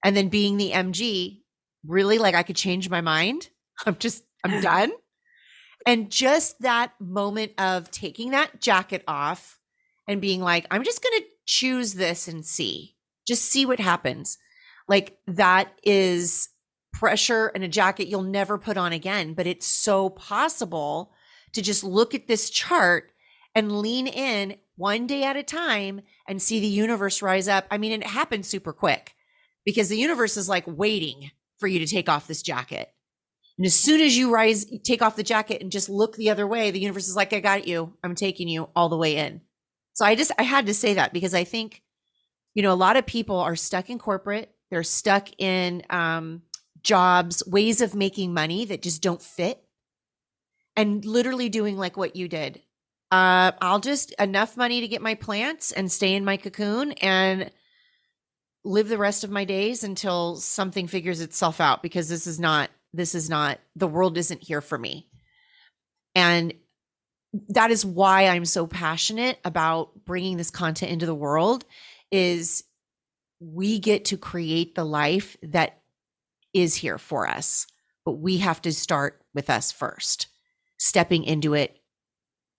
And 0.04 0.16
then 0.16 0.28
being 0.28 0.56
the 0.56 0.72
MG, 0.72 1.40
really 1.86 2.18
like 2.18 2.34
I 2.34 2.42
could 2.42 2.56
change 2.56 2.90
my 2.90 3.00
mind? 3.00 3.48
I'm 3.86 3.96
just, 3.96 4.24
I'm 4.44 4.60
done. 4.60 4.92
And 5.86 6.10
just 6.10 6.60
that 6.60 6.92
moment 6.98 7.52
of 7.58 7.90
taking 7.90 8.30
that 8.30 8.60
jacket 8.60 9.04
off 9.06 9.58
and 10.08 10.20
being 10.20 10.40
like, 10.40 10.66
I'm 10.70 10.84
just 10.84 11.02
going 11.02 11.20
to 11.20 11.26
choose 11.46 11.94
this 11.94 12.26
and 12.26 12.44
see, 12.44 12.96
just 13.26 13.44
see 13.44 13.66
what 13.66 13.80
happens. 13.80 14.38
Like, 14.88 15.18
that 15.26 15.72
is 15.82 16.48
pressure 16.92 17.48
and 17.54 17.64
a 17.64 17.68
jacket 17.68 18.08
you'll 18.08 18.22
never 18.22 18.56
put 18.56 18.76
on 18.76 18.92
again. 18.92 19.34
But 19.34 19.46
it's 19.46 19.66
so 19.66 20.08
possible 20.08 21.12
to 21.52 21.62
just 21.62 21.84
look 21.84 22.14
at 22.14 22.28
this 22.28 22.50
chart 22.50 23.10
and 23.54 23.80
lean 23.80 24.06
in 24.06 24.56
one 24.76 25.06
day 25.06 25.24
at 25.24 25.36
a 25.36 25.42
time 25.42 26.00
and 26.26 26.40
see 26.40 26.60
the 26.60 26.66
universe 26.66 27.22
rise 27.22 27.48
up. 27.48 27.66
I 27.70 27.78
mean, 27.78 27.92
it 27.92 28.06
happens 28.06 28.48
super 28.48 28.72
quick 28.72 29.14
because 29.64 29.88
the 29.88 29.98
universe 29.98 30.36
is 30.36 30.48
like 30.48 30.64
waiting 30.66 31.30
for 31.58 31.66
you 31.66 31.78
to 31.78 31.86
take 31.86 32.08
off 32.08 32.26
this 32.26 32.42
jacket. 32.42 32.88
And 33.56 33.66
as 33.66 33.74
soon 33.74 34.00
as 34.00 34.16
you 34.16 34.32
rise, 34.32 34.66
take 34.82 35.02
off 35.02 35.16
the 35.16 35.22
jacket 35.22 35.62
and 35.62 35.70
just 35.70 35.88
look 35.88 36.16
the 36.16 36.30
other 36.30 36.46
way, 36.46 36.70
the 36.70 36.80
universe 36.80 37.08
is 37.08 37.16
like, 37.16 37.32
I 37.32 37.40
got 37.40 37.68
you. 37.68 37.96
I'm 38.02 38.14
taking 38.14 38.48
you 38.48 38.68
all 38.74 38.88
the 38.88 38.96
way 38.96 39.16
in. 39.16 39.42
So 39.92 40.04
I 40.04 40.16
just, 40.16 40.32
I 40.38 40.42
had 40.42 40.66
to 40.66 40.74
say 40.74 40.94
that 40.94 41.12
because 41.12 41.34
I 41.34 41.44
think, 41.44 41.82
you 42.54 42.62
know, 42.62 42.72
a 42.72 42.74
lot 42.74 42.96
of 42.96 43.06
people 43.06 43.38
are 43.38 43.54
stuck 43.54 43.90
in 43.90 43.98
corporate. 43.98 44.50
They're 44.70 44.82
stuck 44.82 45.28
in 45.38 45.82
um, 45.90 46.42
jobs, 46.82 47.46
ways 47.46 47.80
of 47.80 47.94
making 47.94 48.34
money 48.34 48.64
that 48.64 48.82
just 48.82 49.02
don't 49.02 49.22
fit. 49.22 49.60
And 50.76 51.04
literally 51.04 51.48
doing 51.48 51.76
like 51.76 51.96
what 51.96 52.16
you 52.16 52.26
did. 52.26 52.60
Uh, 53.12 53.52
I'll 53.60 53.78
just 53.78 54.10
enough 54.18 54.56
money 54.56 54.80
to 54.80 54.88
get 54.88 55.00
my 55.00 55.14
plants 55.14 55.70
and 55.70 55.92
stay 55.92 56.14
in 56.14 56.24
my 56.24 56.36
cocoon 56.36 56.90
and 56.92 57.52
live 58.64 58.88
the 58.88 58.98
rest 58.98 59.24
of 59.24 59.30
my 59.30 59.44
days 59.44 59.84
until 59.84 60.36
something 60.36 60.86
figures 60.86 61.20
itself 61.20 61.60
out 61.60 61.82
because 61.82 62.08
this 62.08 62.26
is 62.26 62.40
not 62.40 62.70
this 62.92 63.14
is 63.14 63.28
not 63.28 63.58
the 63.76 63.88
world 63.88 64.16
isn't 64.16 64.42
here 64.42 64.60
for 64.60 64.78
me. 64.78 65.08
And 66.14 66.54
that 67.48 67.72
is 67.72 67.84
why 67.84 68.28
I'm 68.28 68.44
so 68.44 68.66
passionate 68.66 69.38
about 69.44 70.04
bringing 70.04 70.36
this 70.36 70.50
content 70.50 70.92
into 70.92 71.06
the 71.06 71.14
world 71.14 71.64
is 72.12 72.62
we 73.40 73.80
get 73.80 74.04
to 74.06 74.16
create 74.16 74.74
the 74.74 74.84
life 74.84 75.36
that 75.42 75.80
is 76.54 76.76
here 76.76 76.98
for 76.98 77.28
us, 77.28 77.66
but 78.04 78.12
we 78.12 78.38
have 78.38 78.62
to 78.62 78.72
start 78.72 79.20
with 79.34 79.50
us 79.50 79.72
first, 79.72 80.28
stepping 80.78 81.24
into 81.24 81.54
it 81.54 81.80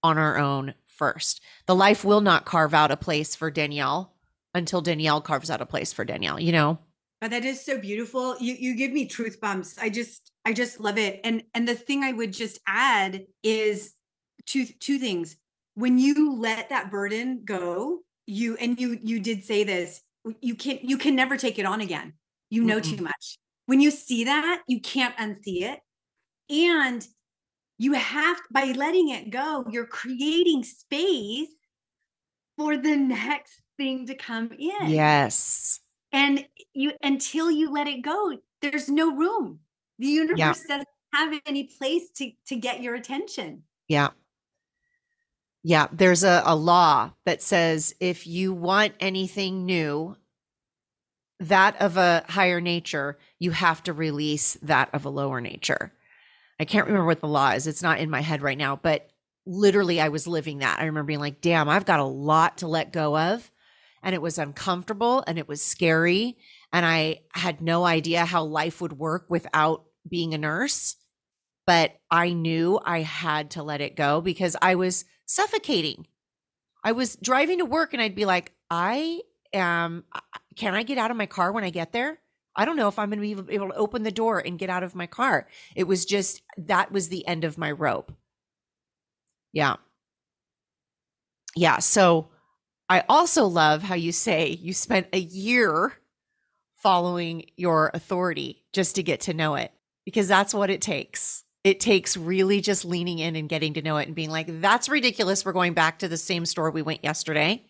on 0.03 0.17
our 0.17 0.37
own 0.37 0.73
first. 0.85 1.41
The 1.65 1.75
life 1.75 2.03
will 2.03 2.21
not 2.21 2.45
carve 2.45 2.73
out 2.73 2.91
a 2.91 2.97
place 2.97 3.35
for 3.35 3.49
Danielle 3.49 4.14
until 4.55 4.81
Danielle 4.81 5.21
carves 5.21 5.51
out 5.51 5.61
a 5.61 5.65
place 5.65 5.93
for 5.93 6.03
Danielle, 6.03 6.39
you 6.39 6.51
know? 6.51 6.79
Oh, 7.21 7.27
that 7.27 7.45
is 7.45 7.63
so 7.63 7.77
beautiful. 7.77 8.35
You 8.39 8.55
you 8.55 8.75
give 8.75 8.91
me 8.91 9.05
truth 9.05 9.39
bumps. 9.39 9.77
I 9.77 9.89
just 9.89 10.31
I 10.43 10.53
just 10.53 10.79
love 10.79 10.97
it. 10.97 11.21
And 11.23 11.43
and 11.53 11.67
the 11.67 11.75
thing 11.75 12.03
I 12.03 12.11
would 12.11 12.33
just 12.33 12.59
add 12.67 13.25
is 13.43 13.93
two 14.47 14.65
two 14.65 14.97
things. 14.97 15.37
When 15.75 15.99
you 15.99 16.35
let 16.35 16.69
that 16.69 16.89
burden 16.89 17.43
go, 17.45 17.99
you 18.25 18.57
and 18.57 18.79
you 18.79 18.99
you 19.01 19.19
did 19.19 19.43
say 19.43 19.63
this, 19.63 20.01
you 20.41 20.55
can 20.55 20.79
you 20.81 20.97
can 20.97 21.15
never 21.15 21.37
take 21.37 21.59
it 21.59 21.65
on 21.65 21.81
again. 21.81 22.13
You 22.49 22.63
know 22.63 22.79
mm 22.79 22.97
too 22.97 23.03
much 23.03 23.37
when 23.65 23.81
you 23.81 23.91
see 23.91 24.25
that, 24.25 24.61
you 24.67 24.79
can't 24.79 25.15
unsee 25.17 25.63
it. 25.63 25.79
And 26.49 27.05
you 27.77 27.93
have, 27.93 28.37
by 28.51 28.65
letting 28.65 29.09
it 29.09 29.31
go, 29.31 29.65
you're 29.69 29.87
creating 29.87 30.63
space 30.63 31.49
for 32.57 32.77
the 32.77 32.95
next 32.95 33.61
thing 33.77 34.07
to 34.07 34.15
come 34.15 34.51
in. 34.51 34.89
Yes. 34.89 35.79
And 36.11 36.45
you, 36.73 36.93
until 37.03 37.51
you 37.51 37.71
let 37.71 37.87
it 37.87 38.01
go, 38.01 38.37
there's 38.61 38.89
no 38.89 39.15
room. 39.15 39.59
The 39.99 40.07
universe 40.07 40.39
yeah. 40.39 40.53
doesn't 40.67 40.87
have 41.13 41.41
any 41.45 41.63
place 41.77 42.09
to, 42.17 42.31
to 42.47 42.55
get 42.55 42.81
your 42.81 42.95
attention. 42.95 43.63
Yeah. 43.87 44.09
Yeah, 45.63 45.87
there's 45.91 46.23
a, 46.23 46.43
a 46.45 46.55
law 46.55 47.11
that 47.25 47.41
says 47.41 47.95
if 47.99 48.27
you 48.27 48.53
want 48.53 48.93
anything 48.99 49.65
new, 49.65 50.15
that 51.39 51.81
of 51.81 51.97
a 51.97 52.23
higher 52.29 52.61
nature, 52.61 53.17
you 53.39 53.51
have 53.51 53.83
to 53.83 53.93
release 53.93 54.57
that 54.61 54.89
of 54.93 55.05
a 55.05 55.09
lower 55.09 55.41
nature. 55.41 55.91
I 56.59 56.65
can't 56.65 56.85
remember 56.85 57.07
what 57.07 57.19
the 57.19 57.27
law 57.27 57.51
is. 57.51 57.67
It's 57.67 57.83
not 57.83 57.99
in 57.99 58.09
my 58.09 58.21
head 58.21 58.41
right 58.41 58.57
now, 58.57 58.75
but 58.75 59.09
literally 59.45 59.99
I 59.99 60.09
was 60.09 60.27
living 60.27 60.59
that. 60.59 60.79
I 60.79 60.85
remember 60.85 61.07
being 61.07 61.19
like, 61.19 61.41
damn, 61.41 61.67
I've 61.67 61.85
got 61.85 61.99
a 61.99 62.05
lot 62.05 62.59
to 62.59 62.67
let 62.67 62.93
go 62.93 63.17
of. 63.17 63.49
And 64.05 64.15
it 64.15 64.21
was 64.21 64.37
uncomfortable 64.37 65.23
and 65.27 65.37
it 65.37 65.49
was 65.49 65.61
scary. 65.61 66.37
And 66.71 66.85
I 66.85 67.21
had 67.33 67.59
no 67.59 67.83
idea 67.83 68.23
how 68.23 68.45
life 68.45 68.79
would 68.79 68.93
work 68.93 69.25
without 69.29 69.83
being 70.07 70.33
a 70.33 70.37
nurse. 70.37 70.95
But 71.67 71.95
I 72.11 72.31
knew 72.31 72.79
I 72.85 73.01
had 73.01 73.51
to 73.51 73.63
let 73.63 73.81
it 73.81 73.97
go 73.97 74.21
because 74.21 74.55
I 74.61 74.75
was 74.75 75.03
suffocating. 75.25 76.07
I 76.83 76.93
was 76.93 77.15
driving 77.15 77.57
to 77.57 77.65
work 77.65 77.93
and 77.93 78.01
I'd 78.01 78.15
be 78.15 78.25
like, 78.25 78.53
I 78.69 79.21
am 79.53 80.03
can 80.55 80.75
I 80.75 80.83
get 80.83 80.97
out 80.97 81.11
of 81.11 81.17
my 81.17 81.25
car 81.25 81.51
when 81.51 81.63
I 81.63 81.69
get 81.69 81.91
there? 81.91 82.19
I 82.55 82.63
don't 82.65 82.77
know 82.77 82.87
if 82.87 82.97
I'm 82.97 83.09
going 83.09 83.35
to 83.35 83.43
be 83.43 83.55
able 83.55 83.69
to 83.69 83.75
open 83.75 84.03
the 84.03 84.11
door 84.11 84.39
and 84.39 84.57
get 84.57 84.69
out 84.69 84.83
of 84.83 84.95
my 84.95 85.07
car. 85.07 85.47
It 85.75 85.85
was 85.85 86.05
just 86.05 86.41
that 86.57 86.91
was 86.91 87.09
the 87.09 87.27
end 87.27 87.43
of 87.43 87.57
my 87.57 87.71
rope. 87.71 88.13
Yeah. 89.51 89.75
Yeah. 91.55 91.79
So 91.79 92.29
I 92.89 93.03
also 93.09 93.45
love 93.45 93.83
how 93.83 93.95
you 93.95 94.11
say 94.11 94.49
you 94.49 94.73
spent 94.73 95.07
a 95.13 95.19
year 95.19 95.93
following 96.75 97.45
your 97.57 97.91
authority 97.93 98.63
just 98.73 98.95
to 98.95 99.03
get 99.03 99.21
to 99.21 99.33
know 99.33 99.55
it 99.55 99.71
because 100.05 100.27
that's 100.27 100.53
what 100.53 100.69
it 100.69 100.81
takes. 100.81 101.43
It 101.63 101.79
takes 101.79 102.15
really 102.15 102.61
just 102.61 102.85
leaning 102.85 103.17
in 103.17 103.35
and 103.35 103.49
getting 103.49 103.73
to 103.73 103.81
know 103.81 103.97
it 103.97 104.05
and 104.05 104.15
being 104.15 104.29
like, 104.29 104.61
that's 104.61 104.87
ridiculous. 104.87 105.43
We're 105.43 105.53
going 105.53 105.73
back 105.73 105.99
to 105.99 106.07
the 106.07 106.17
same 106.17 106.45
store 106.45 106.69
we 106.69 106.83
went 106.83 107.03
yesterday 107.03 107.65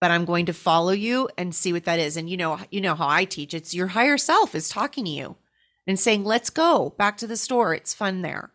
but 0.00 0.10
I'm 0.10 0.24
going 0.24 0.46
to 0.46 0.52
follow 0.52 0.92
you 0.92 1.28
and 1.36 1.54
see 1.54 1.72
what 1.72 1.84
that 1.84 1.98
is. 1.98 2.16
And 2.16 2.28
you 2.28 2.36
know, 2.36 2.58
you 2.70 2.80
know 2.80 2.94
how 2.94 3.08
I 3.08 3.24
teach. 3.24 3.54
It's 3.54 3.74
your 3.74 3.88
higher 3.88 4.18
self 4.18 4.54
is 4.54 4.68
talking 4.68 5.04
to 5.04 5.10
you 5.10 5.36
and 5.86 5.98
saying, 5.98 6.24
"Let's 6.24 6.50
go 6.50 6.94
back 6.98 7.16
to 7.18 7.26
the 7.26 7.36
store. 7.36 7.74
It's 7.74 7.94
fun 7.94 8.22
there." 8.22 8.52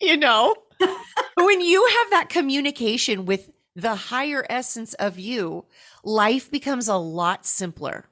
You 0.00 0.16
know? 0.16 0.54
when 1.36 1.60
you 1.60 1.86
have 1.86 2.10
that 2.10 2.30
communication 2.30 3.26
with 3.26 3.50
the 3.76 3.94
higher 3.94 4.44
essence 4.50 4.94
of 4.94 5.18
you, 5.18 5.64
life 6.04 6.50
becomes 6.50 6.88
a 6.88 6.96
lot 6.96 7.46
simpler. 7.46 8.06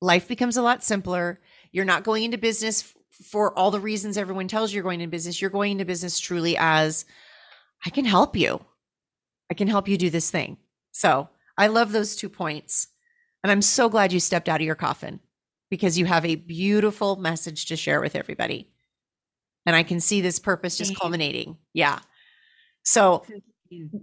Life 0.00 0.28
becomes 0.28 0.56
a 0.56 0.62
lot 0.62 0.82
simpler. 0.82 1.40
You're 1.72 1.84
not 1.84 2.04
going 2.04 2.24
into 2.24 2.38
business 2.38 2.94
for 3.24 3.56
all 3.58 3.70
the 3.70 3.80
reasons 3.80 4.16
everyone 4.16 4.48
tells 4.48 4.72
you 4.72 4.76
you're 4.76 4.82
going 4.82 5.00
into 5.00 5.10
business. 5.10 5.40
You're 5.40 5.50
going 5.50 5.72
into 5.72 5.84
business 5.84 6.18
truly 6.18 6.56
as 6.58 7.04
I 7.84 7.90
can 7.90 8.04
help 8.04 8.36
you. 8.36 8.64
I 9.50 9.54
can 9.54 9.68
help 9.68 9.88
you 9.88 9.98
do 9.98 10.10
this 10.10 10.30
thing. 10.30 10.56
So 10.92 11.28
I 11.58 11.66
love 11.66 11.92
those 11.92 12.16
two 12.16 12.28
points. 12.28 12.88
And 13.42 13.50
I'm 13.50 13.62
so 13.62 13.88
glad 13.88 14.12
you 14.12 14.20
stepped 14.20 14.48
out 14.48 14.60
of 14.60 14.66
your 14.66 14.74
coffin 14.74 15.20
because 15.70 15.98
you 15.98 16.04
have 16.06 16.24
a 16.24 16.36
beautiful 16.36 17.16
message 17.16 17.66
to 17.66 17.76
share 17.76 18.00
with 18.00 18.16
everybody. 18.16 18.70
And 19.66 19.76
I 19.76 19.82
can 19.82 20.00
see 20.00 20.20
this 20.20 20.38
purpose 20.38 20.76
just 20.76 20.98
culminating. 20.98 21.58
Yeah. 21.72 22.00
So 22.82 23.24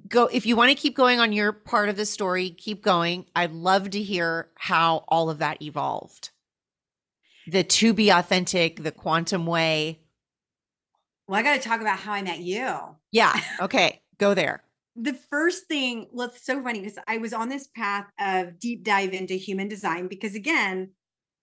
go 0.08 0.26
if 0.28 0.46
you 0.46 0.56
want 0.56 0.70
to 0.70 0.76
keep 0.76 0.96
going 0.96 1.20
on 1.20 1.34
your 1.34 1.52
part 1.52 1.90
of 1.90 1.96
the 1.96 2.06
story, 2.06 2.50
keep 2.50 2.84
going. 2.84 3.26
I'd 3.36 3.52
love 3.52 3.90
to 3.92 4.02
hear 4.02 4.50
how 4.56 5.04
all 5.08 5.30
of 5.30 5.40
that 5.40 5.62
evolved. 5.62 6.32
The 7.48 7.64
to 7.64 7.94
be 7.94 8.10
authentic, 8.10 8.84
the 8.84 8.92
quantum 8.92 9.46
way. 9.46 10.00
Well, 11.28 11.40
I 11.40 11.44
got 11.44 11.56
to 11.56 11.68
talk 11.68 11.82
about 11.82 12.00
how 12.00 12.14
I 12.14 12.22
met 12.22 12.40
you. 12.40 12.78
Yeah. 13.12 13.40
Okay. 13.62 14.02
go 14.18 14.34
there. 14.34 14.64
The 14.96 15.14
first 15.14 15.68
thing, 15.68 16.08
well, 16.12 16.28
it's 16.28 16.46
so 16.46 16.62
funny 16.64 16.80
because 16.80 16.98
I 17.08 17.18
was 17.18 17.34
on 17.34 17.50
this 17.50 17.68
path 17.68 18.06
of 18.20 18.60
deep 18.60 18.84
dive 18.84 19.14
into 19.14 19.36
human 19.36 19.68
design 19.68 20.08
because, 20.08 20.34
again, 20.34 20.92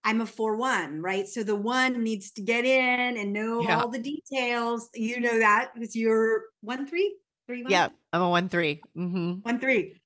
I'm 0.03 0.21
a 0.21 0.25
4 0.25 0.57
1, 0.57 1.01
right? 1.01 1.27
So 1.27 1.43
the 1.43 1.55
one 1.55 2.03
needs 2.03 2.31
to 2.31 2.41
get 2.41 2.65
in 2.65 3.17
and 3.17 3.33
know 3.33 3.61
yeah. 3.61 3.79
all 3.79 3.89
the 3.89 3.99
details. 3.99 4.89
You 4.93 5.19
know 5.19 5.39
that 5.39 5.71
because 5.73 5.95
you're 5.95 6.43
1 6.61 6.87
3? 6.87 7.15
Three 7.47 7.63
one? 7.63 7.71
Yeah, 7.71 7.89
I'm 8.11 8.21
a 8.21 8.29
one 8.29 8.49
three. 8.49 8.81
Mm-hmm. 8.97 9.33
One 9.41 9.59
three. 9.59 10.01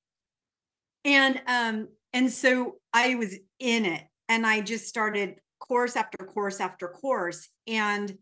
And 1.04 1.40
um, 1.46 1.88
and 2.12 2.30
so 2.30 2.76
I 2.92 3.14
was 3.14 3.34
in 3.58 3.86
it 3.86 4.02
and 4.28 4.46
I 4.46 4.60
just 4.60 4.86
started 4.86 5.36
course 5.60 5.96
after 5.96 6.18
course 6.24 6.60
after 6.60 6.88
course. 6.88 7.48
And 7.66 8.14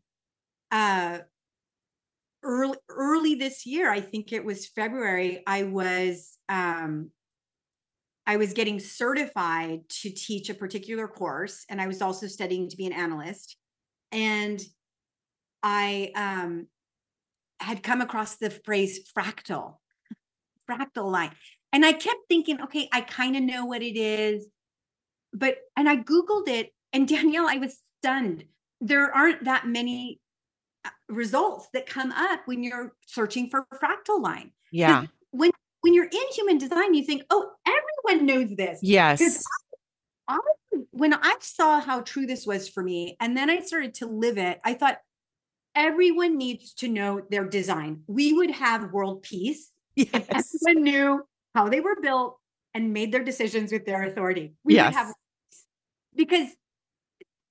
uh 0.70 1.18
early 2.42 2.78
early 2.88 3.35
this 3.35 3.66
year, 3.66 3.90
I 3.90 4.00
think 4.00 4.33
it 4.33 4.44
was 4.44 4.66
February, 4.66 5.42
I 5.46 5.64
was 5.64 6.38
um 6.48 7.11
I 8.26 8.37
was 8.37 8.52
getting 8.52 8.78
certified 8.78 9.88
to 10.02 10.11
teach 10.11 10.50
a 10.50 10.54
particular 10.54 11.09
course 11.09 11.64
and 11.70 11.81
I 11.81 11.87
was 11.87 12.02
also 12.02 12.26
studying 12.26 12.68
to 12.68 12.76
be 12.76 12.87
an 12.87 12.92
analyst 12.92 13.57
and 14.12 14.61
I 15.62 16.12
um 16.14 16.66
had 17.68 17.83
come 17.83 18.00
across 18.00 18.37
the 18.37 18.48
phrase 18.48 19.00
fractal, 19.14 19.74
fractal 20.68 21.12
line. 21.12 21.33
And 21.70 21.85
I 21.85 21.92
kept 21.92 22.20
thinking, 22.26 22.62
okay, 22.62 22.88
I 22.94 23.02
kind 23.02 23.37
of 23.37 23.42
know 23.42 23.66
what 23.66 23.83
it 23.83 23.94
is. 23.94 24.46
But, 25.35 25.59
and 25.76 25.87
I 25.87 25.96
Googled 25.96 26.48
it, 26.48 26.72
and 26.94 27.07
Danielle, 27.14 27.46
I 27.46 27.59
was 27.59 27.78
stunned. 27.98 28.44
There 28.81 29.14
aren't 29.14 29.44
that 29.44 29.66
many 29.66 30.18
uh, 30.87 30.88
results 31.11 31.68
that 31.74 31.85
come 31.85 32.11
up 32.11 32.40
when 32.46 32.62
you're 32.62 32.94
searching 33.07 33.50
for 33.50 33.66
fractal 33.74 34.22
line. 34.22 34.52
Yeah. 34.72 35.04
When 35.31 35.50
when 35.83 35.92
you're 35.94 36.04
in 36.04 36.26
human 36.33 36.59
design, 36.59 36.94
you 36.94 37.04
think, 37.04 37.22
oh, 37.31 37.50
everyone 37.66 38.26
knows 38.26 38.57
this. 38.57 38.81
Yes. 38.83 39.44
I, 40.26 40.35
I, 40.35 40.78
when 40.90 41.14
I 41.14 41.37
saw 41.40 41.81
how 41.81 42.00
true 42.00 42.26
this 42.26 42.46
was 42.46 42.68
for 42.68 42.83
me, 42.83 43.16
and 43.20 43.37
then 43.37 43.48
I 43.48 43.61
started 43.61 43.94
to 43.94 44.07
live 44.07 44.38
it, 44.38 44.59
I 44.64 44.74
thought, 44.74 44.98
everyone 45.78 46.36
needs 46.36 46.74
to 46.74 46.88
know 46.88 47.22
their 47.30 47.44
design. 47.44 48.02
We 48.08 48.32
would 48.32 48.50
have 48.50 48.92
world 48.92 49.22
peace 49.22 49.70
yes. 49.94 50.08
if 50.12 50.28
everyone 50.30 50.82
knew 50.82 51.26
how 51.54 51.68
they 51.68 51.80
were 51.80 51.96
built 52.02 52.38
and 52.74 52.92
made 52.92 53.12
their 53.12 53.24
decisions 53.24 53.72
with 53.72 53.86
their 53.86 54.02
authority. 54.02 54.54
We 54.64 54.74
yes. 54.74 54.92
would 54.92 54.98
have 54.98 55.14
because 56.16 56.48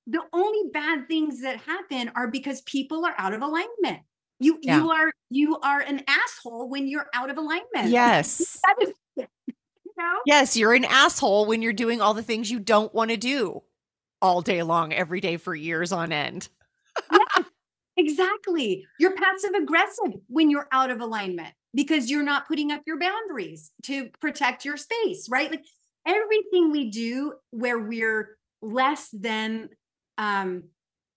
the 0.05 0.21
only 0.33 0.69
bad 0.71 1.07
things 1.07 1.41
that 1.41 1.57
happen 1.61 2.11
are 2.15 2.27
because 2.27 2.61
people 2.61 3.05
are 3.05 3.15
out 3.17 3.33
of 3.33 3.41
alignment. 3.41 4.01
You 4.39 4.59
yeah. 4.61 4.77
you 4.77 4.91
are 4.91 5.11
you 5.29 5.59
are 5.59 5.79
an 5.79 6.03
asshole 6.07 6.69
when 6.69 6.87
you're 6.87 7.07
out 7.13 7.29
of 7.29 7.37
alignment. 7.37 7.89
Yes. 7.89 8.59
that 8.67 8.87
is 8.87 8.93
you 9.15 9.93
know? 9.97 10.17
Yes, 10.25 10.55
you're 10.55 10.73
an 10.73 10.85
asshole 10.85 11.45
when 11.45 11.61
you're 11.61 11.73
doing 11.73 12.01
all 12.01 12.13
the 12.13 12.21
things 12.21 12.51
you 12.51 12.59
don't 12.59 12.93
want 12.93 13.09
to 13.09 13.17
do 13.17 13.63
all 14.21 14.41
day 14.41 14.63
long 14.63 14.93
every 14.93 15.21
day 15.21 15.37
for 15.37 15.55
years 15.55 15.91
on 15.91 16.11
end. 16.11 16.49
yes. 17.11 17.45
Exactly. 17.97 18.85
You're 18.99 19.15
passive 19.15 19.51
aggressive 19.59 20.13
when 20.27 20.49
you're 20.49 20.67
out 20.71 20.91
of 20.91 21.01
alignment 21.01 21.53
because 21.73 22.09
you're 22.09 22.23
not 22.23 22.47
putting 22.47 22.71
up 22.71 22.81
your 22.85 22.99
boundaries 22.99 23.71
to 23.83 24.09
protect 24.21 24.65
your 24.65 24.77
space, 24.77 25.27
right? 25.29 25.49
Like 25.49 25.65
everything 26.05 26.71
we 26.71 26.91
do 26.91 27.33
where 27.51 27.79
we're 27.79 28.37
less 28.61 29.09
than 29.11 29.69
um 30.17 30.63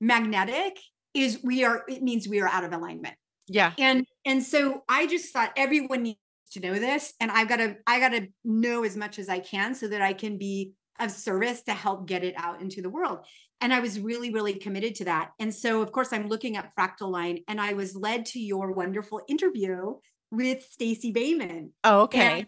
magnetic 0.01 0.79
is 1.15 1.41
we 1.43 1.65
are 1.65 1.85
it 1.89 2.03
means 2.03 2.29
we 2.29 2.41
are 2.41 2.49
out 2.49 2.65
of 2.65 2.73
alignment. 2.73 3.15
Yeah. 3.47 3.73
And 3.79 4.07
and 4.25 4.43
so 4.43 4.83
I 4.89 5.07
just 5.07 5.33
thought 5.33 5.53
everyone 5.57 6.03
needs 6.03 6.19
to 6.53 6.61
know 6.61 6.75
this 6.75 7.13
and 7.21 7.31
I've 7.31 7.49
got 7.49 7.57
to 7.57 7.77
I 7.87 8.01
got 8.01 8.11
to 8.11 8.29
know 8.45 8.85
as 8.85 8.97
much 8.97 9.19
as 9.19 9.29
I 9.29 9.39
can 9.39 9.75
so 9.75 9.87
that 9.89 10.01
I 10.01 10.15
can 10.15 10.39
be 10.39 10.73
of 11.01 11.11
service 11.11 11.63
to 11.63 11.73
help 11.73 12.07
get 12.07 12.25
it 12.25 12.35
out 12.37 12.61
into 12.61 12.83
the 12.83 12.91
world. 12.91 13.21
And 13.61 13.75
I 13.75 13.81
was 13.81 14.01
really, 14.01 14.33
really 14.33 14.55
committed 14.55 14.95
to 14.97 15.05
that. 15.05 15.31
And 15.39 15.55
so, 15.55 15.83
of 15.83 15.93
course, 15.93 16.13
I'm 16.13 16.29
looking 16.29 16.57
at 16.57 16.75
Fractal 16.75 17.11
Line 17.11 17.41
and 17.49 17.61
I 17.61 17.75
was 17.75 17.95
led 17.95 18.27
to 18.27 18.41
your 18.41 18.73
wonderful 18.73 19.21
interview 19.29 19.95
with 20.31 20.63
Stacey 20.63 21.13
Boehman. 21.13 21.73
Oh, 21.85 22.03
okay. 22.03 22.41
And 22.41 22.47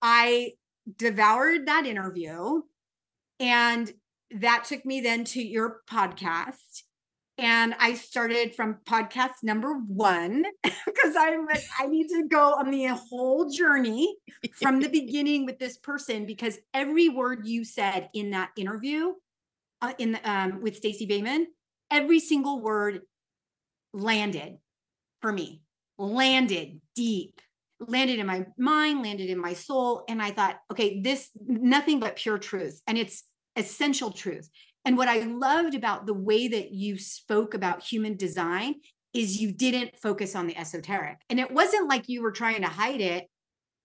I 0.00 0.52
devoured 0.96 1.66
that 1.66 1.86
interview. 1.86 2.62
And 3.40 3.92
that 4.36 4.64
took 4.64 4.84
me 4.86 5.00
then 5.00 5.24
to 5.24 5.42
your 5.42 5.80
podcast. 5.90 6.82
And 7.38 7.74
I 7.78 7.94
started 7.94 8.54
from 8.54 8.78
podcast 8.84 9.42
number 9.42 9.74
one 9.74 10.44
because 10.62 11.16
I'm 11.18 11.46
I 11.80 11.86
need 11.86 12.08
to 12.08 12.28
go 12.28 12.54
on 12.54 12.70
the 12.70 12.86
whole 12.88 13.50
journey 13.50 14.14
from 14.60 14.80
the 14.80 14.88
beginning 14.88 15.46
with 15.46 15.58
this 15.58 15.78
person 15.78 16.26
because 16.26 16.58
every 16.74 17.08
word 17.08 17.46
you 17.46 17.64
said 17.64 18.10
in 18.14 18.30
that 18.30 18.50
interview 18.56 19.12
uh, 19.80 19.92
in 19.98 20.12
the, 20.12 20.30
um, 20.30 20.62
with 20.62 20.76
Stacey 20.76 21.06
Boehman, 21.06 21.46
every 21.90 22.20
single 22.20 22.60
word 22.60 23.00
landed 23.92 24.58
for 25.20 25.32
me, 25.32 25.62
landed 25.98 26.80
deep, 26.94 27.40
landed 27.80 28.18
in 28.18 28.26
my 28.26 28.46
mind, 28.58 29.02
landed 29.02 29.30
in 29.30 29.38
my 29.38 29.54
soul. 29.54 30.04
And 30.08 30.22
I 30.22 30.30
thought, 30.30 30.58
okay, 30.70 31.00
this 31.00 31.30
nothing 31.46 32.00
but 32.00 32.16
pure 32.16 32.38
truth. 32.38 32.80
And 32.86 32.98
it's 32.98 33.24
essential 33.56 34.10
truth. 34.10 34.48
And 34.84 34.96
what 34.96 35.08
I 35.08 35.20
loved 35.20 35.74
about 35.74 36.06
the 36.06 36.14
way 36.14 36.48
that 36.48 36.72
you 36.72 36.98
spoke 36.98 37.54
about 37.54 37.82
human 37.82 38.16
design 38.16 38.76
is 39.14 39.40
you 39.40 39.52
didn't 39.52 39.98
focus 39.98 40.34
on 40.34 40.46
the 40.46 40.56
esoteric. 40.56 41.18
And 41.28 41.38
it 41.38 41.50
wasn't 41.50 41.88
like 41.88 42.08
you 42.08 42.22
were 42.22 42.32
trying 42.32 42.62
to 42.62 42.68
hide 42.68 43.00
it. 43.00 43.28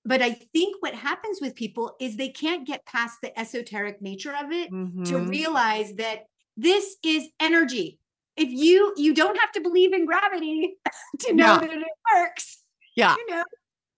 But 0.05 0.21
I 0.21 0.31
think 0.31 0.77
what 0.79 0.95
happens 0.95 1.39
with 1.41 1.53
people 1.53 1.95
is 1.99 2.15
they 2.15 2.29
can't 2.29 2.65
get 2.65 2.85
past 2.85 3.17
the 3.21 3.37
esoteric 3.37 4.01
nature 4.01 4.33
of 4.33 4.51
it 4.51 4.71
mm-hmm. 4.71 5.03
to 5.03 5.19
realize 5.19 5.95
that 5.95 6.21
this 6.55 6.95
is 7.03 7.27
energy. 7.41 7.99
If 8.37 8.49
you 8.49 8.93
you 8.95 9.13
don't 9.13 9.37
have 9.37 9.51
to 9.53 9.61
believe 9.61 9.93
in 9.93 10.05
gravity 10.05 10.75
to 11.19 11.33
know 11.33 11.45
yeah. 11.45 11.59
that 11.59 11.73
it 11.73 11.83
works. 12.15 12.59
Yeah. 12.95 13.15
You 13.17 13.35
know, 13.35 13.43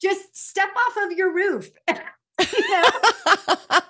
just 0.01 0.35
step 0.35 0.69
off 0.75 1.05
of 1.05 1.17
your 1.17 1.33
roof. 1.33 1.69
you 1.89 2.69
know? 2.71 3.79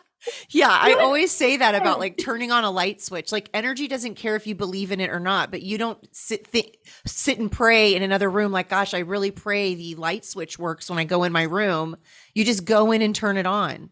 yeah, 0.50 0.70
I 0.70 0.94
always 0.94 1.32
say 1.32 1.58
that 1.58 1.76
about 1.76 2.00
like 2.00 2.18
turning 2.24 2.52
on 2.52 2.64
a 2.64 2.72
light 2.72 3.02
switch. 3.02 3.32
Like 3.32 3.50
energy 3.54 3.88
doesn't 3.88 4.16
care 4.16 4.36
if 4.36 4.48
you 4.48 4.56
believe 4.56 4.92
in 4.92 5.00
it 5.00 5.10
or 5.10 5.20
not, 5.20 5.52
but 5.52 5.62
you 5.62 5.78
don't 5.78 6.00
sit 6.16 6.52
th- 6.52 6.78
sit 7.06 7.40
and 7.40 7.52
pray 7.52 7.96
in 7.96 8.04
another 8.04 8.30
room 8.30 8.52
like 8.52 8.70
gosh, 8.70 8.94
I 8.94 9.00
really 9.00 9.32
pray 9.32 9.76
the 9.76 9.96
light 9.96 10.26
switch 10.26 10.60
works 10.60 10.90
when 10.90 11.00
I 11.00 11.04
go 11.04 11.24
in 11.24 11.32
my 11.32 11.44
room. 11.44 11.98
You 12.34 12.46
just 12.46 12.66
go 12.66 12.92
in 12.92 13.02
and 13.02 13.16
turn 13.16 13.38
it 13.38 13.46
on. 13.46 13.90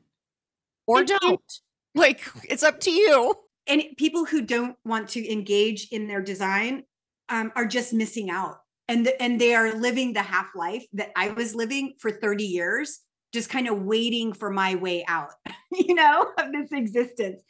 Or 0.85 0.99
and, 0.99 1.07
don't. 1.07 1.59
Like 1.95 2.21
it's 2.43 2.63
up 2.63 2.79
to 2.81 2.91
you. 2.91 3.35
And 3.67 3.83
people 3.97 4.25
who 4.25 4.41
don't 4.41 4.77
want 4.85 5.09
to 5.09 5.31
engage 5.31 5.89
in 5.91 6.07
their 6.07 6.21
design 6.21 6.83
um, 7.29 7.51
are 7.55 7.65
just 7.65 7.93
missing 7.93 8.29
out. 8.29 8.57
And 8.87 9.05
the, 9.05 9.21
and 9.21 9.39
they 9.41 9.53
are 9.53 9.73
living 9.73 10.13
the 10.13 10.21
half 10.21 10.47
life 10.55 10.85
that 10.93 11.11
I 11.15 11.31
was 11.31 11.53
living 11.53 11.95
for 11.99 12.09
30 12.09 12.45
years 12.45 13.01
just 13.33 13.49
kind 13.49 13.67
of 13.67 13.81
waiting 13.81 14.33
for 14.33 14.49
my 14.49 14.75
way 14.75 15.05
out, 15.07 15.31
you 15.71 15.95
know, 15.95 16.31
of 16.37 16.51
this 16.51 16.71
existence. 16.71 17.41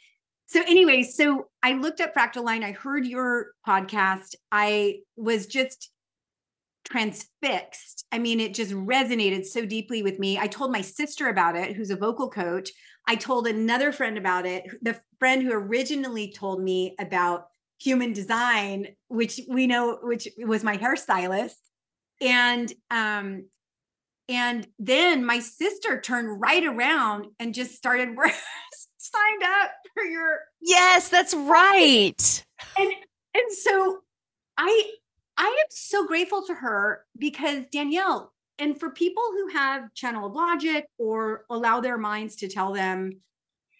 So, 0.46 0.62
anyway, 0.62 1.02
so 1.02 1.48
I 1.62 1.74
looked 1.74 2.00
at 2.00 2.14
Fractal 2.14 2.42
Line. 2.42 2.64
I 2.64 2.72
heard 2.72 3.06
your 3.06 3.48
podcast. 3.66 4.34
I 4.50 5.00
was 5.16 5.46
just 5.46 5.90
transfixed. 6.84 8.06
I 8.10 8.18
mean, 8.18 8.40
it 8.40 8.54
just 8.54 8.72
resonated 8.72 9.44
so 9.44 9.66
deeply 9.66 10.02
with 10.02 10.18
me. 10.18 10.38
I 10.38 10.46
told 10.46 10.72
my 10.72 10.80
sister 10.80 11.28
about 11.28 11.54
it, 11.54 11.76
who's 11.76 11.90
a 11.90 11.96
vocal 11.96 12.30
coach. 12.30 12.70
I 13.06 13.16
told 13.16 13.46
another 13.46 13.92
friend 13.92 14.16
about 14.16 14.46
it, 14.46 14.64
the 14.82 14.98
friend 15.18 15.42
who 15.42 15.52
originally 15.52 16.32
told 16.32 16.62
me 16.62 16.94
about 16.98 17.48
human 17.78 18.12
design, 18.12 18.88
which 19.08 19.40
we 19.48 19.66
know, 19.66 19.98
which 20.02 20.28
was 20.38 20.64
my 20.64 20.76
hairstylist. 20.76 21.56
And 22.20 22.72
um, 22.90 23.44
and 24.28 24.66
then 24.78 25.24
my 25.24 25.40
sister 25.40 26.00
turned 26.00 26.40
right 26.40 26.64
around 26.64 27.26
and 27.38 27.54
just 27.54 27.74
started 27.74 28.10
signed 28.98 29.42
up 29.42 29.70
for 29.94 30.04
your 30.04 30.40
Yes, 30.60 31.08
that's 31.08 31.34
right. 31.34 32.44
And 32.76 32.92
and 33.34 33.52
so 33.52 34.00
I 34.56 34.92
I 35.36 35.46
am 35.46 35.66
so 35.70 36.06
grateful 36.06 36.44
to 36.46 36.54
her 36.54 37.04
because 37.16 37.64
Danielle, 37.72 38.32
and 38.58 38.78
for 38.78 38.90
people 38.90 39.22
who 39.32 39.48
have 39.48 39.94
channeled 39.94 40.34
logic 40.34 40.86
or 40.98 41.44
allow 41.48 41.80
their 41.80 41.96
minds 41.96 42.36
to 42.36 42.48
tell 42.48 42.72
them, 42.72 43.20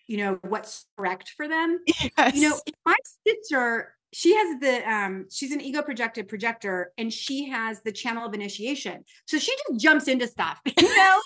you 0.06 0.18
know, 0.18 0.38
what's 0.42 0.86
correct 0.96 1.34
for 1.36 1.48
them. 1.48 1.80
Yes. 2.16 2.34
You 2.36 2.48
know, 2.48 2.60
my 2.86 2.94
sister, 3.26 3.94
she 4.12 4.34
has 4.34 4.60
the 4.60 4.90
um, 4.90 5.26
she's 5.30 5.52
an 5.52 5.60
ego 5.60 5.82
projected 5.82 6.28
projector 6.28 6.92
and 6.96 7.12
she 7.12 7.48
has 7.48 7.80
the 7.82 7.92
channel 7.92 8.26
of 8.26 8.34
initiation. 8.34 9.04
So 9.26 9.38
she 9.38 9.54
just 9.68 9.80
jumps 9.80 10.08
into 10.08 10.26
stuff, 10.26 10.60
you 10.78 10.96
know. 10.96 11.20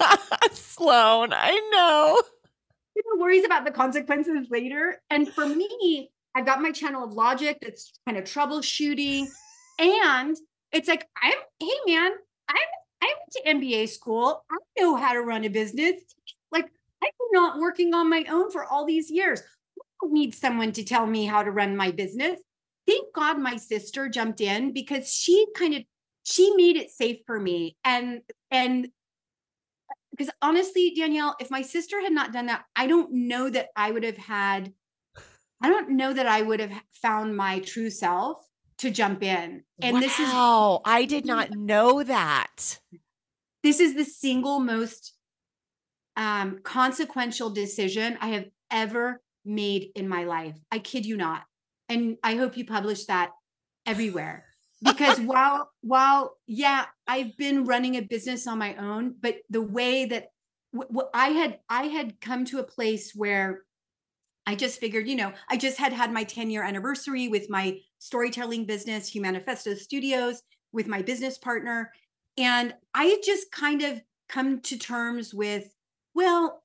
Sloan, 0.52 1.32
I 1.32 1.50
know. 1.72 2.22
You 2.94 3.02
know, 3.06 3.22
worries 3.22 3.44
about 3.44 3.64
the 3.64 3.70
consequences 3.70 4.48
later. 4.50 5.00
And 5.08 5.28
for 5.32 5.46
me, 5.46 6.10
I've 6.34 6.46
got 6.46 6.60
my 6.60 6.72
channel 6.72 7.04
of 7.04 7.12
logic 7.12 7.58
that's 7.62 7.92
kind 8.06 8.18
of 8.18 8.24
troubleshooting. 8.24 9.26
And 9.78 10.36
it's 10.72 10.88
like, 10.88 11.06
I'm, 11.22 11.38
hey 11.60 11.72
man, 11.86 12.12
I'm 12.48 12.56
I 13.02 13.14
went 13.46 13.62
to 13.62 13.66
MBA 13.66 13.88
school. 13.88 14.44
I 14.50 14.56
know 14.78 14.94
how 14.96 15.12
to 15.12 15.22
run 15.22 15.44
a 15.44 15.48
business. 15.48 16.00
Like 16.52 16.66
I've 17.02 17.10
been 17.18 17.32
not 17.32 17.58
working 17.58 17.94
on 17.94 18.08
my 18.08 18.24
own 18.30 18.50
for 18.50 18.64
all 18.64 18.86
these 18.86 19.10
years. 19.10 19.42
Don't 20.02 20.12
need 20.12 20.34
someone 20.34 20.72
to 20.72 20.84
tell 20.84 21.06
me 21.06 21.26
how 21.26 21.42
to 21.42 21.50
run 21.50 21.76
my 21.76 21.92
business. 21.92 22.40
Thank 22.86 23.14
God 23.14 23.38
my 23.38 23.56
sister 23.56 24.08
jumped 24.08 24.40
in 24.40 24.72
because 24.72 25.12
she 25.12 25.46
kind 25.56 25.74
of 25.74 25.82
she 26.24 26.54
made 26.56 26.76
it 26.76 26.90
safe 26.90 27.18
for 27.26 27.38
me. 27.38 27.76
And 27.84 28.22
and 28.50 28.88
because 30.10 30.32
honestly, 30.42 30.92
Danielle, 30.94 31.36
if 31.40 31.50
my 31.50 31.62
sister 31.62 32.00
had 32.00 32.12
not 32.12 32.32
done 32.32 32.46
that, 32.46 32.64
I 32.76 32.86
don't 32.86 33.12
know 33.12 33.48
that 33.48 33.68
I 33.76 33.90
would 33.90 34.04
have 34.04 34.18
had, 34.18 34.72
I 35.60 35.68
don't 35.68 35.90
know 35.90 36.12
that 36.12 36.26
I 36.26 36.42
would 36.42 36.60
have 36.60 36.72
found 36.92 37.36
my 37.36 37.60
true 37.60 37.88
self 37.88 38.44
to 38.78 38.90
jump 38.90 39.22
in. 39.22 39.62
And 39.80 39.94
wow, 39.94 40.00
this 40.00 40.18
is 40.18 40.28
I 40.28 41.04
did 41.06 41.24
not 41.24 41.52
know 41.52 42.02
that. 42.02 42.80
This 43.62 43.80
is 43.80 43.94
the 43.94 44.04
single 44.04 44.58
most 44.58 45.14
um, 46.16 46.58
consequential 46.62 47.50
decision 47.50 48.18
I 48.20 48.28
have 48.28 48.46
ever 48.70 49.22
made 49.44 49.90
in 49.94 50.08
my 50.08 50.24
life. 50.24 50.56
I 50.70 50.78
kid 50.78 51.06
you 51.06 51.16
not. 51.16 51.44
And 51.88 52.16
I 52.22 52.36
hope 52.36 52.56
you 52.56 52.64
publish 52.64 53.06
that 53.06 53.30
everywhere. 53.86 54.46
Because 54.82 55.20
while 55.20 55.70
while 55.80 56.36
yeah, 56.46 56.86
I've 57.06 57.36
been 57.36 57.64
running 57.64 57.96
a 57.96 58.02
business 58.02 58.46
on 58.46 58.58
my 58.58 58.74
own, 58.76 59.14
but 59.20 59.36
the 59.50 59.62
way 59.62 60.06
that 60.06 60.28
what 60.70 61.10
I 61.12 61.28
had 61.28 61.58
I 61.68 61.84
had 61.84 62.20
come 62.20 62.44
to 62.46 62.58
a 62.58 62.64
place 62.64 63.12
where 63.14 63.62
I 64.46 64.54
just 64.54 64.80
figured, 64.80 65.08
you 65.08 65.16
know, 65.16 65.32
I 65.48 65.56
just 65.56 65.78
had 65.78 65.92
had 65.92 66.12
my 66.12 66.24
10 66.24 66.50
year 66.50 66.64
anniversary 66.64 67.28
with 67.28 67.48
my 67.48 67.78
storytelling 67.98 68.64
business, 68.64 69.12
Humanifesto 69.12 69.76
Studios, 69.76 70.42
with 70.72 70.88
my 70.88 71.02
business 71.02 71.38
partner. 71.38 71.92
And 72.36 72.74
I 72.94 73.04
had 73.04 73.20
just 73.24 73.52
kind 73.52 73.82
of 73.82 74.00
come 74.28 74.60
to 74.62 74.78
terms 74.78 75.32
with, 75.32 75.72
well, 76.14 76.61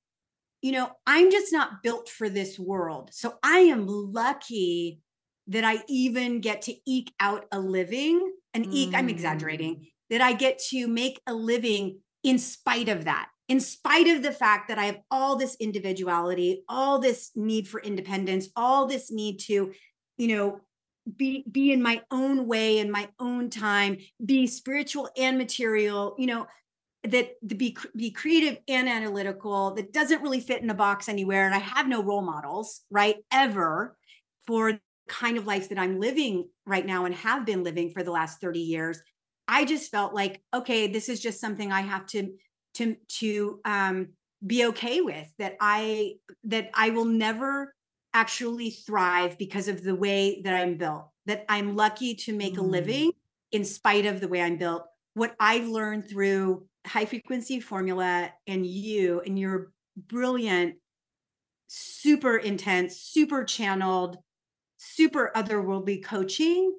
you 0.61 0.71
know, 0.71 0.91
I'm 1.05 1.31
just 1.31 1.53
not 1.53 1.83
built 1.83 2.09
for 2.09 2.29
this 2.29 2.57
world. 2.57 3.09
So 3.13 3.35
I 3.43 3.59
am 3.59 3.85
lucky 3.87 5.01
that 5.47 5.63
I 5.63 5.83
even 5.87 6.41
get 6.41 6.63
to 6.63 6.75
eke 6.85 7.13
out 7.19 7.45
a 7.51 7.59
living. 7.59 8.33
And 8.53 8.73
eke, 8.73 8.95
I'm 8.95 9.09
exaggerating, 9.09 9.75
Mm. 9.75 9.87
that 10.09 10.21
I 10.21 10.33
get 10.33 10.59
to 10.69 10.87
make 10.87 11.21
a 11.27 11.33
living 11.33 11.99
in 12.23 12.39
spite 12.39 12.89
of 12.89 13.05
that 13.05 13.29
in 13.47 13.59
spite 13.59 14.07
of 14.07 14.21
the 14.23 14.31
fact 14.31 14.67
that 14.67 14.77
I 14.77 14.85
have 14.85 14.99
all 15.09 15.37
this 15.37 15.55
individuality, 15.59 16.63
all 16.67 16.99
this 16.99 17.31
need 17.35 17.67
for 17.67 17.79
independence, 17.81 18.49
all 18.55 18.87
this 18.87 19.11
need 19.11 19.39
to, 19.41 19.71
you 20.17 20.27
know, 20.27 20.59
be 21.15 21.45
be 21.49 21.71
in 21.71 21.81
my 21.81 22.01
own 22.11 22.47
way 22.47 22.79
in 22.79 22.91
my 22.91 23.07
own 23.19 23.49
time, 23.49 23.97
be 24.25 24.45
spiritual 24.47 25.09
and 25.17 25.37
material, 25.37 26.15
you 26.17 26.27
know, 26.27 26.47
that 27.11 27.31
to 27.47 27.55
be 27.55 27.77
be 27.95 28.11
creative 28.11 28.57
and 28.67 28.87
analytical 28.89 29.73
that 29.75 29.93
doesn't 29.93 30.21
really 30.21 30.39
fit 30.39 30.61
in 30.61 30.69
a 30.69 30.73
box 30.75 31.09
anywhere 31.09 31.45
and 31.45 31.55
I 31.55 31.59
have 31.59 31.87
no 31.87 32.03
role 32.03 32.21
models, 32.21 32.81
right? 32.89 33.17
Ever 33.31 33.97
for 34.45 34.73
the 34.73 34.79
kind 35.07 35.37
of 35.37 35.47
life 35.47 35.69
that 35.69 35.79
I'm 35.79 35.99
living 35.99 36.49
right 36.65 36.85
now 36.85 37.05
and 37.05 37.15
have 37.15 37.45
been 37.45 37.63
living 37.63 37.91
for 37.91 38.03
the 38.03 38.11
last 38.11 38.41
30 38.41 38.59
years. 38.59 38.99
I 39.47 39.63
just 39.63 39.91
felt 39.91 40.13
like, 40.13 40.41
okay, 40.53 40.87
this 40.87 41.07
is 41.07 41.19
just 41.21 41.39
something 41.39 41.71
I 41.71 41.81
have 41.81 42.05
to 42.07 42.33
to 42.75 42.95
to 43.19 43.59
um, 43.65 44.09
be 44.45 44.65
okay 44.67 45.01
with 45.01 45.31
that 45.39 45.55
i 45.59 46.13
that 46.43 46.69
i 46.75 46.91
will 46.91 47.05
never 47.05 47.73
actually 48.13 48.69
thrive 48.69 49.37
because 49.37 49.67
of 49.67 49.83
the 49.83 49.95
way 49.95 50.41
that 50.43 50.53
i'm 50.53 50.77
built 50.77 51.07
that 51.25 51.43
i'm 51.49 51.75
lucky 51.75 52.13
to 52.13 52.33
make 52.33 52.57
a 52.57 52.61
Mm. 52.61 52.69
living 52.69 53.11
in 53.51 53.65
spite 53.65 54.05
of 54.05 54.19
the 54.19 54.27
way 54.27 54.41
i'm 54.41 54.57
built 54.57 54.83
what 55.15 55.35
i've 55.39 55.67
learned 55.67 56.07
through 56.07 56.67
high 56.87 57.05
frequency 57.05 57.59
formula 57.59 58.31
and 58.47 58.65
you 58.65 59.21
and 59.21 59.37
your 59.37 59.71
brilliant 59.95 60.75
super 61.67 62.37
intense 62.37 62.97
super 63.01 63.43
channeled 63.43 64.17
super 64.77 65.31
otherworldly 65.35 66.03
coaching 66.03 66.73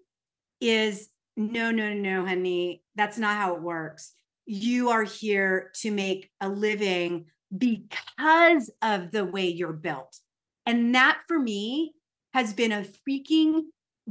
is 0.61 1.11
no 1.37 1.71
no 1.71 1.93
no 1.93 2.25
honey 2.25 2.83
that's 2.95 3.19
not 3.19 3.37
how 3.37 3.55
it 3.55 3.63
works 3.63 4.15
you 4.49 4.89
are 4.89 5.05
here 5.05 5.71
to 5.75 5.91
make 5.91 6.31
a 6.41 6.49
living 6.49 7.27
because 7.57 8.71
of 8.81 9.11
the 9.11 9.25
way 9.25 9.47
you're 9.47 9.75
built. 9.75 10.19
And 10.65 10.95
that 10.95 11.21
for 11.29 11.39
me 11.39 11.93
has 12.33 12.55
been 12.55 12.73
a 12.73 12.87
freaking 13.07 13.65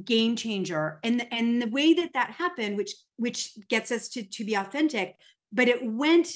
game 0.03 0.36
changer. 0.36 0.99
And, 1.03 1.25
and 1.31 1.60
the 1.60 1.69
way 1.69 1.95
that 1.95 2.13
that 2.13 2.31
happened, 2.31 2.77
which, 2.77 2.93
which 3.15 3.57
gets 3.67 3.91
us 3.91 4.10
to, 4.10 4.23
to 4.23 4.45
be 4.45 4.53
authentic, 4.53 5.15
but 5.58 5.67
it 5.67 5.84
went 5.84 6.30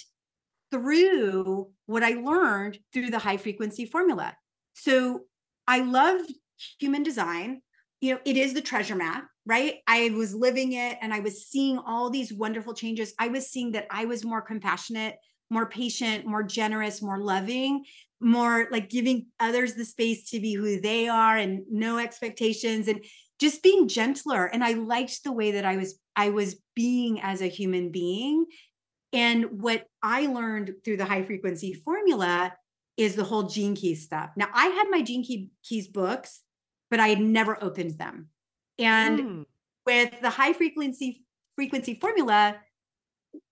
through 0.71 1.69
what 1.85 2.03
I 2.03 2.13
learned 2.13 2.79
through 2.91 3.11
the 3.11 3.19
high 3.19 3.37
frequency 3.37 3.85
formula. 3.85 4.35
So 4.73 5.21
I 5.67 5.81
loved 5.81 6.33
human 6.79 7.03
design. 7.03 7.61
You 8.01 8.15
know, 8.15 8.19
it 8.25 8.35
is 8.35 8.53
the 8.53 8.61
treasure 8.61 8.95
map, 8.95 9.25
right? 9.45 9.75
I 9.85 10.09
was 10.09 10.33
living 10.33 10.73
it 10.73 10.97
and 11.01 11.13
I 11.13 11.19
was 11.19 11.45
seeing 11.45 11.77
all 11.77 12.09
these 12.09 12.33
wonderful 12.33 12.73
changes. 12.73 13.13
I 13.19 13.27
was 13.27 13.47
seeing 13.47 13.73
that 13.73 13.85
I 13.91 14.05
was 14.05 14.25
more 14.25 14.41
compassionate, 14.41 15.17
more 15.51 15.69
patient, 15.69 16.25
more 16.25 16.41
generous, 16.41 17.01
more 17.01 17.19
loving, 17.19 17.83
more 18.19 18.67
like 18.71 18.89
giving 18.89 19.27
others 19.39 19.75
the 19.75 19.85
space 19.85 20.31
to 20.31 20.39
be 20.39 20.55
who 20.55 20.81
they 20.81 21.07
are 21.07 21.37
and 21.37 21.61
no 21.69 21.99
expectations 21.99 22.87
and 22.87 23.05
just 23.39 23.61
being 23.61 23.87
gentler. 23.87 24.45
And 24.45 24.63
I 24.63 24.73
liked 24.73 25.23
the 25.23 25.31
way 25.31 25.51
that 25.51 25.65
I 25.65 25.77
was 25.77 25.99
I 26.15 26.29
was 26.29 26.61
being 26.75 27.21
as 27.21 27.41
a 27.41 27.47
human 27.47 27.91
being. 27.91 28.45
And 29.13 29.61
what 29.61 29.85
I 30.01 30.27
learned 30.27 30.75
through 30.83 30.97
the 30.97 31.05
high 31.05 31.23
frequency 31.23 31.73
formula 31.73 32.53
is 32.97 33.15
the 33.15 33.23
whole 33.23 33.43
gene 33.43 33.75
key 33.75 33.95
stuff. 33.95 34.31
Now 34.35 34.47
I 34.53 34.67
had 34.67 34.87
my 34.89 35.01
gene 35.01 35.23
key, 35.23 35.49
keys 35.63 35.87
books, 35.87 36.41
but 36.89 36.99
I 36.99 37.07
had 37.09 37.19
never 37.19 37.61
opened 37.61 37.97
them. 37.97 38.29
And 38.79 39.19
Mm. 39.19 39.45
with 39.85 40.21
the 40.21 40.29
high 40.29 40.53
frequency 40.53 41.23
frequency 41.55 41.95
formula, 41.99 42.59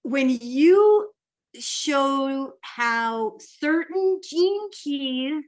when 0.03 0.29
you 0.29 1.11
show 1.59 2.53
how 2.61 3.37
certain 3.39 4.21
gene 4.23 4.69
keys 4.71 5.43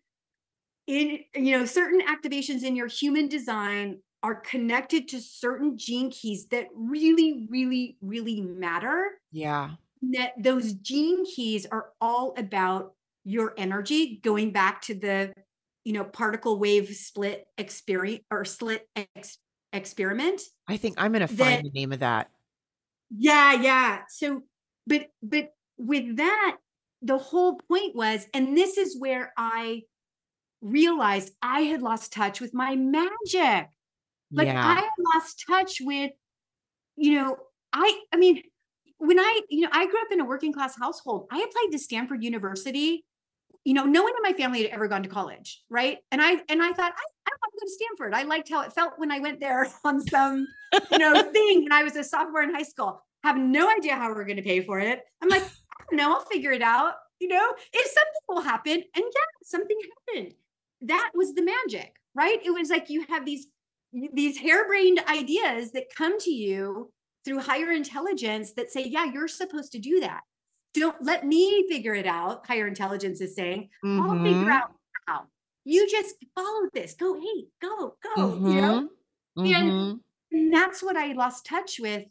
in 0.87 1.19
you 1.35 1.57
know 1.57 1.65
certain 1.65 2.01
activations 2.01 2.63
in 2.63 2.75
your 2.75 2.87
human 2.87 3.27
design 3.27 4.01
are 4.23 4.35
connected 4.35 5.07
to 5.09 5.21
certain 5.21 5.77
gene 5.77 6.09
keys 6.11 6.47
that 6.47 6.67
really 6.75 7.47
really 7.49 7.97
really 8.01 8.41
matter 8.41 9.19
Yeah. 9.31 9.71
That 10.01 10.31
those 10.37 10.73
gene 10.73 11.25
keys 11.25 11.65
are 11.71 11.89
all 12.01 12.33
about 12.37 12.93
your 13.23 13.53
energy 13.57 14.19
going 14.23 14.51
back 14.51 14.81
to 14.81 14.95
the 14.95 15.31
you 15.83 15.93
know 15.93 16.03
particle 16.03 16.57
wave 16.59 16.89
split 16.95 17.45
experience 17.57 18.23
or 18.31 18.43
slit 18.45 18.87
ex- 18.95 19.37
experiment 19.73 20.41
I 20.67 20.77
think 20.77 20.95
I'm 20.97 21.11
going 21.11 21.25
to 21.27 21.33
That- 21.35 21.43
find 21.45 21.65
the 21.65 21.69
name 21.71 21.91
of 21.93 21.99
that. 21.99 22.29
yeah 23.15 23.53
yeah 23.61 23.99
so 24.09 24.41
but 24.87 25.07
but 25.21 25.53
with 25.77 26.17
that 26.17 26.57
the 27.01 27.17
whole 27.17 27.59
point 27.69 27.95
was 27.95 28.25
and 28.33 28.55
this 28.57 28.77
is 28.77 28.97
where 28.99 29.33
i 29.37 29.81
realized 30.61 31.31
i 31.41 31.61
had 31.61 31.81
lost 31.81 32.11
touch 32.13 32.39
with 32.41 32.53
my 32.53 32.75
magic 32.75 33.67
like 34.33 34.47
yeah. 34.47 34.63
I 34.65 34.87
lost 35.13 35.43
touch 35.45 35.81
with, 35.81 36.11
you 36.95 37.15
know, 37.15 37.37
I 37.73 37.99
I 38.13 38.17
mean, 38.17 38.41
when 39.01 39.19
I, 39.19 39.41
you 39.49 39.61
know, 39.61 39.69
I 39.71 39.87
grew 39.87 39.99
up 39.99 40.11
in 40.11 40.21
a 40.21 40.25
working 40.25 40.53
class 40.53 40.77
household. 40.77 41.25
I 41.31 41.37
applied 41.37 41.69
to 41.71 41.79
Stanford 41.79 42.23
University. 42.23 43.03
You 43.63 43.73
know, 43.73 43.83
no 43.83 44.03
one 44.03 44.13
in 44.15 44.21
my 44.21 44.33
family 44.33 44.61
had 44.61 44.71
ever 44.71 44.87
gone 44.87 45.01
to 45.01 45.09
college, 45.09 45.63
right? 45.71 45.97
And 46.11 46.21
I 46.21 46.33
and 46.49 46.61
I 46.61 46.71
thought, 46.71 46.93
I, 46.95 47.03
I 47.27 47.31
want 47.31 47.53
to 47.53 47.59
go 47.59 47.65
to 47.65 47.71
Stanford. 47.71 48.13
I 48.13 48.23
liked 48.23 48.49
how 48.49 48.61
it 48.61 48.73
felt 48.73 48.93
when 48.97 49.11
I 49.11 49.19
went 49.19 49.39
there 49.39 49.67
on 49.83 50.01
some, 50.07 50.47
you 50.91 50.99
know, 50.99 51.19
thing 51.33 51.63
when 51.63 51.71
I 51.71 51.81
was 51.83 51.95
a 51.95 52.03
sophomore 52.03 52.43
in 52.43 52.53
high 52.53 52.63
school. 52.63 53.01
Have 53.23 53.37
no 53.37 53.71
idea 53.71 53.95
how 53.95 54.09
we're 54.09 54.23
going 54.23 54.37
to 54.37 54.43
pay 54.43 54.61
for 54.61 54.79
it. 54.79 55.01
I'm 55.21 55.29
like, 55.29 55.43
I 55.43 55.83
don't 55.89 55.97
know, 55.97 56.13
I'll 56.13 56.25
figure 56.25 56.51
it 56.51 56.61
out. 56.61 56.93
You 57.19 57.27
know, 57.27 57.53
if 57.73 57.85
something 57.85 58.21
will 58.29 58.41
happen, 58.41 58.73
and 58.73 58.83
yeah, 58.95 59.43
something 59.43 59.77
happened. 60.07 60.33
That 60.81 61.11
was 61.15 61.33
the 61.33 61.43
magic, 61.43 61.95
right? 62.13 62.39
It 62.43 62.51
was 62.51 62.69
like 62.69 62.91
you 62.91 63.05
have 63.09 63.25
these 63.25 63.47
these 64.13 64.37
harebrained 64.37 64.99
ideas 65.09 65.71
that 65.71 65.93
come 65.95 66.19
to 66.19 66.31
you 66.31 66.91
through 67.25 67.39
higher 67.39 67.71
intelligence 67.71 68.53
that 68.53 68.71
say, 68.71 68.83
yeah, 68.83 69.05
you're 69.05 69.27
supposed 69.27 69.71
to 69.73 69.79
do 69.79 69.99
that. 70.01 70.21
Don't 70.73 70.95
let 71.01 71.25
me 71.25 71.65
figure 71.69 71.93
it 71.93 72.07
out. 72.07 72.45
Higher 72.47 72.67
intelligence 72.67 73.21
is 73.21 73.35
saying, 73.35 73.69
mm-hmm. 73.83 74.01
I'll 74.01 74.23
figure 74.23 74.41
mm-hmm. 74.41 74.49
out 74.49 74.71
how. 75.07 75.23
You 75.63 75.89
just 75.89 76.15
follow 76.33 76.69
this. 76.73 76.95
Go, 76.95 77.13
hey, 77.19 77.45
go, 77.61 77.95
go. 78.15 78.21
Mm-hmm. 78.21 78.47
You 78.47 78.61
know? 78.61 78.89
And, 79.37 79.47
mm-hmm. 79.47 79.97
and 80.31 80.53
that's 80.53 80.81
what 80.81 80.95
I 80.95 81.13
lost 81.13 81.45
touch 81.45 81.79
with 81.79 82.05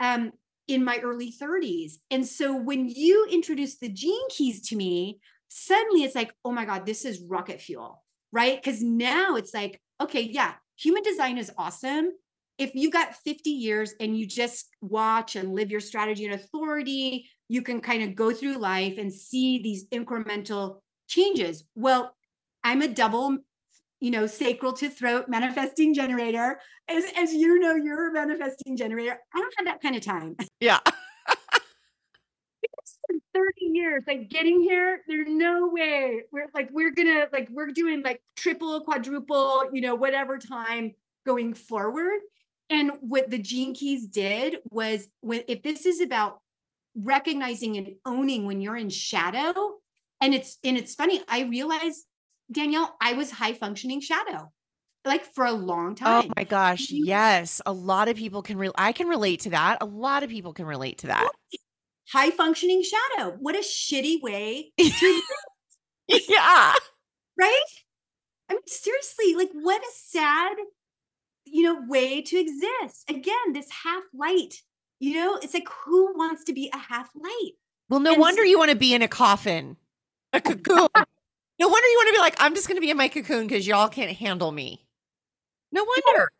um, 0.00 0.32
in 0.68 0.84
my 0.84 0.98
early 0.98 1.32
30s. 1.32 1.94
And 2.10 2.26
so 2.26 2.56
when 2.56 2.88
you 2.88 3.26
introduced 3.30 3.80
the 3.80 3.88
gene 3.88 4.28
keys 4.28 4.68
to 4.68 4.76
me, 4.76 5.18
suddenly 5.48 6.04
it's 6.04 6.14
like, 6.14 6.32
oh 6.44 6.52
my 6.52 6.64
God, 6.64 6.86
this 6.86 7.04
is 7.04 7.20
rocket 7.20 7.60
fuel, 7.60 8.02
right? 8.32 8.60
Because 8.62 8.82
now 8.82 9.36
it's 9.36 9.54
like, 9.54 9.80
okay, 10.00 10.22
yeah, 10.22 10.54
human 10.76 11.02
design 11.02 11.38
is 11.38 11.50
awesome. 11.56 12.10
If 12.58 12.74
you 12.74 12.90
got 12.90 13.16
50 13.16 13.50
years 13.50 13.94
and 14.00 14.16
you 14.16 14.26
just 14.26 14.68
watch 14.80 15.36
and 15.36 15.54
live 15.54 15.70
your 15.70 15.80
strategy 15.80 16.24
and 16.24 16.34
authority, 16.34 17.28
you 17.48 17.62
can 17.62 17.80
kind 17.80 18.02
of 18.02 18.14
go 18.14 18.32
through 18.32 18.58
life 18.58 18.96
and 18.98 19.12
see 19.12 19.60
these 19.62 19.88
incremental 19.88 20.80
changes. 21.08 21.64
Well, 21.74 22.14
I'm 22.62 22.80
a 22.82 22.88
double 22.88 23.38
you 24.04 24.10
know, 24.10 24.26
sacral 24.26 24.74
to 24.74 24.90
throat 24.90 25.28
manifesting 25.28 25.94
generator. 25.94 26.60
As, 26.88 27.04
as 27.16 27.32
you 27.32 27.58
know, 27.58 27.74
you're 27.74 28.10
a 28.10 28.12
manifesting 28.12 28.76
generator. 28.76 29.18
I 29.34 29.38
don't 29.38 29.54
have 29.56 29.66
that 29.66 29.80
kind 29.80 29.96
of 29.96 30.02
time. 30.02 30.36
Yeah. 30.60 30.80
30 33.34 33.52
years, 33.60 34.02
like 34.06 34.28
getting 34.28 34.62
here, 34.62 35.00
there's 35.08 35.28
no 35.28 35.68
way 35.68 36.22
we're 36.32 36.46
like, 36.54 36.68
we're 36.72 36.90
gonna, 36.92 37.26
like, 37.32 37.48
we're 37.50 37.70
doing 37.70 38.02
like 38.02 38.22
triple, 38.36 38.80
quadruple, 38.82 39.64
you 39.72 39.80
know, 39.80 39.94
whatever 39.94 40.38
time 40.38 40.92
going 41.26 41.54
forward. 41.54 42.20
And 42.70 42.92
what 43.00 43.30
the 43.30 43.38
gene 43.38 43.74
keys 43.74 44.06
did 44.06 44.56
was 44.70 45.06
when, 45.20 45.42
if 45.48 45.62
this 45.62 45.86
is 45.86 46.00
about 46.00 46.40
recognizing 46.96 47.76
and 47.76 47.94
owning 48.06 48.46
when 48.46 48.60
you're 48.60 48.76
in 48.76 48.88
shadow, 48.88 49.74
and 50.20 50.34
it's, 50.34 50.58
and 50.64 50.76
it's 50.76 50.94
funny, 50.94 51.22
I 51.28 51.42
realized 51.42 52.04
Danielle, 52.50 52.96
I 53.00 53.14
was 53.14 53.30
high 53.30 53.52
functioning 53.52 54.00
shadow 54.00 54.50
like 55.04 55.24
for 55.24 55.44
a 55.44 55.52
long 55.52 55.92
oh 55.92 55.94
time. 55.94 56.24
Oh 56.26 56.32
my 56.36 56.44
gosh, 56.44 56.90
yes. 56.90 57.60
A 57.66 57.72
lot 57.72 58.08
of 58.08 58.16
people 58.16 58.42
can 58.42 58.58
re- 58.58 58.70
I 58.76 58.92
can 58.92 59.06
relate 59.06 59.40
to 59.40 59.50
that. 59.50 59.78
A 59.80 59.84
lot 59.84 60.22
of 60.22 60.30
people 60.30 60.52
can 60.52 60.66
relate 60.66 60.98
to 60.98 61.08
that. 61.08 61.30
High 62.12 62.30
functioning 62.30 62.82
shadow. 62.82 63.36
What 63.40 63.54
a 63.54 63.60
shitty 63.60 64.20
way 64.22 64.72
to 64.78 65.22
Yeah. 66.08 66.74
Right? 67.36 67.64
I 68.48 68.52
mean 68.52 68.62
seriously, 68.68 69.34
like 69.34 69.50
what 69.52 69.82
a 69.82 69.90
sad 69.92 70.54
you 71.54 71.62
know 71.62 71.80
way 71.86 72.20
to 72.20 72.36
exist. 72.36 73.08
Again, 73.08 73.52
this 73.52 73.70
half 73.70 74.02
light. 74.12 74.56
You 74.98 75.14
know, 75.14 75.38
it's 75.40 75.54
like 75.54 75.68
who 75.84 76.12
wants 76.18 76.42
to 76.44 76.52
be 76.52 76.68
a 76.74 76.78
half 76.78 77.10
light? 77.14 77.52
Well, 77.88 78.00
no 78.00 78.12
and 78.12 78.20
wonder 78.20 78.42
so- 78.42 78.48
you 78.48 78.58
want 78.58 78.72
to 78.72 78.76
be 78.76 78.92
in 78.92 79.02
a 79.02 79.08
coffin. 79.08 79.76
A 80.32 80.38
oh, 80.38 80.40
cocoon. 80.40 80.88
No 81.60 81.68
wonder 81.68 81.86
you 81.86 81.96
want 81.98 82.08
to 82.08 82.12
be 82.12 82.18
like, 82.18 82.34
I'm 82.40 82.56
just 82.56 82.66
going 82.66 82.76
to 82.76 82.80
be 82.80 82.90
in 82.90 82.96
my 82.96 83.06
cocoon 83.06 83.46
because 83.46 83.68
y'all 83.68 83.88
can't 83.88 84.10
handle 84.10 84.50
me. 84.50 84.84
No 85.70 85.84
wonder. 85.84 86.32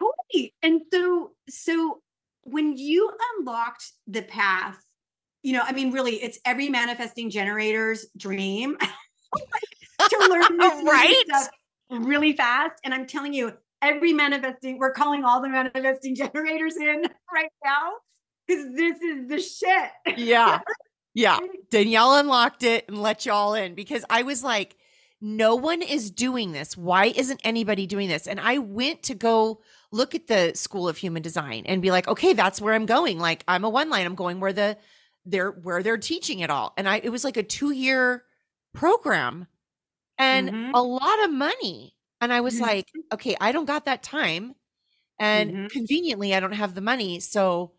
Totally. 0.00 0.54
And 0.62 0.82
so, 0.92 1.32
so 1.48 2.02
when 2.42 2.76
you 2.76 3.10
unlocked 3.38 3.90
the 4.06 4.22
path, 4.22 4.80
you 5.42 5.52
know, 5.52 5.62
I 5.64 5.72
mean, 5.72 5.90
really, 5.90 6.22
it's 6.22 6.38
every 6.44 6.68
manifesting 6.68 7.28
generator's 7.28 8.06
dream 8.16 8.76
to 9.98 10.28
learn 10.30 10.58
right 10.86 11.24
really 11.90 12.34
fast. 12.34 12.78
And 12.84 12.94
I'm 12.94 13.06
telling 13.06 13.34
you, 13.34 13.52
every 13.82 14.12
manifesting, 14.12 14.78
we're 14.78 14.92
calling 14.92 15.24
all 15.24 15.42
the 15.42 15.48
manifesting 15.48 16.14
generators 16.16 16.76
in 16.76 17.02
right 17.34 17.52
now 17.64 17.92
because 18.46 18.66
this 18.74 19.00
is 19.00 19.28
the 19.28 19.40
shit. 19.40 20.18
Yeah. 20.18 20.60
Yeah. 21.14 21.40
Danielle 21.70 22.14
unlocked 22.14 22.62
it 22.62 22.86
and 22.88 22.96
let 22.96 23.26
y'all 23.26 23.52
in 23.52 23.74
because 23.74 24.02
I 24.08 24.22
was 24.22 24.42
like, 24.42 24.78
no 25.20 25.54
one 25.54 25.82
is 25.82 26.10
doing 26.10 26.52
this. 26.52 26.74
Why 26.74 27.12
isn't 27.14 27.38
anybody 27.44 27.86
doing 27.86 28.08
this? 28.08 28.26
And 28.26 28.40
I 28.40 28.56
went 28.56 29.02
to 29.02 29.14
go 29.14 29.60
look 29.90 30.14
at 30.14 30.26
the 30.26 30.52
School 30.54 30.88
of 30.88 30.96
Human 30.96 31.20
Design 31.20 31.64
and 31.66 31.82
be 31.82 31.90
like, 31.90 32.08
okay, 32.08 32.32
that's 32.32 32.62
where 32.62 32.72
I'm 32.72 32.86
going. 32.86 33.18
Like 33.18 33.44
I'm 33.46 33.62
a 33.62 33.68
one 33.68 33.90
line. 33.90 34.06
I'm 34.06 34.14
going 34.14 34.40
where 34.40 34.54
the 34.54 34.78
they're 35.26 35.50
where 35.50 35.82
they're 35.82 35.98
teaching 35.98 36.40
it 36.40 36.48
all. 36.48 36.72
And 36.78 36.88
I 36.88 36.96
it 37.04 37.10
was 37.10 37.24
like 37.24 37.36
a 37.36 37.42
two 37.42 37.72
year 37.72 38.24
program 38.72 39.46
and 40.18 40.48
mm-hmm. 40.48 40.74
a 40.74 40.82
lot 40.82 41.24
of 41.24 41.32
money. 41.32 41.94
And 42.22 42.32
I 42.32 42.40
was 42.40 42.54
mm-hmm. 42.54 42.62
like, 42.62 42.88
okay, 43.12 43.36
I 43.40 43.50
don't 43.50 43.66
got 43.66 43.86
that 43.86 44.04
time. 44.04 44.54
And 45.18 45.50
mm-hmm. 45.50 45.66
conveniently, 45.66 46.34
I 46.34 46.40
don't 46.40 46.52
have 46.52 46.74
the 46.74 46.80
money. 46.80 47.18
So 47.18 47.72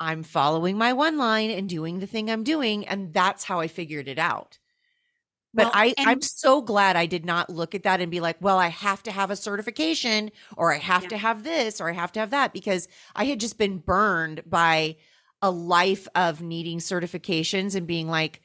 I'm 0.00 0.24
following 0.24 0.76
my 0.76 0.92
one 0.92 1.16
line 1.16 1.50
and 1.50 1.68
doing 1.68 2.00
the 2.00 2.06
thing 2.08 2.28
I'm 2.28 2.42
doing. 2.42 2.88
And 2.88 3.14
that's 3.14 3.44
how 3.44 3.60
I 3.60 3.68
figured 3.68 4.08
it 4.08 4.18
out. 4.18 4.58
But 5.54 5.66
well, 5.66 5.72
I, 5.74 5.94
and- 5.96 6.08
I'm 6.08 6.20
so 6.22 6.60
glad 6.60 6.96
I 6.96 7.06
did 7.06 7.24
not 7.24 7.50
look 7.50 7.72
at 7.76 7.84
that 7.84 8.00
and 8.00 8.10
be 8.10 8.18
like, 8.18 8.36
well, 8.40 8.58
I 8.58 8.66
have 8.66 9.00
to 9.04 9.12
have 9.12 9.30
a 9.30 9.36
certification 9.36 10.32
or 10.56 10.74
I 10.74 10.78
have 10.78 11.04
yeah. 11.04 11.08
to 11.10 11.16
have 11.16 11.44
this 11.44 11.80
or 11.80 11.88
I 11.88 11.92
have 11.92 12.10
to 12.12 12.20
have 12.20 12.30
that 12.30 12.52
because 12.52 12.88
I 13.14 13.26
had 13.26 13.38
just 13.38 13.58
been 13.58 13.78
burned 13.78 14.42
by 14.44 14.96
a 15.40 15.52
life 15.52 16.08
of 16.16 16.42
needing 16.42 16.78
certifications 16.78 17.76
and 17.76 17.86
being 17.86 18.08
like, 18.08 18.42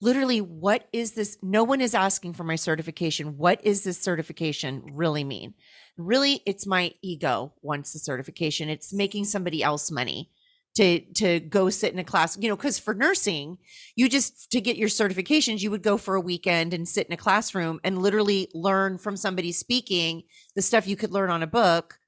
literally, 0.00 0.40
what 0.40 0.88
is 0.92 1.12
this? 1.12 1.38
No 1.42 1.64
one 1.64 1.80
is 1.80 1.94
asking 1.94 2.34
for 2.34 2.44
my 2.44 2.56
certification. 2.56 3.36
What 3.36 3.64
is 3.64 3.84
this 3.84 4.00
certification 4.00 4.82
really 4.92 5.24
mean? 5.24 5.54
Really, 5.96 6.42
it's 6.46 6.66
my 6.66 6.92
ego 7.02 7.54
wants 7.62 7.92
the 7.92 7.98
certification. 7.98 8.68
It's 8.68 8.92
making 8.92 9.24
somebody 9.24 9.62
else 9.62 9.90
money 9.90 10.30
to 10.76 11.00
to 11.14 11.40
go 11.40 11.70
sit 11.70 11.92
in 11.92 11.98
a 11.98 12.04
class 12.04 12.36
you 12.38 12.48
know 12.48 12.56
because 12.56 12.78
for 12.78 12.94
nursing 12.94 13.58
you 13.96 14.08
just 14.08 14.50
to 14.50 14.60
get 14.60 14.76
your 14.76 14.88
certifications 14.88 15.60
you 15.60 15.70
would 15.70 15.82
go 15.82 15.96
for 15.96 16.14
a 16.14 16.20
weekend 16.20 16.74
and 16.74 16.86
sit 16.86 17.06
in 17.06 17.12
a 17.12 17.16
classroom 17.16 17.80
and 17.82 18.02
literally 18.02 18.48
learn 18.54 18.98
from 18.98 19.16
somebody 19.16 19.52
speaking 19.52 20.22
the 20.54 20.62
stuff 20.62 20.86
you 20.86 20.96
could 20.96 21.12
learn 21.12 21.30
on 21.30 21.42
a 21.42 21.46
book 21.46 21.98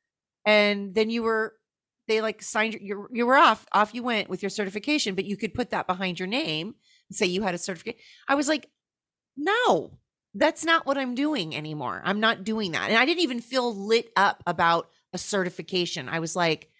and 0.44 0.94
then 0.94 1.08
you 1.08 1.22
were 1.22 1.54
they 2.08 2.20
like 2.20 2.42
signed 2.42 2.78
you 2.80 3.08
you 3.10 3.26
were 3.26 3.36
off 3.36 3.66
off 3.72 3.94
you 3.94 4.02
went 4.02 4.28
with 4.28 4.42
your 4.42 4.50
certification 4.50 5.14
but 5.14 5.24
you 5.24 5.36
could 5.36 5.54
put 5.54 5.70
that 5.70 5.86
behind 5.86 6.18
your 6.18 6.28
name 6.28 6.74
say 7.10 7.26
you 7.26 7.42
had 7.42 7.54
a 7.54 7.58
certificate 7.58 7.96
i 8.28 8.34
was 8.34 8.48
like 8.48 8.68
no 9.36 9.90
that's 10.34 10.64
not 10.64 10.86
what 10.86 10.98
i'm 10.98 11.14
doing 11.14 11.54
anymore 11.54 12.02
i'm 12.04 12.20
not 12.20 12.44
doing 12.44 12.72
that 12.72 12.88
and 12.90 12.98
i 12.98 13.04
didn't 13.04 13.22
even 13.22 13.40
feel 13.40 13.74
lit 13.74 14.10
up 14.16 14.42
about 14.46 14.88
a 15.12 15.18
certification 15.18 16.08
i 16.08 16.18
was 16.18 16.36
like 16.36 16.70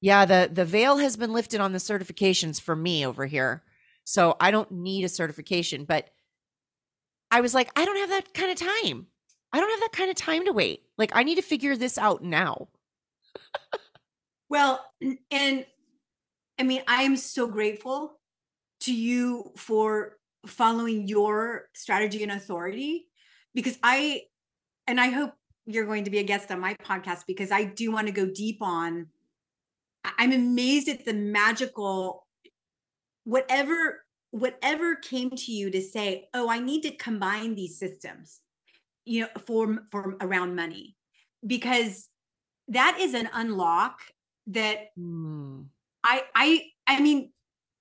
yeah, 0.00 0.24
the 0.24 0.50
the 0.52 0.64
veil 0.64 0.98
has 0.98 1.16
been 1.16 1.32
lifted 1.32 1.60
on 1.60 1.72
the 1.72 1.78
certifications 1.78 2.60
for 2.60 2.76
me 2.76 3.06
over 3.06 3.26
here. 3.26 3.62
So 4.04 4.36
I 4.38 4.50
don't 4.50 4.70
need 4.70 5.04
a 5.04 5.08
certification, 5.08 5.84
but 5.84 6.10
I 7.30 7.40
was 7.40 7.54
like, 7.54 7.70
I 7.76 7.84
don't 7.84 7.96
have 7.96 8.10
that 8.10 8.34
kind 8.34 8.52
of 8.52 8.58
time. 8.58 9.06
I 9.52 9.60
don't 9.60 9.70
have 9.70 9.80
that 9.80 9.92
kind 9.92 10.10
of 10.10 10.16
time 10.16 10.44
to 10.44 10.52
wait. 10.52 10.82
Like 10.96 11.10
I 11.14 11.22
need 11.22 11.36
to 11.36 11.42
figure 11.42 11.76
this 11.76 11.98
out 11.98 12.22
now. 12.22 12.68
well, 14.48 14.84
and 15.30 15.66
I 16.58 16.62
mean, 16.62 16.82
I 16.86 17.02
am 17.02 17.16
so 17.16 17.48
grateful 17.48 18.15
to 18.80 18.94
you 18.94 19.52
for 19.56 20.16
following 20.46 21.08
your 21.08 21.68
strategy 21.74 22.22
and 22.22 22.32
authority 22.32 23.06
because 23.54 23.78
I 23.82 24.22
and 24.86 25.00
I 25.00 25.08
hope 25.08 25.32
you're 25.66 25.86
going 25.86 26.04
to 26.04 26.10
be 26.10 26.18
a 26.18 26.22
guest 26.22 26.50
on 26.52 26.60
my 26.60 26.74
podcast 26.74 27.24
because 27.26 27.50
I 27.50 27.64
do 27.64 27.90
want 27.90 28.06
to 28.06 28.12
go 28.12 28.26
deep 28.26 28.58
on 28.60 29.08
I'm 30.18 30.32
amazed 30.32 30.88
at 30.88 31.04
the 31.04 31.14
magical 31.14 32.26
whatever 33.24 34.04
whatever 34.30 34.96
came 34.96 35.30
to 35.30 35.52
you 35.52 35.70
to 35.70 35.80
say, 35.80 36.28
"Oh, 36.34 36.48
I 36.48 36.58
need 36.58 36.82
to 36.82 36.96
combine 36.96 37.54
these 37.54 37.78
systems." 37.78 38.40
You 39.04 39.22
know, 39.22 39.28
for 39.46 39.84
for 39.90 40.16
around 40.20 40.56
money. 40.56 40.96
Because 41.46 42.08
that 42.68 42.98
is 43.00 43.14
an 43.14 43.28
unlock 43.32 44.00
that 44.48 44.88
mm. 44.98 45.66
I 46.04 46.22
I 46.34 46.66
I 46.86 47.00
mean, 47.00 47.32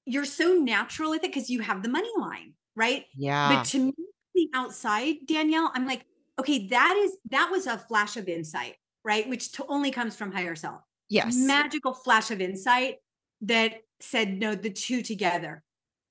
you're 0.05 0.25
so 0.25 0.55
natural 0.55 1.11
with 1.11 1.23
it 1.23 1.33
because 1.33 1.49
you 1.49 1.61
have 1.61 1.83
the 1.83 1.89
money 1.89 2.11
line, 2.17 2.53
right? 2.75 3.05
Yeah. 3.15 3.55
But 3.55 3.65
to 3.65 3.79
me, 3.79 3.93
the 4.33 4.49
outside, 4.53 5.15
Danielle, 5.25 5.71
I'm 5.73 5.87
like, 5.87 6.05
okay, 6.39 6.67
that 6.67 6.95
is 6.97 7.17
that 7.31 7.49
was 7.51 7.67
a 7.67 7.77
flash 7.77 8.17
of 8.17 8.27
insight, 8.27 8.75
right? 9.03 9.27
Which 9.27 9.53
to 9.53 9.65
only 9.67 9.91
comes 9.91 10.15
from 10.15 10.31
higher 10.31 10.55
self 10.55 10.81
yes 11.09 11.35
magical 11.37 11.93
flash 11.93 12.31
of 12.31 12.41
insight 12.41 12.95
that 13.41 13.81
said 13.99 14.37
no 14.37 14.55
the 14.55 14.69
two 14.69 15.01
together 15.01 15.63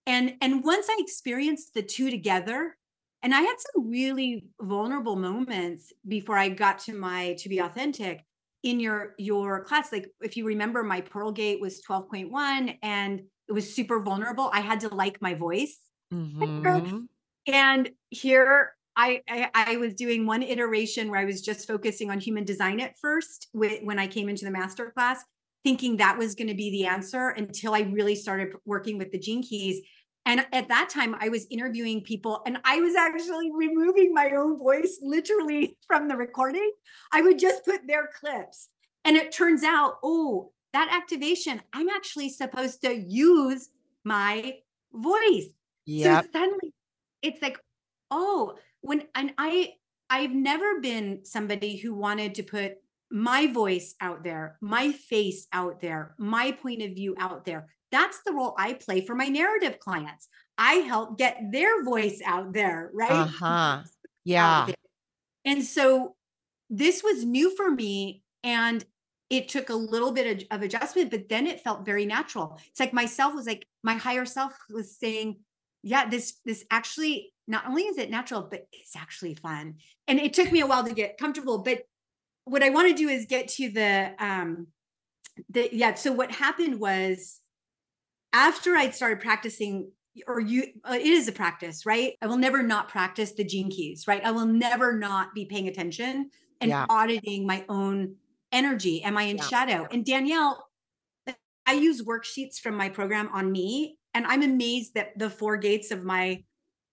and 0.07 0.35
and 0.41 0.65
once 0.65 0.87
i 0.89 0.97
experienced 0.99 1.75
the 1.75 1.83
two 1.83 2.11
together 2.11 2.77
and 3.23 3.35
i 3.35 3.41
had 3.41 3.57
some 3.59 3.91
really 3.91 4.47
vulnerable 4.61 5.17
moments 5.17 5.93
before 6.07 6.39
i 6.39 6.49
got 6.49 6.79
to 6.79 6.95
my 6.95 7.35
to 7.39 7.49
be 7.49 7.59
authentic 7.59 8.25
in 8.63 8.81
your 8.81 9.15
your 9.19 9.65
class 9.65 9.93
like 9.93 10.09
if 10.23 10.37
you 10.37 10.47
remember 10.47 10.83
my 10.83 11.01
pearl 11.01 11.33
gate 11.33 11.61
was 11.61 11.83
12.1 11.83 12.79
and 12.83 13.23
it 13.49 13.53
was 13.53 13.75
super 13.75 14.01
vulnerable 14.01 14.51
i 14.53 14.61
had 14.61 14.81
to 14.81 14.89
like 14.95 15.21
my 15.21 15.35
voice 15.35 15.79
mm-hmm. 16.13 17.01
and 17.47 17.91
here 18.11 18.75
I, 18.97 19.23
I, 19.29 19.51
I 19.55 19.77
was 19.77 19.95
doing 19.95 20.27
one 20.27 20.43
iteration 20.43 21.11
where 21.11 21.21
I 21.21 21.25
was 21.25 21.43
just 21.43 21.67
focusing 21.67 22.11
on 22.11 22.21
human 22.21 22.45
design 22.45 22.81
at 22.81 22.97
first 22.99 23.49
with, 23.53 23.83
when 23.83 23.99
I 23.99 24.07
came 24.07 24.29
into 24.29 24.45
the 24.45 24.51
master 24.51 24.91
class. 24.91 25.25
thinking 25.65 25.97
that 25.97 26.19
was 26.19 26.35
going 26.35 26.49
to 26.49 26.55
be 26.55 26.71
the 26.71 26.87
answer 26.87 27.31
until 27.31 27.75
I 27.75 27.81
really 27.81 28.15
started 28.15 28.53
working 28.65 28.99
with 28.99 29.11
the 29.11 29.19
gene 29.19 29.43
keys. 29.43 29.81
And 30.27 30.47
at 30.53 30.69
that 30.69 30.91
time, 30.91 31.17
I 31.19 31.29
was 31.29 31.47
interviewing 31.51 32.03
people 32.03 32.43
and 32.47 32.59
I 32.65 32.81
was 32.81 32.95
actually 32.95 33.51
removing 33.53 34.15
my 34.15 34.31
own 34.37 34.59
voice 34.59 34.99
literally 35.03 35.77
from 35.87 36.09
the 36.09 36.17
recording. 36.17 36.71
I 37.13 37.23
would 37.23 37.39
just 37.39 37.65
put 37.65 37.87
their 37.87 38.09
clips. 38.19 38.69
And 39.05 39.17
it 39.17 39.33
turns 39.33 39.65
out, 39.65 39.99
oh, 40.03 40.53
that 40.75 40.89
activation, 40.93 41.63
I'm 41.73 41.89
actually 41.89 42.29
supposed 42.29 42.83
to 42.83 42.95
use 42.95 43.71
my 44.05 44.59
voice. 44.93 45.47
Yeah. 45.87 46.21
So 46.21 46.29
suddenly 46.33 46.75
it's 47.23 47.41
like, 47.41 47.59
oh, 48.11 48.55
when 48.81 49.05
and 49.15 49.33
I 49.39 49.75
I've 50.11 50.33
never 50.33 50.81
been 50.81 51.25
somebody 51.25 51.77
who 51.77 51.95
wanted 51.95 52.35
to 52.35 52.43
put 52.43 52.75
my 53.11 53.47
voice 53.47 53.95
out 54.01 54.25
there, 54.25 54.59
my 54.61 54.93
face 54.93 55.47
out 55.53 55.81
there, 55.81 56.15
my 56.19 56.53
point 56.53 56.83
of 56.83 56.91
view 56.91 57.15
out 57.19 57.45
there. 57.45 57.69
That's 57.93 58.21
the 58.27 58.33
role 58.33 58.55
I 58.59 58.75
play 58.75 59.07
for 59.07 59.15
my 59.15 59.29
narrative 59.29 59.79
clients. 59.79 60.29
I 60.59 60.75
help 60.75 61.17
get 61.19 61.39
their 61.53 61.85
voice 61.85 62.21
out 62.27 62.53
there, 62.53 62.91
right? 62.93 63.11
Uh-huh. 63.11 63.83
Yeah. 64.25 64.67
And 65.45 65.63
so 65.63 66.17
this 66.69 67.05
was 67.05 67.25
new 67.25 67.55
for 67.55 67.71
me 67.71 68.23
and 68.43 68.85
it 69.37 69.49
took 69.49 69.69
a 69.71 69.75
little 69.75 70.13
bit 70.13 70.27
of, 70.51 70.57
of 70.59 70.63
adjustment, 70.63 71.11
but 71.11 71.29
then 71.29 71.47
it 71.47 71.61
felt 71.61 71.85
very 71.85 72.07
natural. 72.07 72.59
It's 72.71 72.81
like 72.81 72.93
myself 72.93 73.35
was 73.35 73.47
like 73.47 73.67
my 73.83 73.95
higher 73.95 74.25
self 74.25 74.53
was 74.71 74.97
saying, 74.97 75.39
yeah, 75.83 76.09
this 76.09 76.41
this 76.45 76.65
actually 76.71 77.33
not 77.47 77.67
only 77.67 77.83
is 77.83 77.99
it 77.99 78.11
natural, 78.11 78.47
but 78.51 78.67
it's 78.73 78.97
actually 78.97 79.35
fun. 79.35 79.75
And 80.09 80.19
it 80.19 80.33
took 80.33 80.51
me 80.51 80.61
a 80.61 80.67
while 80.67 80.85
to 80.85 80.95
get 80.95 81.19
comfortable, 81.19 81.59
but 81.59 81.83
what 82.45 82.63
I 82.63 82.71
want 82.71 82.89
to 82.89 82.95
do 82.95 83.09
is 83.09 83.27
get 83.27 83.49
to 83.49 83.71
the 83.71 84.13
um 84.19 84.69
the 85.51 85.69
yeah. 85.73 85.95
So 85.95 86.13
what 86.13 86.31
happened 86.31 86.79
was 86.79 87.41
after 88.33 88.77
I'd 88.77 88.95
started 88.95 89.21
practicing, 89.21 89.91
or 90.27 90.41
you 90.41 90.69
uh, 90.89 90.95
it 90.95 91.07
is 91.07 91.29
a 91.29 91.33
practice, 91.33 91.85
right? 91.87 92.15
I 92.23 92.27
will 92.27 92.39
never 92.39 92.63
not 92.63 92.89
practice 92.89 93.33
the 93.33 93.45
gene 93.45 93.71
keys, 93.71 94.07
right? 94.07 94.25
I 94.25 94.31
will 94.31 94.47
never 94.47 94.93
not 94.93 95.35
be 95.35 95.45
paying 95.45 95.69
attention 95.69 96.31
and 96.61 96.71
Yeah. 96.71 96.87
auditing 96.89 97.47
my 97.47 97.65
own 97.69 98.17
energy. 98.55 99.03
Am 99.03 99.19
I 99.19 99.25
in 99.25 99.37
Yeah. 99.37 99.45
shadow? 99.45 99.89
And 99.91 100.05
Danielle, 100.07 100.71
I 101.67 101.73
use 101.75 102.03
worksheets 102.03 102.59
from 102.59 102.77
my 102.77 102.89
program 102.89 103.29
on 103.33 103.51
me, 103.51 103.99
and 104.15 104.27
I'm 104.27 104.43
amazed 104.43 104.95
that 104.95 105.19
the 105.19 105.29
four 105.29 105.57
gates 105.57 105.91
of 105.91 106.05
my 106.05 106.45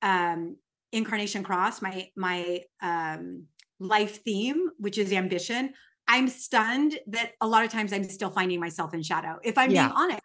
um 0.02 0.58
incarnation 0.92 1.44
cross, 1.44 1.82
my 1.82 2.10
my 2.18 2.62
um 2.82 3.46
life 3.80 4.24
theme, 4.24 4.70
which 4.78 4.98
is 4.98 5.14
ambition. 5.14 5.74
I'm 6.08 6.28
stunned 6.28 7.00
that 7.08 7.32
a 7.40 7.48
lot 7.48 7.64
of 7.64 7.72
times 7.72 7.94
I'm 7.94 8.04
still 8.04 8.32
finding 8.32 8.60
myself 8.60 8.94
in 8.94 9.02
shadow, 9.04 9.38
if 9.44 9.58
I'm 9.58 9.72
Yeah. 9.72 9.88
being 9.88 9.96
honest. 9.96 10.22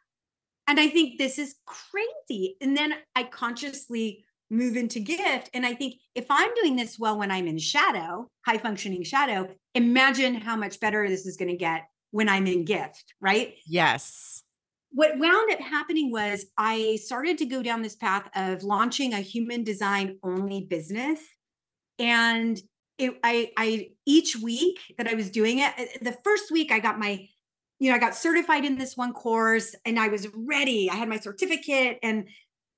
And 0.67 0.81
I 0.81 0.89
think 0.89 1.19
this 1.19 1.39
is 1.39 1.55
crazy. 1.65 2.57
And 2.61 2.77
then 2.77 2.95
I 3.15 3.23
consciously 3.25 4.25
move 4.51 4.77
into 4.77 5.01
gift. 5.01 5.51
And 5.55 5.67
I 5.67 5.75
think 5.75 5.97
if 6.15 6.27
I'm 6.31 6.55
doing 6.55 6.77
this 6.77 6.99
well 6.99 7.19
when 7.19 7.31
I'm 7.31 7.47
in 7.47 7.59
shadow, 7.59 8.31
high 8.47 8.59
functioning 8.59 9.03
shadow, 9.03 9.49
imagine 9.75 10.35
how 10.37 10.57
much 10.57 10.79
better 10.81 11.09
this 11.09 11.27
is 11.27 11.37
going 11.37 11.51
to 11.51 11.57
get 11.57 11.89
when 12.13 12.29
I'm 12.29 12.47
in 12.47 12.65
gift, 12.65 13.15
right? 13.21 13.55
Yes. 13.67 14.43
what 14.93 15.19
wound 15.19 15.53
up 15.53 15.61
happening 15.61 16.11
was 16.11 16.47
I 16.57 16.97
started 17.03 17.37
to 17.39 17.45
go 17.45 17.63
down 17.63 17.83
this 17.83 17.97
path 17.97 18.31
of 18.35 18.63
launching 18.63 19.13
a 19.13 19.21
human 19.21 19.63
design 19.63 20.19
only 20.23 20.63
business. 20.63 21.21
And 21.99 22.59
it, 22.97 23.19
I, 23.23 23.51
I, 23.59 23.91
each 24.07 24.37
week 24.37 24.79
that 24.97 25.07
I 25.07 25.15
was 25.15 25.31
doing 25.31 25.59
it, 25.59 25.73
uh, 25.79 25.85
the 26.01 26.17
first 26.25 26.51
week 26.51 26.73
I 26.73 26.79
got 26.79 26.99
my, 26.99 27.29
you 27.79 27.91
know, 27.91 27.97
I 27.97 27.99
got 27.99 28.15
certified 28.15 28.65
in 28.65 28.79
this 28.79 28.97
one 28.97 29.13
course 29.13 29.75
and 29.85 29.99
I 29.99 30.09
was 30.09 30.29
ready. 30.35 30.89
I 30.89 30.95
had 30.95 31.11
my 31.11 31.19
certificate 31.19 31.99
and, 32.03 32.29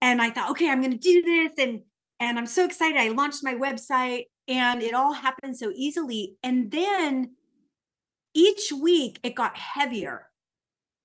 and 0.01 0.23
I 0.23 0.31
thought, 0.31 0.51
okay, 0.51 0.71
I'm 0.71 0.81
going 0.81 0.93
to 0.93 0.99
do 0.99 1.23
this. 1.23 1.53
And, 1.59 1.83
and 2.21 2.39
I'm 2.39 2.47
so 2.47 2.65
excited. 2.65 2.99
I 2.99 3.09
launched 3.09 3.43
my 3.43 3.55
website 3.55 4.25
and 4.47 4.83
it 4.83 4.95
all 4.95 5.13
happened 5.13 5.57
so 5.57 5.71
easily. 5.75 6.37
And 6.43 6.71
then 6.71 7.31
each 8.35 8.73
week 8.73 9.19
it 9.23 9.35
got 9.35 9.57
heavier 9.57 10.27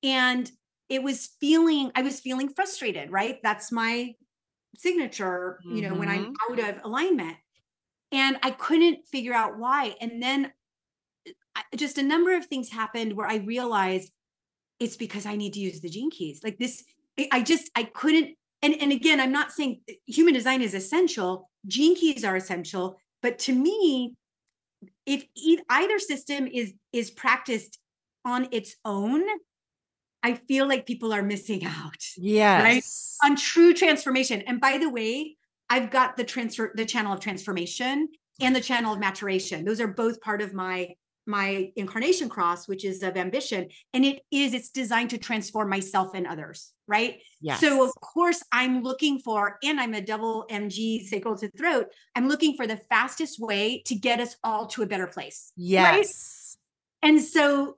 and 0.03 0.51
it 0.89 1.01
was 1.01 1.29
feeling 1.39 1.91
i 1.95 2.01
was 2.01 2.19
feeling 2.19 2.49
frustrated 2.49 3.11
right 3.11 3.39
that's 3.41 3.71
my 3.71 4.13
signature 4.77 5.59
you 5.65 5.81
know 5.81 5.93
when 5.95 6.09
i'm 6.09 6.33
mm-hmm. 6.33 6.61
out 6.61 6.69
of 6.69 6.83
alignment 6.83 7.37
and 8.11 8.37
i 8.43 8.51
couldn't 8.51 9.07
figure 9.07 9.33
out 9.33 9.57
why 9.57 9.95
and 10.01 10.21
then 10.21 10.51
uh, 11.55 11.61
just 11.75 11.97
a 11.97 12.03
number 12.03 12.35
of 12.35 12.45
things 12.45 12.69
happened 12.69 13.13
where 13.13 13.27
i 13.27 13.37
realized 13.37 14.11
it's 14.79 14.97
because 14.97 15.25
i 15.25 15.35
need 15.35 15.53
to 15.53 15.59
use 15.59 15.79
the 15.81 15.89
gene 15.89 16.11
keys 16.11 16.41
like 16.43 16.57
this 16.57 16.83
i 17.19 17.27
I 17.31 17.41
just 17.41 17.69
i 17.75 17.83
couldn't 17.83 18.35
and 18.63 18.73
and 18.81 18.91
again 18.91 19.19
i'm 19.19 19.31
not 19.31 19.51
saying 19.51 19.81
uh, 19.89 19.93
human 20.07 20.33
design 20.33 20.61
is 20.63 20.73
essential. 20.73 21.49
Gene 21.67 21.95
keys 21.95 22.23
are 22.25 22.35
essential. 22.35 22.97
But 23.21 23.37
to 23.39 23.53
me 23.53 24.15
if 25.05 25.25
either 25.69 25.99
system 25.99 26.47
is 26.47 26.73
is 26.91 27.11
practiced 27.11 27.79
on 28.25 28.47
its 28.51 28.75
own 28.85 29.21
i 30.23 30.33
feel 30.33 30.67
like 30.67 30.85
people 30.85 31.13
are 31.13 31.21
missing 31.23 31.63
out 31.81 32.01
Yes. 32.17 33.17
on 33.23 33.35
true 33.35 33.73
transformation. 33.73 34.41
And 34.47 34.59
by 34.59 34.77
the 34.77 34.89
way 34.89 35.37
i've 35.69 35.91
got 35.91 36.17
the 36.17 36.23
transfer 36.23 36.71
the 36.75 36.85
channel 36.85 37.13
of 37.13 37.19
transformation 37.19 38.09
and 38.41 38.55
the 38.55 38.61
channel 38.61 38.93
of 38.93 38.99
maturation. 38.99 39.63
Those 39.63 39.79
are 39.79 39.87
both 39.87 40.19
part 40.21 40.41
of 40.41 40.53
my 40.53 40.95
my 41.25 41.71
incarnation 41.75 42.27
cross 42.29 42.67
which 42.67 42.83
is 42.83 43.01
of 43.03 43.15
ambition 43.17 43.67
and 43.93 44.03
it 44.05 44.21
is 44.31 44.53
it's 44.53 44.69
designed 44.69 45.09
to 45.09 45.17
transform 45.17 45.69
myself 45.69 46.13
and 46.15 46.27
others 46.27 46.73
right 46.87 47.19
Yes. 47.41 47.59
so 47.59 47.83
of 47.83 47.93
course 47.95 48.41
I'm 48.53 48.83
looking 48.83 49.19
for, 49.19 49.57
and 49.63 49.79
I'm 49.79 49.93
a 49.93 49.99
double 50.01 50.45
MG 50.49 51.03
sacral 51.05 51.35
to 51.39 51.49
throat. 51.57 51.87
I'm 52.15 52.29
looking 52.29 52.55
for 52.55 52.65
the 52.67 52.77
fastest 52.89 53.37
way 53.37 53.81
to 53.87 53.95
get 53.95 54.21
us 54.21 54.37
all 54.45 54.67
to 54.67 54.81
a 54.81 54.85
better 54.85 55.07
place. 55.07 55.51
yes. 55.57 56.55
And 57.01 57.21
so 57.21 57.75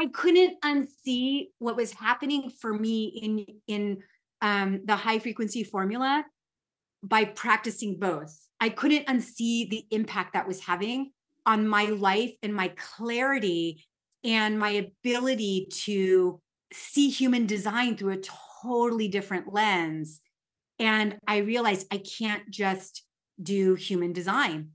I 0.00 0.06
couldn't 0.06 0.58
unsee 0.62 1.48
what 1.58 1.76
was 1.76 1.92
happening 1.92 2.50
for 2.60 2.72
me 2.72 3.04
in 3.22 3.46
in 3.66 4.02
um, 4.40 4.80
the 4.86 4.96
high 4.96 5.18
frequency 5.18 5.64
formula 5.64 6.24
by 7.02 7.26
practicing 7.26 7.98
both. 7.98 8.34
I 8.60 8.70
couldn't 8.70 9.06
unsee 9.06 9.68
the 9.68 9.84
impact 9.90 10.32
that 10.32 10.48
was 10.48 10.60
having 10.60 11.12
on 11.46 11.68
my 11.68 11.84
life 11.86 12.32
and 12.42 12.54
my 12.54 12.68
clarity 12.68 13.84
and 14.22 14.58
my 14.58 14.70
ability 14.70 15.68
to 15.70 16.40
see 16.72 17.10
human 17.10 17.46
design 17.46 17.96
through 17.96 18.12
a 18.12 18.22
totally 18.62 19.08
different 19.08 19.52
lens. 19.52 20.20
And 20.78 21.18
I 21.26 21.38
realized 21.38 21.86
I 21.90 21.98
can't 21.98 22.50
just 22.50 23.04
do 23.40 23.74
human 23.74 24.12
design. 24.12 24.70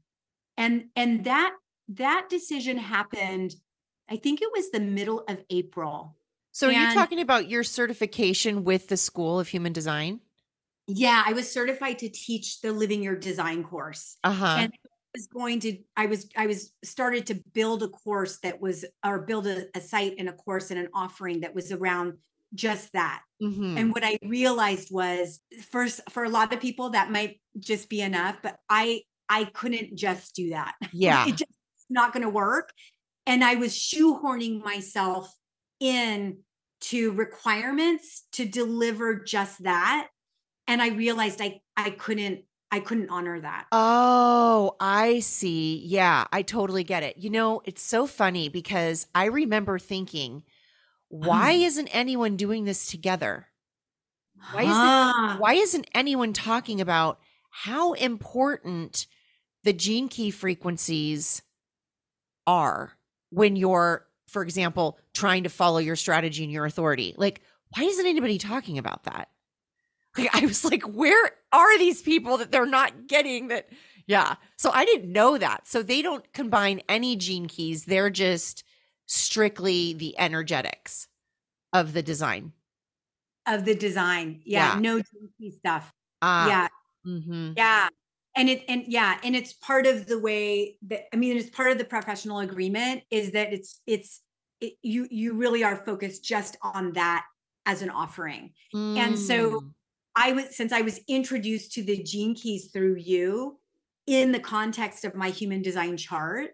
And 0.57 0.85
and 0.95 1.23
that 1.25 1.53
that 1.89 2.27
decision 2.29 2.77
happened 2.77 3.55
I 4.09 4.17
think 4.17 4.41
it 4.41 4.49
was 4.51 4.71
the 4.71 4.79
middle 4.79 5.23
of 5.27 5.43
April. 5.49 6.15
So 6.51 6.67
are 6.67 6.71
you 6.71 6.93
talking 6.93 7.19
about 7.19 7.47
your 7.47 7.63
certification 7.63 8.63
with 8.63 8.87
the 8.87 8.97
School 8.97 9.39
of 9.39 9.49
Human 9.49 9.71
Design? 9.71 10.19
Yeah, 10.87 11.23
I 11.25 11.33
was 11.33 11.49
certified 11.49 11.99
to 11.99 12.09
teach 12.09 12.61
the 12.61 12.73
Living 12.73 13.03
Your 13.03 13.15
Design 13.15 13.63
course. 13.63 14.17
Uh-huh. 14.23 14.55
And 14.57 14.73
was 15.15 15.27
going 15.27 15.59
to 15.61 15.77
I 15.97 16.05
was 16.05 16.27
I 16.35 16.47
was 16.47 16.71
started 16.83 17.25
to 17.27 17.41
build 17.53 17.83
a 17.83 17.87
course 17.87 18.39
that 18.39 18.61
was 18.61 18.85
or 19.05 19.19
build 19.19 19.47
a, 19.47 19.65
a 19.75 19.81
site 19.81 20.15
and 20.17 20.29
a 20.29 20.33
course 20.33 20.71
and 20.71 20.79
an 20.79 20.89
offering 20.93 21.41
that 21.41 21.55
was 21.55 21.71
around 21.71 22.13
just 22.53 22.93
that. 22.93 23.21
Mhm. 23.41 23.77
And 23.77 23.93
what 23.93 24.03
I 24.03 24.17
realized 24.23 24.89
was 24.91 25.39
first 25.71 26.01
for 26.09 26.23
a 26.23 26.29
lot 26.29 26.53
of 26.53 26.59
people 26.59 26.91
that 26.91 27.11
might 27.11 27.39
just 27.59 27.89
be 27.89 28.01
enough, 28.01 28.37
but 28.41 28.57
I 28.69 29.03
I 29.29 29.45
couldn't 29.45 29.95
just 29.95 30.35
do 30.35 30.49
that. 30.51 30.73
yeah. 30.93 31.27
it 31.27 31.35
just 31.37 31.57
not 31.89 32.13
going 32.13 32.23
to 32.23 32.29
work. 32.29 32.71
And 33.25 33.43
I 33.43 33.55
was 33.55 33.73
shoehorning 33.73 34.63
myself 34.63 35.31
in 35.79 36.39
to 36.81 37.11
requirements 37.11 38.25
to 38.33 38.45
deliver 38.45 39.15
just 39.15 39.63
that. 39.63 40.07
And 40.67 40.81
I 40.81 40.89
realized 40.89 41.41
I 41.41 41.61
I 41.77 41.91
couldn't 41.91 42.41
I 42.71 42.79
couldn't 42.79 43.09
honor 43.09 43.39
that. 43.39 43.65
Oh, 43.71 44.75
I 44.79 45.19
see. 45.19 45.83
Yeah, 45.85 46.25
I 46.31 46.43
totally 46.43 46.83
get 46.83 47.01
it. 47.03 47.17
You 47.17 47.29
know, 47.31 47.61
it's 47.65 47.81
so 47.81 48.05
funny 48.05 48.47
because 48.49 49.07
I 49.15 49.25
remember 49.25 49.79
thinking, 49.79 50.43
why 51.07 51.55
Mm. 51.55 51.65
isn't 51.65 51.87
anyone 51.87 52.37
doing 52.37 52.65
this 52.65 52.85
together? 52.87 53.47
Why 54.53 54.61
isn't 54.63 55.39
why 55.39 55.53
isn't 55.55 55.87
anyone 55.93 56.31
talking 56.33 56.79
about 56.79 57.19
how 57.49 57.93
important 57.93 59.07
the 59.63 59.73
gene 59.73 60.07
key 60.07 60.31
frequencies 60.31 61.41
are 62.47 62.93
when 63.31 63.55
you're 63.55 64.07
for 64.27 64.41
example 64.41 64.97
trying 65.13 65.43
to 65.43 65.49
follow 65.49 65.79
your 65.79 65.95
strategy 65.95 66.43
and 66.43 66.53
your 66.53 66.65
authority 66.65 67.13
like 67.17 67.41
why 67.75 67.83
isn't 67.83 68.05
anybody 68.05 68.37
talking 68.37 68.77
about 68.77 69.03
that 69.03 69.29
like, 70.19 70.35
i 70.35 70.45
was 70.45 70.63
like 70.65 70.83
where 70.83 71.31
are 71.51 71.77
these 71.77 72.01
people 72.01 72.37
that 72.37 72.51
they're 72.51 72.65
not 72.65 73.07
getting 73.07 73.47
that 73.47 73.69
yeah 74.07 74.35
so 74.57 74.69
i 74.73 74.85
didn't 74.85 75.11
know 75.11 75.37
that 75.37 75.67
so 75.67 75.81
they 75.81 76.01
don't 76.01 76.31
combine 76.33 76.81
any 76.89 77.15
gene 77.15 77.47
keys 77.47 77.85
they're 77.85 78.09
just 78.09 78.63
strictly 79.05 79.93
the 79.93 80.17
energetics 80.19 81.07
of 81.73 81.93
the 81.93 82.03
design. 82.03 82.53
Of 83.47 83.65
the 83.65 83.73
design. 83.75 84.41
Yeah. 84.45 84.75
Yeah. 84.75 84.79
No 84.79 84.95
gene 84.97 85.29
key 85.39 85.51
stuff. 85.51 85.91
Ah, 86.21 86.47
yeah. 86.47 86.67
mhm. 87.07 87.53
Yeah. 87.57 87.89
And 88.35 88.49
it 88.49 88.63
and 88.67 88.83
yeah, 88.87 89.17
and 89.23 89.35
it's 89.35 89.53
part 89.53 89.87
of 89.87 90.05
the 90.05 90.19
way 90.19 90.77
that 90.87 91.05
I 91.11 91.17
mean 91.17 91.35
it's 91.37 91.49
part 91.49 91.71
of 91.71 91.77
the 91.79 91.85
professional 91.85 92.39
agreement 92.39 93.03
is 93.09 93.31
that 93.31 93.51
it's 93.51 93.81
it's 93.87 94.21
it, 94.61 94.73
you 94.83 95.07
you 95.09 95.33
really 95.33 95.63
are 95.63 95.77
focused 95.77 96.23
just 96.23 96.57
on 96.61 96.93
that 96.93 97.25
as 97.65 97.81
an 97.81 97.89
offering. 97.89 98.53
And 98.73 99.17
so 99.17 99.61
Mm. 99.61 99.73
I 100.15 100.33
was 100.33 100.55
since 100.55 100.71
I 100.73 100.81
was 100.81 100.99
introduced 101.07 101.73
to 101.73 101.83
the 101.83 102.01
gene 102.03 102.35
keys 102.35 102.69
through 102.71 102.95
you 102.97 103.59
in 104.07 104.31
the 104.31 104.39
context 104.39 105.05
of 105.05 105.15
my 105.15 105.29
human 105.29 105.61
design 105.61 105.97
chart 105.97 106.51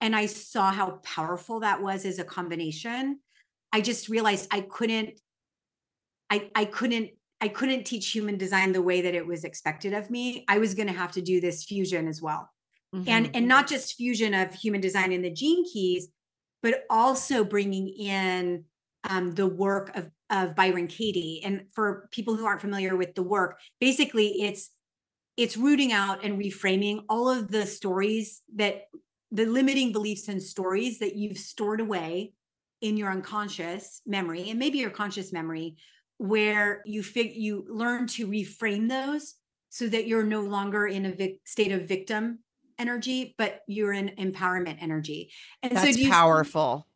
and 0.00 0.14
I 0.14 0.26
saw 0.26 0.70
how 0.70 1.00
powerful 1.02 1.60
that 1.60 1.82
was 1.82 2.04
as 2.04 2.18
a 2.18 2.24
combination, 2.24 3.20
I 3.72 3.80
just 3.80 4.08
realized 4.08 4.48
I 4.50 4.60
couldn't 4.60 5.20
I 6.30 6.50
I 6.54 6.64
couldn't 6.66 7.10
I 7.40 7.48
couldn't 7.48 7.84
teach 7.84 8.10
human 8.10 8.36
design 8.36 8.72
the 8.72 8.82
way 8.82 9.00
that 9.00 9.14
it 9.14 9.26
was 9.26 9.44
expected 9.44 9.94
of 9.94 10.10
me. 10.10 10.44
I 10.48 10.58
was 10.58 10.74
going 10.74 10.88
to 10.88 10.92
have 10.92 11.12
to 11.12 11.22
do 11.22 11.40
this 11.40 11.64
fusion 11.64 12.08
as 12.08 12.20
well. 12.20 12.50
And 13.06 13.26
Mhm. 13.26 13.30
and 13.34 13.48
not 13.48 13.68
just 13.68 13.94
fusion 13.94 14.34
of 14.34 14.54
human 14.54 14.80
design 14.80 15.12
and 15.12 15.24
the 15.24 15.30
gene 15.30 15.64
keys, 15.64 16.08
but 16.62 16.84
also 16.90 17.44
bringing 17.44 17.88
in 17.88 18.64
um, 19.08 19.34
the 19.34 19.46
work 19.46 19.96
of 19.96 20.10
of 20.30 20.54
Byron 20.54 20.86
Katie. 20.86 21.40
And 21.44 21.62
for 21.72 22.08
people 22.10 22.36
who 22.36 22.46
aren't 22.46 22.60
familiar 22.60 22.96
with 22.96 23.14
the 23.14 23.22
work, 23.22 23.58
basically 23.80 24.42
it's 24.42 24.70
it's 25.36 25.56
rooting 25.56 25.92
out 25.92 26.24
and 26.24 26.38
reframing 26.38 27.04
all 27.08 27.28
of 27.30 27.48
the 27.50 27.64
stories 27.64 28.42
that 28.56 28.86
the 29.30 29.46
limiting 29.46 29.92
beliefs 29.92 30.26
and 30.28 30.42
stories 30.42 30.98
that 30.98 31.14
you've 31.14 31.38
stored 31.38 31.80
away 31.80 32.32
in 32.80 32.96
your 32.96 33.10
unconscious 33.10 34.00
memory 34.06 34.50
and 34.50 34.58
maybe 34.58 34.78
your 34.78 34.90
conscious 34.90 35.32
memory 35.32 35.76
where 36.16 36.82
you 36.86 37.02
fig- 37.04 37.36
you 37.36 37.64
learn 37.68 38.06
to 38.08 38.26
reframe 38.26 38.88
those 38.88 39.34
so 39.68 39.86
that 39.86 40.06
you're 40.08 40.24
no 40.24 40.40
longer 40.40 40.86
in 40.88 41.06
a 41.06 41.12
vic- 41.12 41.40
state 41.44 41.70
of 41.72 41.86
victim 41.86 42.40
energy 42.78 43.34
but 43.38 43.60
you're 43.68 43.92
in 43.92 44.08
empowerment 44.18 44.78
energy 44.80 45.30
and 45.62 45.76
That's 45.76 45.94
so 45.94 46.00
you 46.00 46.10
powerful. 46.10 46.86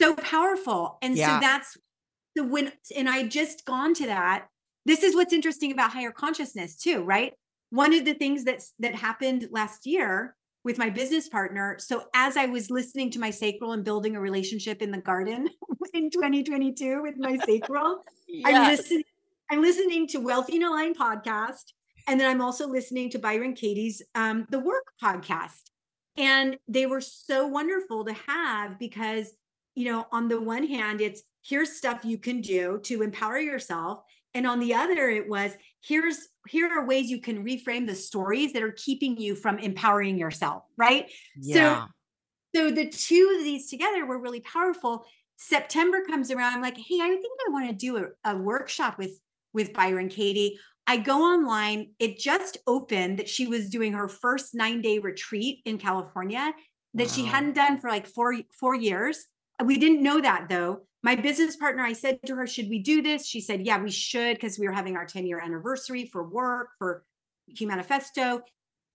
so 0.00 0.14
powerful. 0.16 0.98
And 1.02 1.16
Yeah. 1.16 1.36
so 1.36 1.40
that's 1.46 1.76
the 2.34 2.44
when 2.44 2.72
and 2.96 3.08
I 3.08 3.24
just 3.24 3.64
gone 3.64 3.94
to 3.94 4.06
that. 4.06 4.46
This 4.86 5.02
is 5.02 5.14
what's 5.14 5.32
interesting 5.32 5.72
about 5.72 5.92
higher 5.92 6.10
consciousness 6.10 6.76
too, 6.76 7.02
right? 7.02 7.32
One 7.70 7.94
of 7.94 8.04
the 8.04 8.14
things 8.14 8.44
that's 8.44 8.74
that 8.78 8.94
happened 8.94 9.48
last 9.50 9.86
year 9.86 10.34
with 10.64 10.78
my 10.78 10.90
business 10.90 11.28
partner. 11.28 11.76
So 11.78 12.04
as 12.14 12.36
I 12.36 12.46
was 12.46 12.70
listening 12.70 13.10
to 13.12 13.20
my 13.20 13.30
sacral 13.30 13.72
and 13.72 13.84
building 13.84 14.16
a 14.16 14.20
relationship 14.20 14.80
in 14.80 14.90
the 14.90 14.98
garden 14.98 15.48
in 15.94 16.10
2022 16.10 17.02
with 17.02 17.16
my 17.18 17.36
sacral, 17.44 17.98
I'm 18.44 18.70
listening, 18.70 19.04
I'm 19.50 19.62
listening 19.62 20.06
to 20.08 20.18
Wealthy 20.18 20.56
and 20.56 20.64
Aligned 20.64 20.98
podcast. 20.98 21.72
And 22.06 22.18
then 22.18 22.28
I'm 22.28 22.40
also 22.40 22.66
listening 22.66 23.10
to 23.10 23.18
Byron 23.18 23.54
Katie's 23.54 24.02
um, 24.14 24.46
The 24.50 24.58
Work 24.58 24.84
podcast. 25.02 25.62
And 26.16 26.58
they 26.68 26.86
were 26.86 27.00
so 27.00 27.46
wonderful 27.46 28.04
to 28.04 28.12
have 28.26 28.78
because, 28.78 29.32
you 29.74 29.90
know, 29.90 30.06
on 30.12 30.28
the 30.28 30.40
one 30.40 30.66
hand, 30.66 31.00
it's 31.00 31.22
here's 31.44 31.72
stuff 31.72 32.04
you 32.04 32.18
can 32.18 32.40
do 32.40 32.80
to 32.84 33.02
empower 33.02 33.38
yourself. 33.38 34.00
And 34.34 34.46
on 34.46 34.58
the 34.58 34.74
other, 34.74 35.08
it 35.08 35.28
was 35.28 35.52
here's 35.82 36.28
here 36.48 36.68
are 36.68 36.86
ways 36.86 37.10
you 37.10 37.20
can 37.20 37.44
reframe 37.44 37.86
the 37.86 37.94
stories 37.94 38.52
that 38.52 38.62
are 38.62 38.72
keeping 38.72 39.16
you 39.16 39.34
from 39.34 39.58
empowering 39.58 40.18
yourself, 40.18 40.64
right? 40.76 41.10
Yeah. 41.40 41.86
So 42.54 42.70
the 42.70 42.88
two 42.88 43.36
of 43.36 43.44
these 43.44 43.68
together 43.68 44.06
were 44.06 44.20
really 44.20 44.40
powerful. 44.40 45.04
September 45.36 46.02
comes 46.08 46.30
around. 46.30 46.54
I'm 46.54 46.62
like, 46.62 46.76
hey, 46.76 47.00
I 47.00 47.08
think 47.08 47.38
I 47.46 47.50
want 47.50 47.68
to 47.68 47.74
do 47.74 47.96
a, 47.96 48.32
a 48.32 48.36
workshop 48.36 48.98
with 48.98 49.18
with 49.52 49.72
Byron 49.72 50.08
Katie. 50.08 50.58
I 50.86 50.98
go 50.98 51.22
online. 51.22 51.92
It 51.98 52.18
just 52.18 52.58
opened 52.66 53.18
that 53.18 53.28
she 53.28 53.46
was 53.46 53.70
doing 53.70 53.92
her 53.92 54.08
first 54.08 54.54
nine 54.54 54.82
day 54.82 54.98
retreat 54.98 55.60
in 55.64 55.78
California 55.78 56.52
that 56.94 57.10
she 57.10 57.24
hadn't 57.24 57.54
done 57.54 57.80
for 57.80 57.90
like 57.90 58.06
four 58.06 58.36
four 58.58 58.74
years. 58.74 59.26
We 59.62 59.78
didn't 59.78 60.02
know 60.02 60.20
that 60.20 60.48
though. 60.48 60.82
My 61.02 61.16
business 61.16 61.54
partner, 61.56 61.82
I 61.82 61.92
said 61.92 62.18
to 62.26 62.34
her, 62.36 62.46
"Should 62.46 62.70
we 62.70 62.78
do 62.78 63.02
this?" 63.02 63.26
She 63.26 63.40
said, 63.40 63.66
"Yeah, 63.66 63.80
we 63.82 63.90
should," 63.90 64.36
because 64.36 64.58
we 64.58 64.66
were 64.66 64.72
having 64.72 64.96
our 64.96 65.06
10 65.06 65.26
year 65.26 65.38
anniversary 65.38 66.06
for 66.06 66.28
work 66.28 66.70
for 66.78 67.04
Humanifesto, 67.52 68.40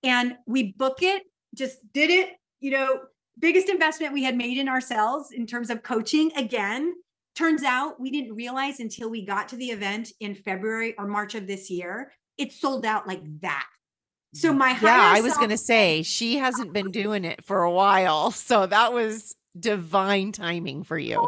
and 0.04 0.36
we 0.48 0.74
book 0.74 1.02
it. 1.02 1.24
Just 1.56 1.78
did 1.94 2.10
it. 2.10 2.36
You 2.60 2.72
know, 2.72 3.00
biggest 3.38 3.70
investment 3.70 4.14
we 4.14 4.24
had 4.24 4.36
made 4.36 4.58
in 4.58 4.68
ourselves 4.68 5.32
in 5.32 5.46
terms 5.46 5.70
of 5.70 5.84
coaching 5.84 6.32
again 6.36 6.94
turns 7.36 7.64
out 7.64 8.00
we 8.00 8.12
didn't 8.12 8.36
realize 8.36 8.80
until 8.80 9.10
we 9.10 9.26
got 9.26 9.48
to 9.48 9.56
the 9.56 9.68
event 9.68 10.12
in 10.20 10.36
february 10.36 10.94
or 10.98 11.08
march 11.08 11.36
of 11.36 11.48
this 11.48 11.70
year 11.70 12.12
it 12.38 12.52
sold 12.52 12.86
out 12.86 13.08
like 13.08 13.22
that 13.40 13.66
so 14.34 14.54
mm. 14.54 14.58
my 14.58 14.78
Yeah, 14.82 15.14
I 15.16 15.22
was 15.22 15.32
self- 15.34 15.40
going 15.40 15.50
to 15.50 15.58
say 15.58 16.04
she 16.04 16.38
hasn't 16.38 16.74
been 16.74 16.92
doing 16.92 17.26
it 17.26 17.44
for 17.46 17.64
a 17.64 17.72
while. 17.72 18.32
So 18.50 18.66
that 18.66 18.94
was 18.94 19.36
divine 19.60 20.32
timing 20.32 20.84
for 20.84 20.98
you. 20.98 21.28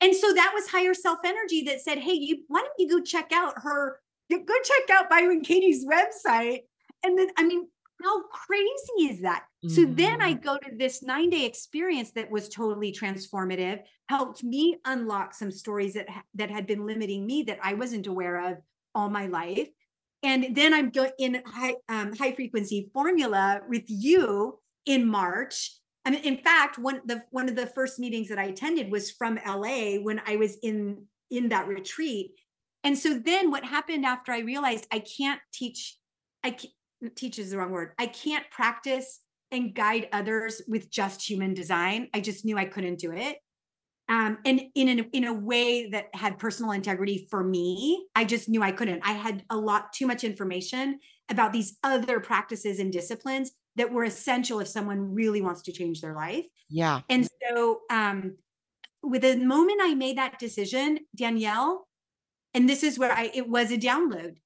and 0.00 0.14
so 0.14 0.32
that 0.32 0.52
was 0.54 0.68
higher 0.68 0.94
self 0.94 1.18
energy 1.24 1.62
that 1.62 1.80
said 1.80 1.98
hey 1.98 2.12
you 2.12 2.44
why 2.48 2.60
don't 2.60 2.72
you 2.78 2.88
go 2.88 3.02
check 3.02 3.30
out 3.32 3.54
her 3.56 4.00
go 4.30 4.54
check 4.64 4.96
out 4.96 5.10
byron 5.10 5.42
katie's 5.42 5.84
website? 5.84 6.60
And 7.02 7.18
then 7.18 7.28
i 7.36 7.44
mean 7.44 7.68
how 8.02 8.22
crazy 8.28 9.12
is 9.12 9.20
that? 9.20 9.44
So 9.68 9.84
then 9.84 10.22
i 10.22 10.32
go 10.32 10.56
to 10.56 10.76
this 10.76 11.02
nine 11.02 11.30
day 11.30 11.44
experience 11.44 12.12
that 12.12 12.30
was 12.30 12.48
totally 12.48 12.92
transformative 12.92 13.80
helped 14.08 14.42
me 14.42 14.78
unlock 14.86 15.34
some 15.34 15.50
stories 15.50 15.94
that 15.94 16.08
that 16.34 16.50
had 16.50 16.66
been 16.66 16.86
limiting 16.86 17.26
me 17.26 17.42
that 17.44 17.58
i 17.62 17.74
wasn't 17.74 18.06
aware 18.06 18.52
of 18.52 18.58
all 18.94 19.10
my 19.10 19.26
life. 19.26 19.68
And 20.22 20.54
then 20.54 20.72
i'm 20.72 20.90
going 20.90 21.12
in 21.18 21.42
high 21.46 21.76
um, 21.88 22.16
high 22.16 22.32
frequency 22.32 22.90
formula 22.92 23.60
with 23.68 23.84
you 23.86 24.58
in 24.86 25.06
march 25.06 25.79
I 26.04 26.10
mean, 26.10 26.24
in 26.24 26.38
fact, 26.38 26.78
one 26.78 27.00
the 27.04 27.22
one 27.30 27.48
of 27.48 27.56
the 27.56 27.66
first 27.66 27.98
meetings 27.98 28.28
that 28.28 28.38
I 28.38 28.44
attended 28.44 28.90
was 28.90 29.10
from 29.10 29.38
LA 29.46 29.96
when 29.96 30.20
I 30.26 30.36
was 30.36 30.56
in 30.62 31.06
in 31.30 31.48
that 31.50 31.68
retreat. 31.68 32.32
And 32.82 32.96
so 32.98 33.18
then 33.18 33.50
what 33.50 33.64
happened 33.64 34.04
after 34.04 34.32
I 34.32 34.40
realized 34.40 34.86
I 34.90 35.00
can't 35.00 35.40
teach, 35.52 35.96
I 36.42 36.52
can't, 36.52 36.72
teach 37.14 37.38
is 37.38 37.50
the 37.50 37.58
wrong 37.58 37.70
word. 37.70 37.92
I 37.98 38.06
can't 38.06 38.44
practice 38.50 39.20
and 39.50 39.74
guide 39.74 40.08
others 40.12 40.62
with 40.66 40.90
just 40.90 41.28
human 41.28 41.54
design. 41.54 42.08
I 42.14 42.20
just 42.20 42.44
knew 42.44 42.56
I 42.56 42.64
couldn't 42.64 42.98
do 42.98 43.12
it. 43.12 43.38
Um, 44.08 44.38
and 44.44 44.62
in 44.74 44.88
an, 44.88 44.98
in 45.12 45.24
a 45.24 45.32
way 45.32 45.88
that 45.90 46.06
had 46.14 46.38
personal 46.38 46.72
integrity 46.72 47.28
for 47.30 47.44
me, 47.44 48.06
I 48.16 48.24
just 48.24 48.48
knew 48.48 48.62
I 48.62 48.72
couldn't. 48.72 49.02
I 49.04 49.12
had 49.12 49.44
a 49.50 49.56
lot 49.56 49.92
too 49.92 50.06
much 50.06 50.24
information 50.24 50.98
about 51.30 51.52
these 51.52 51.78
other 51.84 52.18
practices 52.18 52.80
and 52.80 52.92
disciplines 52.92 53.52
that 53.76 53.92
were 53.92 54.04
essential 54.04 54.60
if 54.60 54.68
someone 54.68 55.14
really 55.14 55.42
wants 55.42 55.62
to 55.62 55.72
change 55.72 56.00
their 56.00 56.14
life. 56.14 56.46
Yeah. 56.68 57.00
And 57.08 57.28
so, 57.48 57.80
um, 57.90 58.36
with 59.02 59.22
the 59.22 59.36
moment 59.36 59.80
I 59.82 59.94
made 59.94 60.18
that 60.18 60.38
decision, 60.38 60.98
Danielle, 61.16 61.86
and 62.52 62.68
this 62.68 62.82
is 62.82 62.98
where 62.98 63.12
I, 63.12 63.30
it 63.32 63.48
was 63.48 63.70
a 63.70 63.78
download. 63.78 64.36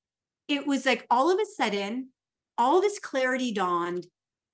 It 0.47 0.67
was 0.67 0.87
like 0.87 1.07
all 1.11 1.33
of 1.33 1.39
a 1.41 1.47
sudden, 1.57 2.11
all 2.59 2.81
this 2.81 2.99
clarity 2.99 3.53
dawned. 3.53 4.07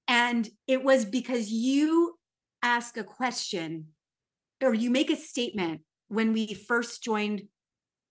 And 0.08 0.48
it 0.66 0.82
was 0.82 1.04
because 1.04 1.50
you 1.50 2.18
ask 2.62 2.96
a 2.96 3.04
question 3.04 3.88
or 4.62 4.74
you 4.74 4.90
make 4.90 5.10
a 5.10 5.16
statement 5.16 5.82
when 6.08 6.32
we 6.32 6.54
first 6.54 7.02
joined 7.02 7.42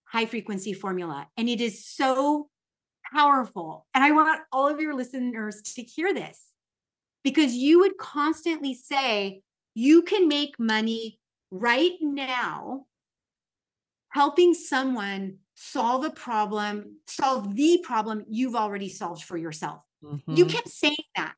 high 0.06 0.26
frequency 0.26 0.74
formula. 0.74 1.28
And 1.38 1.50
it 1.50 1.62
is 1.62 1.86
so 1.86 2.50
powerful. 3.14 3.86
And 3.94 4.04
I 4.04 4.12
want 4.12 4.42
all 4.52 4.68
of 4.68 4.80
your 4.80 4.94
listeners 4.94 5.62
to 5.76 5.82
hear 5.82 6.14
this 6.14 6.49
because 7.24 7.54
you 7.56 7.80
would 7.80 7.98
constantly 7.98 8.74
say, 8.74 9.42
you 9.74 10.02
can 10.04 10.28
make 10.28 10.60
money 10.60 11.20
right 11.52 11.98
now 12.02 12.86
helping 14.10 14.54
someone 14.54 15.38
solve 15.56 16.04
a 16.04 16.10
problem, 16.10 16.98
solve 17.08 17.56
the 17.56 17.80
problem 17.84 18.26
you've 18.30 18.56
already 18.56 18.90
solved 18.90 19.24
for 19.24 19.38
yourself. 19.38 19.84
You 20.28 20.46
Mhm. 20.46 20.54
kept 20.54 20.70
saying 20.70 20.96
that. 21.16 21.36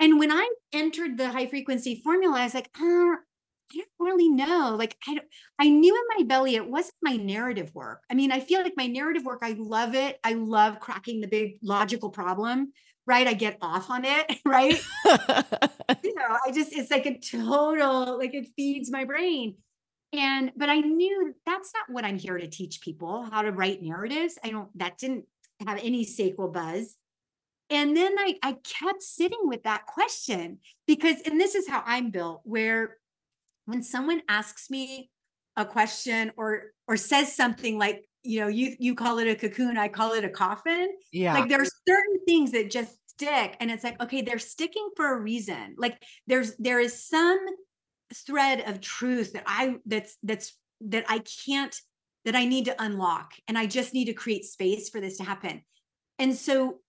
And 0.00 0.18
when 0.18 0.32
I 0.32 0.48
entered 0.72 1.18
the 1.18 1.30
high 1.30 1.46
frequency 1.46 1.96
formula, 2.02 2.40
I 2.40 2.44
was 2.44 2.54
like, 2.54 2.70
uh, 2.80 2.82
I 2.84 3.76
don't 3.76 3.88
really 4.00 4.28
know. 4.30 4.76
Like, 4.78 4.96
I, 5.06 5.20
I 5.58 5.68
knew 5.68 5.94
in 5.94 6.18
my 6.18 6.24
belly 6.24 6.56
it 6.56 6.68
wasn't 6.68 6.96
my 7.02 7.16
narrative 7.16 7.74
work. 7.74 8.04
I 8.10 8.14
mean, 8.14 8.32
I 8.32 8.40
feel 8.40 8.62
like 8.62 8.74
my 8.76 8.86
narrative 8.86 9.24
work, 9.24 9.40
I 9.42 9.52
love 9.58 9.94
it. 9.94 10.20
I 10.24 10.34
love 10.34 10.80
cracking 10.80 11.20
the 11.20 11.28
big 11.28 11.58
logical 11.62 12.10
problem, 12.10 12.72
right? 13.08 13.26
I 13.26 13.32
get 13.32 13.58
off 13.62 13.90
on 13.90 14.04
it, 14.04 14.38
right? 14.44 14.78
you 16.04 16.14
know, 16.14 16.36
I 16.46 16.52
just, 16.52 16.72
it's 16.72 16.90
like 16.90 17.06
a 17.06 17.18
total, 17.18 18.18
like 18.18 18.34
it 18.34 18.48
feeds 18.54 18.90
my 18.90 19.04
brain. 19.04 19.56
And, 20.12 20.52
but 20.56 20.68
I 20.68 20.80
knew 20.80 21.34
that's 21.44 21.72
not 21.74 21.92
what 21.92 22.04
I'm 22.04 22.18
here 22.18 22.38
to 22.38 22.46
teach 22.46 22.80
people 22.80 23.24
how 23.30 23.42
to 23.42 23.50
write 23.50 23.82
narratives. 23.82 24.38
I 24.44 24.50
don't, 24.50 24.68
that 24.78 24.98
didn't 24.98 25.24
have 25.66 25.78
any 25.82 26.04
sacral 26.04 26.48
buzz. 26.48 26.94
And 27.70 27.96
then 27.96 28.14
I, 28.18 28.36
I 28.42 28.52
kept 28.52 29.02
sitting 29.02 29.40
with 29.42 29.64
that 29.64 29.86
question 29.86 30.58
because, 30.86 31.16
and 31.26 31.40
this 31.40 31.54
is 31.54 31.68
how 31.68 31.82
I'm 31.84 32.10
built, 32.10 32.40
where 32.44 32.96
when 33.66 33.82
someone 33.82 34.22
asks 34.28 34.70
me 34.70 35.10
a 35.56 35.64
question 35.64 36.32
or 36.36 36.72
or 36.86 36.96
says 36.96 37.34
something 37.34 37.78
like 37.78 38.08
you 38.22 38.40
know 38.40 38.46
you 38.48 38.76
you 38.78 38.94
call 38.94 39.18
it 39.18 39.28
a 39.28 39.34
cocoon 39.34 39.76
i 39.76 39.88
call 39.88 40.12
it 40.12 40.24
a 40.24 40.28
coffin 40.28 40.88
Yeah. 41.12 41.34
like 41.34 41.48
there 41.48 41.60
are 41.60 41.66
certain 41.86 42.24
things 42.26 42.52
that 42.52 42.70
just 42.70 42.94
stick 43.18 43.56
and 43.60 43.70
it's 43.70 43.82
like 43.82 44.00
okay 44.00 44.22
they're 44.22 44.38
sticking 44.38 44.88
for 44.96 45.12
a 45.12 45.20
reason. 45.20 45.74
Like 45.76 46.00
there's 46.26 46.56
there 46.56 46.80
is 46.80 47.06
some 47.08 47.38
thread 48.14 48.62
of 48.66 48.80
truth 48.80 49.34
that 49.34 49.42
i 49.46 49.76
that's 49.84 50.16
that's 50.22 50.56
that 50.80 51.04
i 51.08 51.22
can't 51.44 51.78
that 52.24 52.34
i 52.34 52.44
need 52.46 52.64
to 52.64 52.82
unlock 52.82 53.32
and 53.46 53.58
i 53.58 53.66
just 53.66 53.92
need 53.92 54.06
to 54.06 54.14
create 54.14 54.44
space 54.44 54.88
for 54.88 55.00
this 55.00 55.18
to 55.18 55.24
happen. 55.24 55.62
And 56.18 56.34
so 56.34 56.80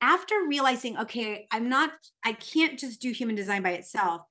after 0.00 0.34
realizing 0.48 0.96
okay 0.98 1.46
i'm 1.50 1.68
not 1.68 1.90
i 2.24 2.32
can't 2.32 2.78
just 2.78 3.00
do 3.00 3.10
human 3.12 3.36
design 3.36 3.62
by 3.62 3.70
itself 3.70 4.22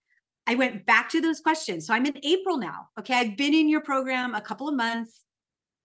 i 0.47 0.55
went 0.55 0.85
back 0.85 1.09
to 1.09 1.21
those 1.21 1.41
questions. 1.41 1.85
So 1.85 1.93
i'm 1.93 2.05
in 2.05 2.17
april 2.23 2.57
now 2.57 2.87
okay? 2.99 3.15
I've 3.15 3.37
been 3.37 3.53
in 3.53 3.67
your 3.67 3.81
program 3.81 4.33
a 4.33 4.41
couple 4.41 4.69
of 4.69 4.75
months 4.75 5.21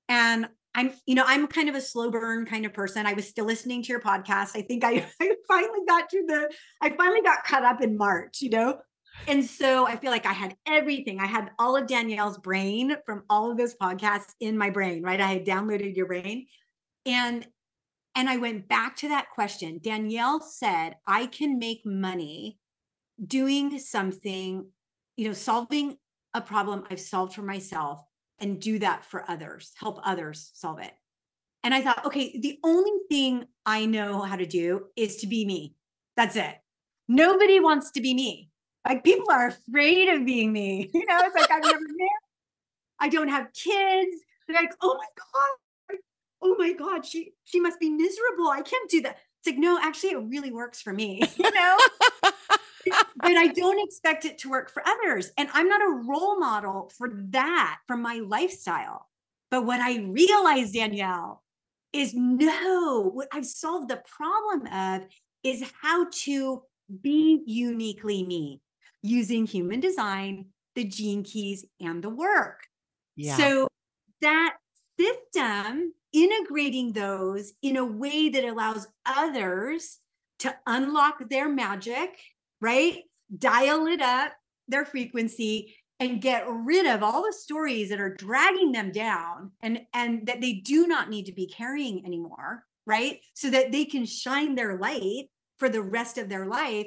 and 0.08 0.48
I'm, 0.76 0.92
you 1.06 1.14
know, 1.14 1.24
I'm 1.26 1.46
kind 1.46 1.70
of 1.70 1.74
a 1.74 1.80
slow 1.80 2.10
burn 2.10 2.44
kind 2.44 2.66
of 2.66 2.74
person. 2.74 3.06
I 3.06 3.14
was 3.14 3.26
still 3.26 3.46
listening 3.46 3.82
to 3.82 3.88
your 3.88 4.00
podcast. 4.00 4.50
I 4.54 4.60
think 4.60 4.84
I, 4.84 5.06
I 5.20 5.32
finally 5.48 5.80
got 5.88 6.10
to 6.10 6.24
the, 6.26 6.52
I 6.82 6.90
finally 6.90 7.22
got 7.22 7.44
caught 7.44 7.64
up 7.64 7.82
in 7.82 7.96
March, 7.96 8.42
you 8.42 8.50
know? 8.50 8.78
And 9.26 9.42
so 9.42 9.86
I 9.86 9.96
feel 9.96 10.10
like 10.10 10.26
I 10.26 10.34
had 10.34 10.54
everything. 10.66 11.18
I 11.18 11.26
had 11.26 11.50
all 11.58 11.76
of 11.76 11.86
Danielle's 11.86 12.36
brain 12.36 12.94
from 13.06 13.24
all 13.30 13.50
of 13.50 13.56
those 13.56 13.74
podcasts 13.74 14.34
in 14.40 14.58
my 14.58 14.68
brain, 14.68 15.02
right? 15.02 15.20
I 15.20 15.32
had 15.32 15.46
downloaded 15.46 15.96
your 15.96 16.06
brain. 16.06 16.46
And 17.06 17.46
and 18.14 18.30
I 18.30 18.38
went 18.38 18.66
back 18.66 18.96
to 18.96 19.08
that 19.10 19.30
question. 19.34 19.78
Danielle 19.82 20.40
said, 20.40 20.96
I 21.06 21.26
can 21.26 21.58
make 21.58 21.84
money 21.84 22.58
doing 23.24 23.78
something, 23.78 24.66
you 25.16 25.28
know, 25.28 25.34
solving 25.34 25.98
a 26.32 26.40
problem 26.40 26.84
I've 26.90 27.00
solved 27.00 27.34
for 27.34 27.42
myself 27.42 28.00
and 28.38 28.60
do 28.60 28.78
that 28.78 29.04
for 29.04 29.28
others, 29.28 29.72
help 29.78 29.98
others 30.04 30.50
solve 30.54 30.80
it. 30.80 30.92
And 31.62 31.74
I 31.74 31.82
thought, 31.82 32.06
okay, 32.06 32.38
the 32.38 32.58
only 32.62 32.92
thing 33.08 33.46
I 33.64 33.86
know 33.86 34.22
how 34.22 34.36
to 34.36 34.46
do 34.46 34.86
is 34.94 35.16
to 35.16 35.26
be 35.26 35.44
me. 35.44 35.74
That's 36.16 36.36
it. 36.36 36.54
Nobody 37.08 37.60
wants 37.60 37.90
to 37.92 38.00
be 38.00 38.14
me. 38.14 38.50
Like 38.86 39.02
people 39.02 39.30
are 39.30 39.48
afraid 39.48 40.08
of 40.08 40.24
being 40.24 40.52
me. 40.52 40.90
You 40.94 41.06
know, 41.06 41.20
it's 41.24 41.34
like 41.34 41.50
I've 41.50 41.64
never 41.64 41.80
married. 41.80 42.10
I 43.00 43.08
don't 43.08 43.28
have 43.28 43.52
kids. 43.52 44.16
They're 44.46 44.56
like, 44.60 44.74
oh 44.80 44.96
my 44.96 45.06
God. 45.16 45.98
Oh 46.42 46.54
my 46.58 46.72
God. 46.72 47.04
She 47.04 47.32
she 47.44 47.60
must 47.60 47.80
be 47.80 47.90
miserable. 47.90 48.48
I 48.48 48.62
can't 48.62 48.88
do 48.88 49.02
that. 49.02 49.18
It's 49.40 49.52
like, 49.54 49.58
no, 49.58 49.78
actually, 49.80 50.10
it 50.10 50.24
really 50.28 50.52
works 50.52 50.80
for 50.80 50.92
me, 50.92 51.22
you 51.36 51.50
know? 51.50 51.78
but 53.16 53.32
I 53.32 53.48
don't 53.48 53.84
expect 53.86 54.24
it 54.24 54.38
to 54.38 54.50
work 54.50 54.70
for 54.70 54.82
others. 54.86 55.30
And 55.36 55.48
I'm 55.52 55.68
not 55.68 55.82
a 55.82 56.02
role 56.06 56.38
model 56.38 56.90
for 56.96 57.10
that, 57.30 57.78
for 57.86 57.96
my 57.96 58.20
lifestyle. 58.26 59.08
But 59.50 59.64
what 59.64 59.80
I 59.80 59.98
realized, 59.98 60.74
Danielle, 60.74 61.42
is 61.92 62.12
no, 62.14 63.10
what 63.12 63.28
I've 63.32 63.46
solved 63.46 63.88
the 63.88 64.02
problem 64.06 64.66
of 64.72 65.08
is 65.42 65.64
how 65.80 66.06
to 66.24 66.62
be 67.02 67.42
uniquely 67.46 68.24
me 68.24 68.60
using 69.02 69.46
human 69.46 69.80
design, 69.80 70.46
the 70.74 70.84
gene 70.84 71.22
keys, 71.22 71.64
and 71.80 72.02
the 72.02 72.10
work. 72.10 72.60
yeah. 73.16 73.36
So 73.36 73.68
that 74.20 74.56
system, 74.98 75.92
integrating 76.12 76.92
those 76.92 77.52
in 77.62 77.76
a 77.76 77.84
way 77.84 78.28
that 78.30 78.44
allows 78.44 78.86
others 79.04 79.98
to 80.40 80.54
unlock 80.66 81.28
their 81.28 81.48
magic, 81.48 82.18
right? 82.60 83.02
Dial 83.36 83.86
it 83.86 84.00
up, 84.00 84.32
their 84.68 84.84
frequency, 84.84 85.76
and 85.98 86.20
get 86.20 86.44
rid 86.48 86.86
of 86.86 87.02
all 87.02 87.22
the 87.22 87.32
stories 87.32 87.88
that 87.88 88.00
are 88.00 88.14
dragging 88.14 88.72
them 88.72 88.92
down 88.92 89.52
and, 89.62 89.80
and 89.94 90.26
that 90.26 90.40
they 90.40 90.54
do 90.54 90.86
not 90.86 91.08
need 91.08 91.26
to 91.26 91.32
be 91.32 91.46
carrying 91.46 92.04
anymore, 92.04 92.64
right? 92.86 93.18
So 93.34 93.50
that 93.50 93.72
they 93.72 93.84
can 93.86 94.04
shine 94.04 94.54
their 94.54 94.78
light 94.78 95.30
for 95.58 95.68
the 95.68 95.82
rest 95.82 96.18
of 96.18 96.28
their 96.28 96.46
life. 96.46 96.86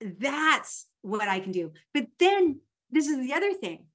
That's 0.00 0.86
what 1.02 1.28
I 1.28 1.40
can 1.40 1.52
do. 1.52 1.72
But 1.92 2.06
then 2.18 2.60
this 2.90 3.08
is 3.08 3.18
the 3.18 3.34
other 3.34 3.52
thing. 3.54 3.86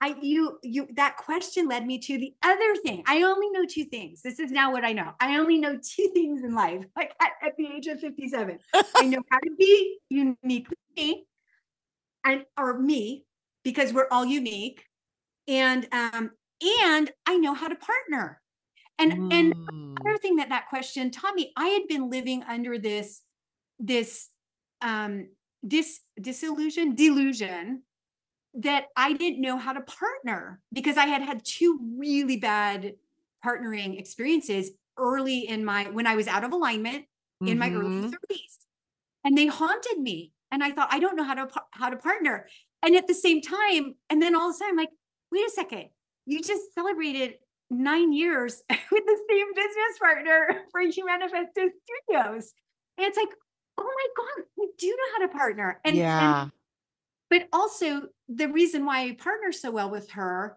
I 0.00 0.14
you 0.20 0.58
you 0.62 0.88
that 0.96 1.16
question 1.16 1.68
led 1.68 1.86
me 1.86 1.98
to 2.00 2.18
the 2.18 2.34
other 2.42 2.76
thing. 2.84 3.02
I 3.06 3.22
only 3.22 3.50
know 3.50 3.64
two 3.64 3.84
things. 3.84 4.22
This 4.22 4.38
is 4.38 4.50
now 4.50 4.72
what 4.72 4.84
I 4.84 4.92
know. 4.92 5.12
I 5.20 5.38
only 5.38 5.58
know 5.58 5.76
two 5.76 6.10
things 6.12 6.42
in 6.42 6.54
life. 6.54 6.84
Like 6.96 7.14
at, 7.20 7.32
at 7.46 7.56
the 7.56 7.66
age 7.66 7.86
of 7.86 8.00
57, 8.00 8.58
I 9.00 9.04
know 9.06 9.22
how 9.30 9.38
to 9.38 9.50
be 9.58 9.98
uniquely 10.08 10.76
me 10.96 11.26
and 12.24 12.44
or 12.58 12.78
me 12.78 13.24
because 13.64 13.92
we're 13.92 14.08
all 14.10 14.24
unique. 14.26 14.84
And 15.48 15.86
um 15.92 16.30
and 16.60 17.10
I 17.26 17.36
know 17.38 17.54
how 17.54 17.68
to 17.68 17.76
partner. 17.76 18.40
And 18.98 19.12
and 19.30 19.52
Mm. 19.52 19.52
other 20.06 20.18
thing 20.18 20.36
that 20.36 20.50
that 20.50 20.68
question 20.68 21.10
taught 21.10 21.34
me, 21.34 21.52
I 21.56 21.68
had 21.68 21.88
been 21.88 22.10
living 22.10 22.42
under 22.44 22.78
this 22.78 23.22
this 23.78 24.28
um 24.82 25.28
dis 25.66 26.00
disillusion 26.20 26.94
delusion 26.94 27.82
that 28.56 28.86
I 28.96 29.12
didn't 29.12 29.40
know 29.40 29.58
how 29.58 29.72
to 29.72 29.80
partner 29.82 30.60
because 30.72 30.96
I 30.96 31.06
had 31.06 31.22
had 31.22 31.44
two 31.44 31.78
really 31.98 32.36
bad 32.38 32.94
partnering 33.44 33.98
experiences 33.98 34.70
early 34.98 35.40
in 35.46 35.64
my 35.64 35.84
when 35.90 36.06
I 36.06 36.16
was 36.16 36.26
out 36.26 36.42
of 36.44 36.52
alignment 36.52 37.04
in 37.44 37.58
my 37.58 37.70
early 37.70 37.90
Mhm. 37.90 38.10
30s 38.10 38.66
and 39.24 39.36
they 39.36 39.46
haunted 39.46 39.98
me. 39.98 40.32
And 40.50 40.64
I 40.64 40.70
thought 40.70 40.88
I 40.90 40.98
don't 40.98 41.16
know 41.16 41.24
how 41.24 41.34
to 41.34 41.48
how 41.72 41.90
to 41.90 41.96
partner. 41.96 42.48
And 42.82 42.96
at 42.96 43.06
the 43.06 43.14
same 43.14 43.42
time 43.42 43.94
and 44.08 44.22
then 44.22 44.34
all 44.34 44.48
of 44.48 44.54
a 44.54 44.58
sudden 44.58 44.70
I'm 44.72 44.76
like 44.76 44.90
wait 45.30 45.46
a 45.46 45.50
second. 45.50 45.90
You 46.24 46.40
just 46.42 46.72
celebrated 46.74 47.34
9 47.68 48.12
years 48.12 48.62
with 48.90 49.04
the 49.04 49.18
same 49.28 49.52
business 49.54 49.98
partner 49.98 50.64
for 50.70 50.80
Humanifesto 50.80 51.68
Studios. 51.82 52.54
And 52.96 53.06
it's 53.06 53.18
like 53.18 53.28
oh 53.78 53.84
my 54.00 54.06
god 54.16 54.44
we 54.56 54.70
do 54.78 54.88
know 54.88 55.12
how 55.12 55.26
to 55.26 55.28
partner. 55.28 55.80
And, 55.84 55.94
and 55.94 55.96
yeah. 55.98 56.48
But 57.30 57.48
also 57.52 58.02
the 58.28 58.48
reason 58.48 58.84
why 58.84 59.02
I 59.04 59.12
partner 59.14 59.52
so 59.52 59.70
well 59.70 59.90
with 59.90 60.10
her 60.12 60.56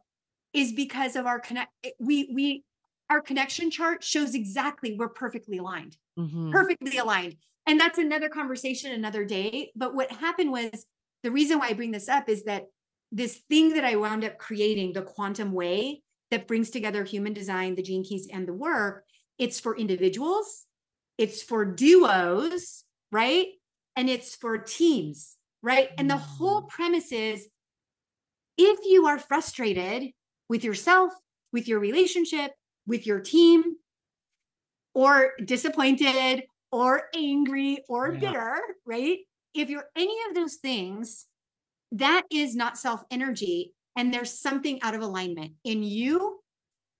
is 0.53 0.71
because 0.73 1.15
of 1.15 1.25
our 1.25 1.39
connect 1.39 1.71
eh, 1.83 1.91
we 1.99 2.29
we 2.33 2.63
our 3.09 3.21
connection 3.21 3.71
chart 3.71 4.03
shows 4.03 4.35
exactly 4.35 4.95
we're 4.97 5.09
perfectly 5.09 5.57
aligned 5.57 5.97
Mhm. 6.17 6.51
perfectly 6.51 6.97
aligned. 6.97 7.35
And 7.65 7.79
that's 7.79 7.97
another 7.99 8.29
conversation 8.29 8.91
another 8.91 9.25
day. 9.25 9.71
But 9.75 9.93
what 9.95 10.11
happened 10.11 10.51
was 10.51 10.85
the 11.23 11.31
reason 11.31 11.59
why 11.59 11.67
i 11.69 11.73
bring 11.73 11.91
this 11.91 12.09
up 12.09 12.27
is 12.29 12.43
that 12.45 12.65
this 13.11 13.37
thing 13.49 13.73
that 13.73 13.85
i 13.85 13.95
wound 13.95 14.23
up 14.23 14.37
creating 14.37 14.93
the 14.93 15.01
quantum 15.01 15.51
way 15.53 16.01
that 16.31 16.47
brings 16.47 16.69
together 16.69 17.03
human 17.03 17.33
design 17.33 17.75
the 17.75 17.81
gene 17.83 18.03
keys 18.03 18.27
and 18.31 18.47
the 18.47 18.53
work 18.53 19.05
it's 19.37 19.59
for 19.59 19.75
individuals 19.77 20.65
it's 21.17 21.41
for 21.43 21.65
duos 21.65 22.83
right? 23.11 23.47
And 23.95 24.09
it's 24.09 24.35
for 24.35 24.57
teams 24.59 25.35
right 25.61 25.89
and 25.97 26.09
the 26.09 26.17
whole 26.17 26.63
premise 26.63 27.11
is 27.11 27.47
if 28.57 28.79
you 28.85 29.05
are 29.07 29.19
frustrated 29.19 30.11
with 30.47 30.63
yourself 30.63 31.13
with 31.51 31.67
your 31.67 31.79
relationship 31.79 32.51
with 32.87 33.05
your 33.05 33.19
team 33.19 33.75
or 34.93 35.31
disappointed 35.43 36.43
or 36.71 37.03
angry 37.15 37.83
or 37.87 38.13
Yeah. 38.13 38.19
bitter, 38.19 38.61
right? 38.85 39.19
If 39.53 39.69
you're 39.69 39.89
any 39.95 40.17
of 40.29 40.35
those 40.35 40.55
things, 40.55 41.27
that 41.91 42.23
is 42.31 42.55
not 42.55 42.77
self 42.77 43.03
energy. 43.09 43.73
And 43.95 44.13
there's 44.13 44.31
something 44.39 44.81
out 44.81 44.95
of 44.95 45.01
alignment 45.01 45.53
in 45.63 45.83
you 45.83 46.39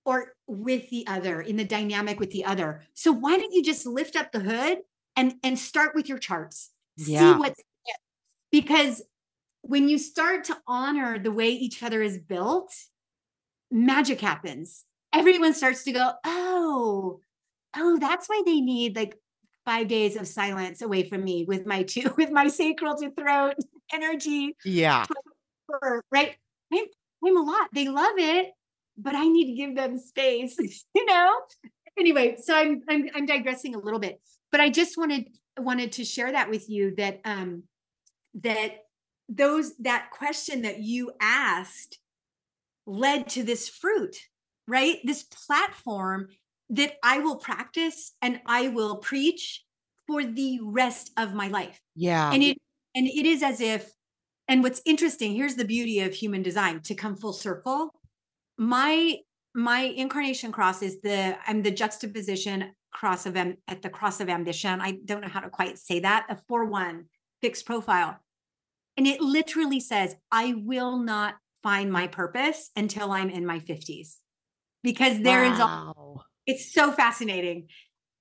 or 0.05 0.33
with 0.47 0.89
the 0.89 1.05
other, 1.07 1.41
in 1.41 1.55
the 1.55 1.63
dynamic 1.63 2.19
with 2.19 2.31
the 2.31 2.45
other. 2.45 2.81
So 2.93 3.11
why 3.11 3.37
don't 3.37 3.53
you 3.53 3.63
just 3.63 3.85
lift 3.85 4.15
up 4.15 4.31
the 4.31 4.39
hood 4.39 4.79
and, 5.15 5.35
and 5.43 5.57
start 5.57 5.93
with 5.93 6.09
your 6.09 6.17
charts? 6.17 6.71
Yeah. 6.97 7.33
See 7.35 7.39
what's. 7.39 7.61
Because 8.51 9.01
when 9.61 9.89
you 9.89 9.97
start 9.97 10.45
to 10.45 10.57
honor 10.67 11.19
the 11.19 11.31
way 11.31 11.49
each 11.49 11.83
other 11.83 12.01
is 12.01 12.17
built, 12.17 12.73
magic 13.71 14.21
happens. 14.21 14.85
Everyone 15.13 15.53
starts 15.53 15.83
to 15.83 15.91
go, 15.91 16.11
oh, 16.25 17.19
oh, 17.75 17.97
that's 17.99 18.27
why 18.27 18.41
they 18.45 18.61
need 18.61 18.95
like 18.95 19.15
five 19.65 19.87
days 19.87 20.15
of 20.15 20.27
silence 20.27 20.81
away 20.81 21.07
from 21.07 21.23
me 21.23 21.45
with 21.47 21.65
my 21.65 21.83
two, 21.83 22.13
with 22.17 22.31
my 22.31 22.47
sacral 22.47 22.95
to 22.97 23.11
throat 23.11 23.55
energy, 23.93 24.55
Yeah. 24.63 25.05
right? 26.11 26.35
I'm, 26.73 26.85
I'm 27.25 27.37
a 27.37 27.41
lot. 27.41 27.69
They 27.73 27.87
love 27.87 28.13
it, 28.17 28.51
but 28.97 29.15
I 29.15 29.27
need 29.27 29.47
to 29.47 29.53
give 29.53 29.75
them 29.75 29.97
space, 29.97 30.57
you 30.95 31.05
know? 31.05 31.31
Anyway, 31.97 32.37
so 32.41 32.55
I'm, 32.55 32.81
I'm 32.87 33.09
I'm 33.13 33.25
digressing 33.25 33.75
a 33.75 33.79
little 33.79 33.99
bit, 33.99 34.21
but 34.51 34.61
I 34.61 34.69
just 34.69 34.97
wanted 34.97 35.27
wanted 35.57 35.91
to 35.93 36.05
share 36.05 36.31
that 36.31 36.49
with 36.49 36.69
you 36.69 36.95
that 36.95 37.19
um 37.25 37.63
that 38.35 38.71
those 39.27 39.75
that 39.77 40.09
question 40.11 40.63
that 40.63 40.79
you 40.79 41.11
asked 41.21 41.99
led 42.85 43.29
to 43.29 43.43
this 43.43 43.69
fruit, 43.69 44.17
right? 44.67 44.97
This 45.03 45.23
platform 45.23 46.27
that 46.71 46.93
I 47.03 47.19
will 47.19 47.37
practice 47.37 48.13
and 48.21 48.39
I 48.45 48.69
will 48.69 48.97
preach 48.97 49.63
for 50.07 50.23
the 50.23 50.59
rest 50.63 51.11
of 51.17 51.33
my 51.33 51.47
life. 51.47 51.79
Yeah. 51.95 52.31
And 52.31 52.41
it 52.41 52.57
and 52.95 53.07
it 53.07 53.25
is 53.25 53.43
as 53.43 53.61
if 53.61 53.91
and 54.47 54.63
what's 54.63 54.81
interesting, 54.83 55.35
here's 55.35 55.55
the 55.55 55.65
beauty 55.65 55.99
of 55.99 56.13
human 56.13 56.41
design 56.41 56.81
to 56.81 56.95
come 56.95 57.15
full 57.15 57.33
circle. 57.33 57.93
my 58.57 59.17
my 59.55 59.81
incarnation 59.81 60.51
cross 60.51 60.81
is 60.81 61.01
the 61.01 61.37
I'm 61.47 61.61
the 61.61 61.71
juxtaposition 61.71 62.71
cross 62.91 63.25
of 63.25 63.37
am, 63.37 63.57
at 63.67 63.81
the 63.81 63.89
cross 63.89 64.19
of 64.19 64.29
ambition. 64.29 64.81
I 64.81 64.97
don't 65.05 65.21
know 65.21 65.27
how 65.27 65.41
to 65.41 65.49
quite 65.49 65.77
say 65.77 65.99
that. 65.99 66.25
A 66.29 66.37
four 66.47 66.65
one 66.65 67.05
fixed 67.41 67.65
profile, 67.65 68.19
and 68.97 69.07
it 69.07 69.21
literally 69.21 69.79
says, 69.79 70.15
"I 70.31 70.53
will 70.57 70.97
not 70.97 71.35
find 71.63 71.91
my 71.91 72.07
purpose 72.07 72.71
until 72.75 73.11
I'm 73.11 73.29
in 73.29 73.45
my 73.45 73.59
fifties, 73.59 74.17
because 74.83 75.19
there 75.19 75.43
wow. 75.43 75.51
is 75.51 75.59
a, 75.59 76.53
it's 76.53 76.73
so 76.73 76.91
fascinating. 76.91 77.67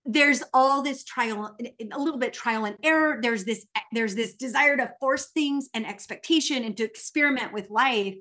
There's 0.05 0.43
all 0.55 0.83
this 0.83 1.05
trial 1.05 1.57
a 1.93 1.99
little 1.99 2.19
bit 2.19 2.33
trial 2.33 2.64
and 2.64 2.77
error. 2.83 3.19
There's 3.21 3.45
this 3.45 3.66
there's 3.93 4.14
this 4.14 4.35
desire 4.35 4.77
to 4.77 4.93
force 5.01 5.31
things 5.31 5.69
and 5.75 5.87
expectation 5.87 6.64
and 6.64 6.77
to 6.77 6.85
experiment 6.85 7.53
with 7.53 7.69
life. 7.71 8.14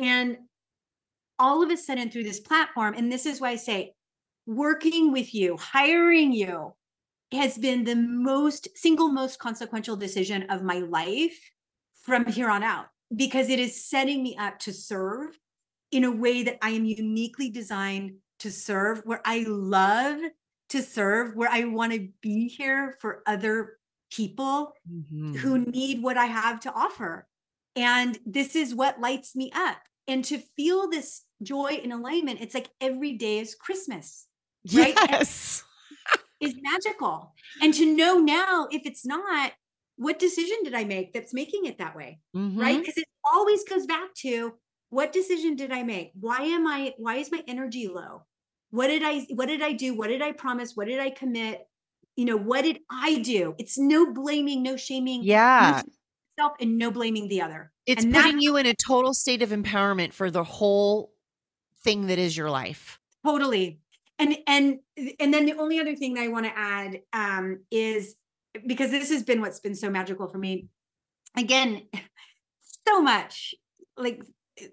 And 0.00 0.38
all 1.38 1.62
of 1.62 1.70
a 1.70 1.76
sudden 1.76 2.10
through 2.10 2.24
this 2.24 2.40
platform 2.40 2.94
and 2.96 3.10
this 3.10 3.26
is 3.26 3.40
why 3.40 3.50
i 3.50 3.56
say 3.56 3.92
working 4.46 5.12
with 5.12 5.34
you 5.34 5.56
hiring 5.56 6.32
you 6.32 6.72
has 7.32 7.58
been 7.58 7.84
the 7.84 7.96
most 7.96 8.68
single 8.76 9.08
most 9.08 9.38
consequential 9.38 9.96
decision 9.96 10.44
of 10.50 10.62
my 10.62 10.78
life 10.78 11.38
from 12.02 12.24
here 12.26 12.48
on 12.48 12.62
out 12.62 12.86
because 13.14 13.48
it 13.48 13.58
is 13.58 13.88
setting 13.88 14.22
me 14.22 14.36
up 14.38 14.58
to 14.58 14.72
serve 14.72 15.38
in 15.90 16.04
a 16.04 16.10
way 16.10 16.42
that 16.42 16.58
i 16.62 16.70
am 16.70 16.84
uniquely 16.84 17.50
designed 17.50 18.12
to 18.38 18.50
serve 18.50 19.00
where 19.04 19.20
i 19.24 19.44
love 19.46 20.20
to 20.70 20.82
serve, 20.82 21.34
where 21.34 21.50
I 21.50 21.64
want 21.64 21.92
to 21.92 22.08
be 22.20 22.48
here 22.48 22.96
for 23.00 23.22
other 23.26 23.78
people 24.10 24.72
mm-hmm. 24.90 25.34
who 25.36 25.58
need 25.58 26.02
what 26.02 26.16
I 26.16 26.26
have 26.26 26.60
to 26.60 26.72
offer. 26.72 27.26
And 27.76 28.18
this 28.26 28.56
is 28.56 28.74
what 28.74 29.00
lights 29.00 29.36
me 29.36 29.50
up. 29.54 29.78
And 30.06 30.24
to 30.26 30.38
feel 30.56 30.88
this 30.88 31.24
joy 31.42 31.80
and 31.82 31.92
alignment, 31.92 32.40
it's 32.40 32.54
like 32.54 32.70
every 32.80 33.12
day 33.12 33.38
is 33.38 33.54
Christmas. 33.54 34.26
Right? 34.72 34.94
Yes. 35.08 35.64
Is 36.40 36.54
magical. 36.60 37.34
And 37.62 37.74
to 37.74 37.86
know 37.96 38.18
now 38.18 38.68
if 38.70 38.82
it's 38.84 39.04
not, 39.04 39.52
what 39.96 40.18
decision 40.18 40.56
did 40.64 40.74
I 40.74 40.84
make 40.84 41.12
that's 41.12 41.34
making 41.34 41.66
it 41.66 41.78
that 41.78 41.96
way? 41.96 42.20
Mm-hmm. 42.36 42.60
Right? 42.60 42.78
Because 42.78 42.96
it 42.96 43.06
always 43.24 43.64
goes 43.64 43.86
back 43.86 44.14
to 44.22 44.54
what 44.90 45.12
decision 45.12 45.56
did 45.56 45.72
I 45.72 45.82
make? 45.82 46.12
Why 46.18 46.38
am 46.38 46.66
I, 46.66 46.94
why 46.96 47.16
is 47.16 47.32
my 47.32 47.42
energy 47.46 47.88
low? 47.88 48.22
what 48.70 48.88
did 48.88 49.02
i 49.02 49.20
what 49.30 49.48
did 49.48 49.62
i 49.62 49.72
do 49.72 49.94
what 49.94 50.08
did 50.08 50.22
i 50.22 50.32
promise 50.32 50.76
what 50.76 50.86
did 50.86 51.00
i 51.00 51.10
commit 51.10 51.66
you 52.16 52.24
know 52.24 52.36
what 52.36 52.62
did 52.62 52.78
i 52.90 53.18
do 53.20 53.54
it's 53.58 53.78
no 53.78 54.12
blaming 54.12 54.62
no 54.62 54.76
shaming 54.76 55.22
yeah 55.22 55.82
no 55.84 55.92
self 56.38 56.52
and 56.60 56.78
no 56.78 56.90
blaming 56.90 57.28
the 57.28 57.40
other 57.40 57.72
it's 57.86 58.04
and 58.04 58.14
putting 58.14 58.40
you 58.40 58.56
in 58.56 58.66
a 58.66 58.74
total 58.74 59.14
state 59.14 59.42
of 59.42 59.50
empowerment 59.50 60.12
for 60.12 60.30
the 60.30 60.44
whole 60.44 61.12
thing 61.82 62.06
that 62.08 62.18
is 62.18 62.36
your 62.36 62.50
life 62.50 62.98
totally 63.24 63.80
and 64.18 64.36
and 64.46 64.78
and 65.20 65.32
then 65.32 65.46
the 65.46 65.54
only 65.54 65.78
other 65.78 65.94
thing 65.94 66.14
that 66.14 66.22
i 66.22 66.28
want 66.28 66.46
to 66.46 66.52
add 66.56 67.00
um 67.12 67.60
is 67.70 68.16
because 68.66 68.90
this 68.90 69.10
has 69.10 69.22
been 69.22 69.40
what's 69.40 69.60
been 69.60 69.74
so 69.74 69.90
magical 69.90 70.28
for 70.28 70.38
me 70.38 70.68
again 71.36 71.82
so 72.88 73.00
much 73.00 73.54
like 73.96 74.22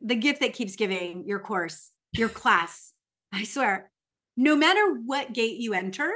the 0.02 0.16
gift 0.16 0.41
that 0.41 0.54
keeps 0.54 0.76
giving 0.76 1.26
your 1.28 1.39
course 1.39 1.91
your 2.14 2.30
class 2.30 2.93
I 3.36 3.43
swear, 3.43 3.91
no 4.38 4.56
matter 4.56 4.93
what 5.06 5.34
gate 5.34 5.58
you 5.58 5.74
enter, 5.74 6.12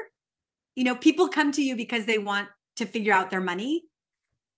you 0.76 0.86
know, 0.86 0.96
people 0.96 1.28
come 1.28 1.52
to 1.52 1.62
you 1.62 1.76
because 1.76 2.06
they 2.06 2.18
want 2.18 2.48
to 2.78 2.86
figure 2.86 3.14
out 3.14 3.30
their 3.30 3.42
money, 3.42 3.84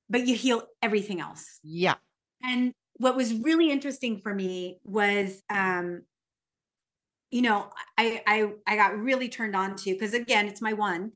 but 0.09 0.27
you 0.27 0.35
heal 0.35 0.63
everything 0.81 1.19
else. 1.19 1.59
Yeah. 1.63 1.95
And 2.43 2.73
what 2.97 3.15
was 3.15 3.33
really 3.33 3.71
interesting 3.71 4.19
for 4.19 4.33
me 4.33 4.79
was 4.83 5.41
um 5.49 6.03
you 7.31 7.41
know, 7.41 7.69
I 7.97 8.21
I 8.27 8.51
I 8.67 8.75
got 8.75 8.97
really 8.97 9.29
turned 9.29 9.55
on 9.55 9.75
to 9.77 9.93
because 9.93 10.13
again, 10.13 10.47
it's 10.47 10.61
my 10.61 10.73
one 10.73 11.13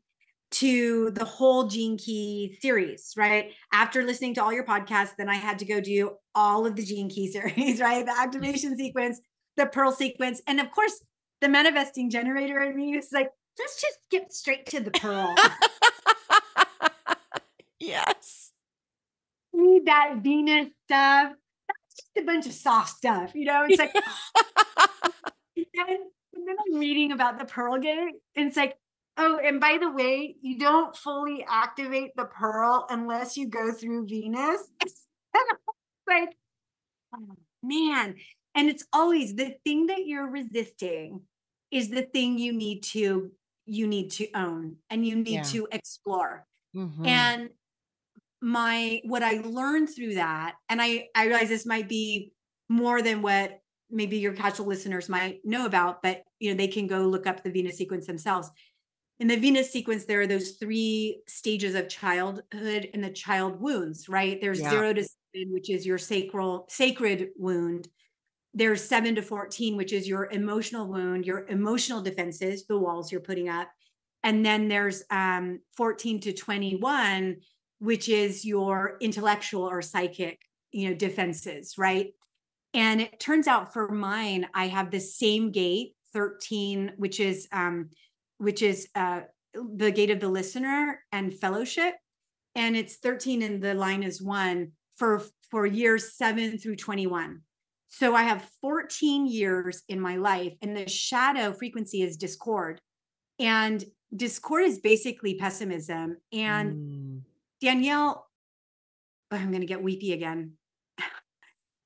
to 0.51 1.11
the 1.11 1.25
whole 1.25 1.67
Gene 1.67 1.97
Key 1.97 2.57
series, 2.61 3.13
right? 3.17 3.51
After 3.73 4.03
listening 4.03 4.33
to 4.35 4.43
all 4.43 4.53
your 4.53 4.63
podcasts, 4.63 5.15
then 5.17 5.27
I 5.27 5.35
had 5.35 5.59
to 5.59 5.65
go 5.65 5.81
do 5.81 6.11
all 6.33 6.65
of 6.65 6.75
the 6.75 6.83
Gene 6.83 7.09
Key 7.09 7.29
series, 7.31 7.81
right? 7.81 8.05
The 8.05 8.17
activation 8.17 8.77
sequence, 8.77 9.21
the 9.57 9.65
pearl 9.65 9.91
sequence, 9.91 10.41
and 10.47 10.59
of 10.59 10.71
course, 10.71 11.03
the 11.41 11.49
manifesting 11.49 12.09
generator 12.09 12.61
in 12.61 12.75
me 12.75 12.95
is 12.95 13.09
like, 13.11 13.29
let's 13.59 13.81
just 13.81 13.97
skip 14.05 14.31
straight 14.31 14.65
to 14.67 14.79
the 14.79 14.91
pearl. 14.91 15.35
yes. 17.79 18.51
Need 19.53 19.85
that 19.85 20.15
Venus 20.21 20.69
stuff. 20.85 21.33
That's 21.67 21.95
just 21.95 22.17
a 22.17 22.23
bunch 22.23 22.45
of 22.45 22.53
soft 22.53 22.89
stuff, 22.89 23.35
you 23.35 23.45
know? 23.45 23.65
It's 23.67 23.79
like, 23.79 23.93
then, 25.75 25.97
and 26.33 26.47
then 26.47 26.55
I'm 26.67 26.79
reading 26.79 27.11
about 27.11 27.39
the 27.39 27.45
pearl 27.45 27.77
gate, 27.77 28.15
and 28.35 28.47
it's 28.47 28.57
like, 28.57 28.77
oh, 29.17 29.39
and 29.43 29.59
by 29.59 29.77
the 29.79 29.91
way, 29.91 30.35
you 30.41 30.57
don't 30.59 30.95
fully 30.95 31.45
activate 31.47 32.11
the 32.15 32.25
pearl 32.25 32.85
unless 32.89 33.37
you 33.37 33.47
go 33.47 33.71
through 33.71 34.07
Venus. 34.07 34.61
like, 36.07 36.35
oh, 37.15 37.35
man. 37.63 38.15
And 38.53 38.69
it's 38.69 38.85
always 38.93 39.35
the 39.35 39.55
thing 39.65 39.87
that 39.87 40.05
you're 40.05 40.29
resisting 40.29 41.21
is 41.71 41.89
the 41.89 42.03
thing 42.03 42.37
you 42.37 42.53
need 42.53 42.83
to 42.83 43.31
you 43.65 43.87
need 43.87 44.11
to 44.11 44.27
own 44.35 44.75
and 44.89 45.05
you 45.05 45.15
need 45.15 45.33
yeah. 45.33 45.43
to 45.43 45.67
explore. 45.71 46.45
Mm-hmm. 46.75 47.05
And 47.05 47.49
my 48.41 49.01
what 49.05 49.23
I 49.23 49.41
learned 49.43 49.89
through 49.89 50.15
that, 50.15 50.55
and 50.69 50.81
I 50.81 51.07
I 51.15 51.25
realize 51.25 51.49
this 51.49 51.65
might 51.65 51.89
be 51.89 52.31
more 52.69 53.01
than 53.01 53.21
what 53.21 53.59
maybe 53.89 54.17
your 54.17 54.33
casual 54.33 54.65
listeners 54.67 55.09
might 55.09 55.39
know 55.43 55.65
about, 55.65 56.01
but 56.01 56.23
you 56.39 56.51
know 56.51 56.57
they 56.57 56.67
can 56.67 56.87
go 56.87 57.01
look 57.01 57.27
up 57.27 57.43
the 57.43 57.51
Venus 57.51 57.77
sequence 57.77 58.07
themselves. 58.07 58.49
In 59.19 59.27
the 59.27 59.37
Venus 59.37 59.71
sequence, 59.71 60.05
there 60.05 60.21
are 60.21 60.27
those 60.27 60.51
three 60.51 61.21
stages 61.27 61.73
of 61.75 61.87
childhood 61.87 62.89
and 62.93 63.03
the 63.03 63.11
child 63.11 63.61
wounds, 63.61 64.09
right? 64.09 64.41
There's 64.41 64.59
yeah. 64.59 64.69
zero 64.69 64.93
to 64.93 65.03
seven, 65.03 65.53
which 65.53 65.69
is 65.69 65.85
your 65.85 65.97
sacral 65.97 66.65
sacred 66.69 67.29
wound 67.37 67.87
there's 68.55 68.87
7 68.87 69.15
to 69.15 69.21
14 69.21 69.75
which 69.75 69.93
is 69.93 70.07
your 70.07 70.31
emotional 70.31 70.87
wound 70.87 71.25
your 71.25 71.45
emotional 71.47 72.01
defenses 72.01 72.65
the 72.65 72.77
walls 72.77 73.11
you're 73.11 73.21
putting 73.21 73.49
up 73.49 73.69
and 74.23 74.43
then 74.43 74.67
there's 74.67 75.03
um, 75.11 75.59
14 75.77 76.21
to 76.21 76.33
21 76.33 77.35
which 77.79 78.09
is 78.09 78.45
your 78.45 78.97
intellectual 79.01 79.69
or 79.69 79.81
psychic 79.81 80.39
you 80.71 80.89
know 80.89 80.95
defenses 80.95 81.77
right 81.77 82.13
and 82.75 83.01
it 83.01 83.19
turns 83.19 83.47
out 83.47 83.73
for 83.73 83.89
mine 83.89 84.47
i 84.53 84.67
have 84.67 84.91
the 84.91 84.99
same 84.99 85.51
gate 85.51 85.95
13 86.13 86.93
which 86.97 87.19
is 87.19 87.47
um 87.51 87.89
which 88.37 88.61
is 88.61 88.87
uh 88.95 89.21
the 89.53 89.91
gate 89.91 90.11
of 90.11 90.19
the 90.19 90.29
listener 90.29 91.01
and 91.11 91.33
fellowship 91.33 91.95
and 92.55 92.75
it's 92.75 92.97
13 92.97 93.41
and 93.41 93.61
the 93.61 93.73
line 93.73 94.03
is 94.03 94.21
1 94.21 94.71
for 94.97 95.23
for 95.49 95.65
years 95.65 96.13
7 96.15 96.57
through 96.57 96.75
21 96.75 97.41
so 97.97 98.13
I 98.13 98.23
have 98.23 98.49
14 98.59 99.25
years 99.25 99.83
in 99.87 100.01
my 100.01 100.17
life, 100.17 100.51
and 100.61 100.75
the 100.75 100.89
shadow 100.89 101.53
frequency 101.53 102.01
is 102.01 102.17
discord. 102.17 102.81
And 103.39 103.81
discord 104.13 104.63
is 104.63 104.79
basically 104.79 105.35
pessimism. 105.35 106.17
And 106.33 106.73
mm. 106.73 107.21
Danielle, 107.61 108.27
I'm 109.31 109.49
going 109.49 109.61
to 109.61 109.67
get 109.67 109.81
weepy 109.81 110.11
again. 110.11 110.53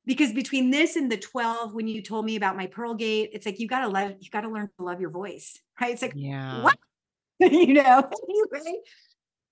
Because 0.10 0.34
between 0.34 0.72
this 0.72 0.96
and 0.96 1.12
the 1.12 1.18
12, 1.18 1.76
when 1.76 1.88
you 1.88 2.02
told 2.02 2.26
me 2.26 2.36
about 2.36 2.58
my 2.58 2.66
Pearl 2.66 2.96
Gate, 2.96 3.30
it's 3.32 3.46
like 3.46 3.60
you 3.60 3.68
got 3.68 3.82
to 3.82 3.90
love, 3.90 4.14
you 4.20 4.32
got 4.32 4.42
to 4.42 4.50
learn 4.50 4.68
to 4.80 4.84
love 4.84 5.00
your 5.00 5.12
voice, 5.12 5.60
right? 5.80 5.94
It's 5.94 6.02
like, 6.02 6.14
yeah. 6.16 6.64
what? 6.64 6.80
you 7.40 7.76
know, 7.76 8.10
anyway. 8.28 8.80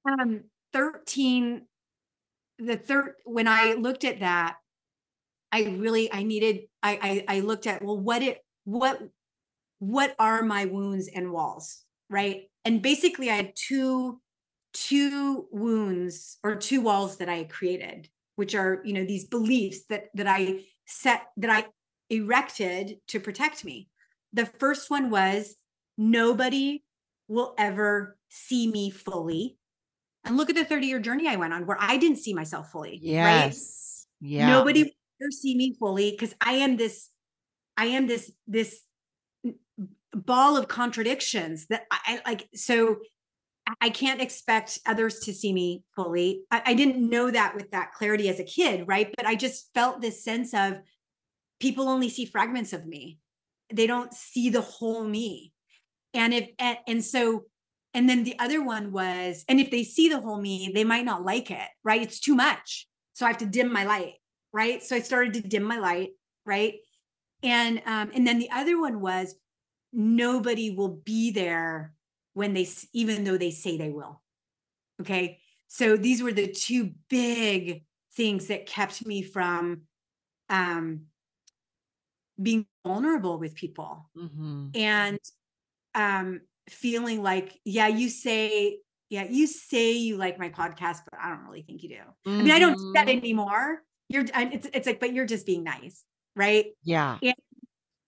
Um, 0.09 0.45
13, 0.73 1.61
the 2.57 2.75
third, 2.75 3.13
when 3.23 3.47
I 3.47 3.73
looked 3.73 4.03
at 4.03 4.21
that, 4.21 4.55
I 5.51 5.77
really 5.77 6.11
I 6.11 6.23
needed 6.23 6.61
I, 6.81 7.23
I 7.29 7.37
I 7.37 7.39
looked 7.41 7.67
at 7.67 7.81
well 7.81 7.97
what 7.97 8.21
it 8.21 8.43
what 8.65 8.99
what 9.79 10.13
are 10.19 10.41
my 10.41 10.65
wounds 10.65 11.07
and 11.07 11.31
walls 11.31 11.83
right 12.09 12.49
and 12.65 12.81
basically 12.81 13.29
I 13.29 13.35
had 13.35 13.53
two 13.55 14.19
two 14.73 15.47
wounds 15.51 16.37
or 16.43 16.55
two 16.55 16.81
walls 16.81 17.17
that 17.17 17.29
I 17.29 17.45
created 17.45 18.09
which 18.37 18.55
are 18.55 18.81
you 18.85 18.93
know 18.93 19.05
these 19.05 19.25
beliefs 19.25 19.81
that 19.89 20.05
that 20.15 20.27
I 20.27 20.61
set 20.85 21.27
that 21.37 21.49
I 21.49 21.65
erected 22.09 22.97
to 23.09 23.19
protect 23.19 23.65
me 23.65 23.89
the 24.31 24.45
first 24.45 24.89
one 24.89 25.09
was 25.09 25.55
nobody 25.97 26.83
will 27.27 27.53
ever 27.57 28.17
see 28.29 28.71
me 28.71 28.89
fully 28.89 29.57
and 30.27 30.37
look 30.37 30.49
at 30.49 30.55
the 30.55 30.65
30 30.65 30.87
year 30.87 30.99
journey 30.99 31.27
I 31.27 31.37
went 31.37 31.53
on 31.53 31.65
where 31.65 31.77
I 31.79 31.97
didn't 31.97 32.17
see 32.17 32.33
myself 32.33 32.71
fully. 32.71 32.99
Yes. 33.01 34.07
Right? 34.21 34.29
Yeah. 34.29 34.47
Nobody 34.49 34.81
ever 34.81 35.31
see 35.31 35.55
me 35.55 35.75
fully 35.79 36.11
because 36.11 36.35
I 36.41 36.53
am 36.53 36.77
this, 36.77 37.09
I 37.77 37.85
am 37.85 38.07
this, 38.07 38.31
this 38.45 38.81
ball 40.13 40.57
of 40.57 40.67
contradictions 40.67 41.67
that 41.67 41.85
I, 41.91 42.21
I 42.25 42.29
like. 42.29 42.49
So 42.53 42.97
I 43.81 43.89
can't 43.89 44.21
expect 44.21 44.79
others 44.85 45.19
to 45.21 45.33
see 45.33 45.51
me 45.51 45.83
fully. 45.95 46.43
I, 46.51 46.61
I, 46.67 46.73
didn't 46.73 47.09
know 47.09 47.29
that 47.31 47.55
with 47.55 47.71
that 47.71 47.93
clarity 47.93 48.29
as 48.29 48.39
a 48.39 48.43
kid, 48.43 48.85
right? 48.87 49.13
But 49.15 49.25
I 49.25 49.35
just 49.35 49.73
felt 49.73 50.01
this 50.01 50.23
sense 50.23 50.53
of 50.53 50.77
people 51.59 51.89
only 51.89 52.09
see 52.09 52.25
fragments 52.25 52.73
of 52.73 52.85
me. 52.85 53.19
they 53.73 53.87
don't 53.87 54.13
see 54.13 54.49
the 54.49 54.61
whole 54.61 55.03
me. 55.03 55.51
And 56.13 56.33
if 56.33 56.49
and, 56.59 56.77
and 56.87 57.03
so 57.03 57.45
and 57.93 58.07
then 58.07 58.23
the 58.23 58.37
other 58.37 58.63
one 58.63 58.91
was, 58.91 59.43
and 59.49 59.59
if 59.59 59.71
they 59.71 59.83
see 59.83 60.07
the 60.07 60.21
whole 60.21 60.39
me, 60.39 60.71
they 60.73 60.83
might 60.83 61.05
not 61.05 61.25
like 61.25 61.49
it, 61.49 61.67
right? 61.83 62.01
It's 62.01 62.19
too 62.19 62.35
much. 62.35 62.87
So 63.13 63.25
I 63.25 63.29
have 63.29 63.39
to 63.39 63.45
dim 63.45 63.73
my 63.73 63.85
light, 63.85 64.13
right? 64.53 64.83
So 64.83 64.95
I 64.95 64.99
started 64.99 65.33
to 65.33 65.41
dim 65.41 65.63
my 65.63 65.79
light, 65.79 66.09
right? 66.45 66.75
And 67.43 67.81
um, 67.85 68.11
and 68.13 68.27
then 68.27 68.39
the 68.39 68.51
other 68.51 68.79
one 68.79 69.01
was 69.01 69.35
nobody 69.91 70.69
will 70.69 71.01
be 71.03 71.31
there 71.31 71.93
when 72.37 72.53
they 72.53 72.67
even 72.93 73.23
though 73.23 73.37
they 73.37 73.49
say 73.49 73.77
they 73.77 73.89
will. 73.89 74.21
Okay. 75.01 75.39
So 75.67 75.97
these 75.97 76.21
were 76.21 76.31
the 76.31 76.47
two 76.47 76.91
big 77.09 77.83
things 78.15 78.47
that 78.47 78.67
kept 78.67 79.05
me 79.05 79.23
from 79.23 79.81
um 80.49 81.01
being 82.41 82.67
vulnerable 82.85 83.39
with 83.39 83.55
people 83.55 84.09
mm-hmm. 84.15 84.67
and 84.75 85.19
um 85.95 86.41
feeling 86.69 87.23
like 87.23 87.59
yeah 87.65 87.87
you 87.87 88.07
say 88.07 88.77
yeah 89.09 89.25
you 89.27 89.47
say 89.47 89.93
you 89.93 90.15
like 90.15 90.37
my 90.37 90.49
podcast 90.49 90.99
but 91.09 91.19
i 91.19 91.29
don't 91.29 91.43
really 91.45 91.63
think 91.63 91.81
you 91.83 91.89
do 91.89 91.95
mm-hmm. 91.95 92.39
i 92.39 92.43
mean 92.43 92.51
i 92.51 92.59
don't 92.59 92.77
do 92.77 92.91
that 92.93 93.07
mm-hmm. 93.07 93.17
anymore 93.17 93.81
you're 94.09 94.25
it's, 94.33 94.67
it's 94.73 94.87
like 94.87 94.99
but 94.99 95.11
you're 95.11 95.25
just 95.25 95.45
being 95.45 95.63
nice 95.63 96.03
right 96.35 96.67
yeah 96.83 97.17
and, 97.21 97.33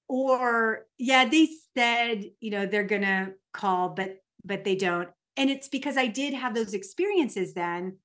or 0.10 0.86
yeah 0.98 1.24
they 1.30 1.48
said 1.78 2.26
you 2.42 2.52
know 2.52 2.66
they're 2.66 2.84
gonna 2.84 3.32
call 3.54 3.90
but 3.90 4.18
but 4.44 4.64
they 4.64 4.76
don't. 4.76 5.10
And 5.38 5.50
it's 5.50 5.70
because 5.70 5.96
i 5.96 6.08
did 6.08 6.34
have 6.34 6.54
those 6.54 6.74
experiences 6.74 7.54
then 7.54 7.98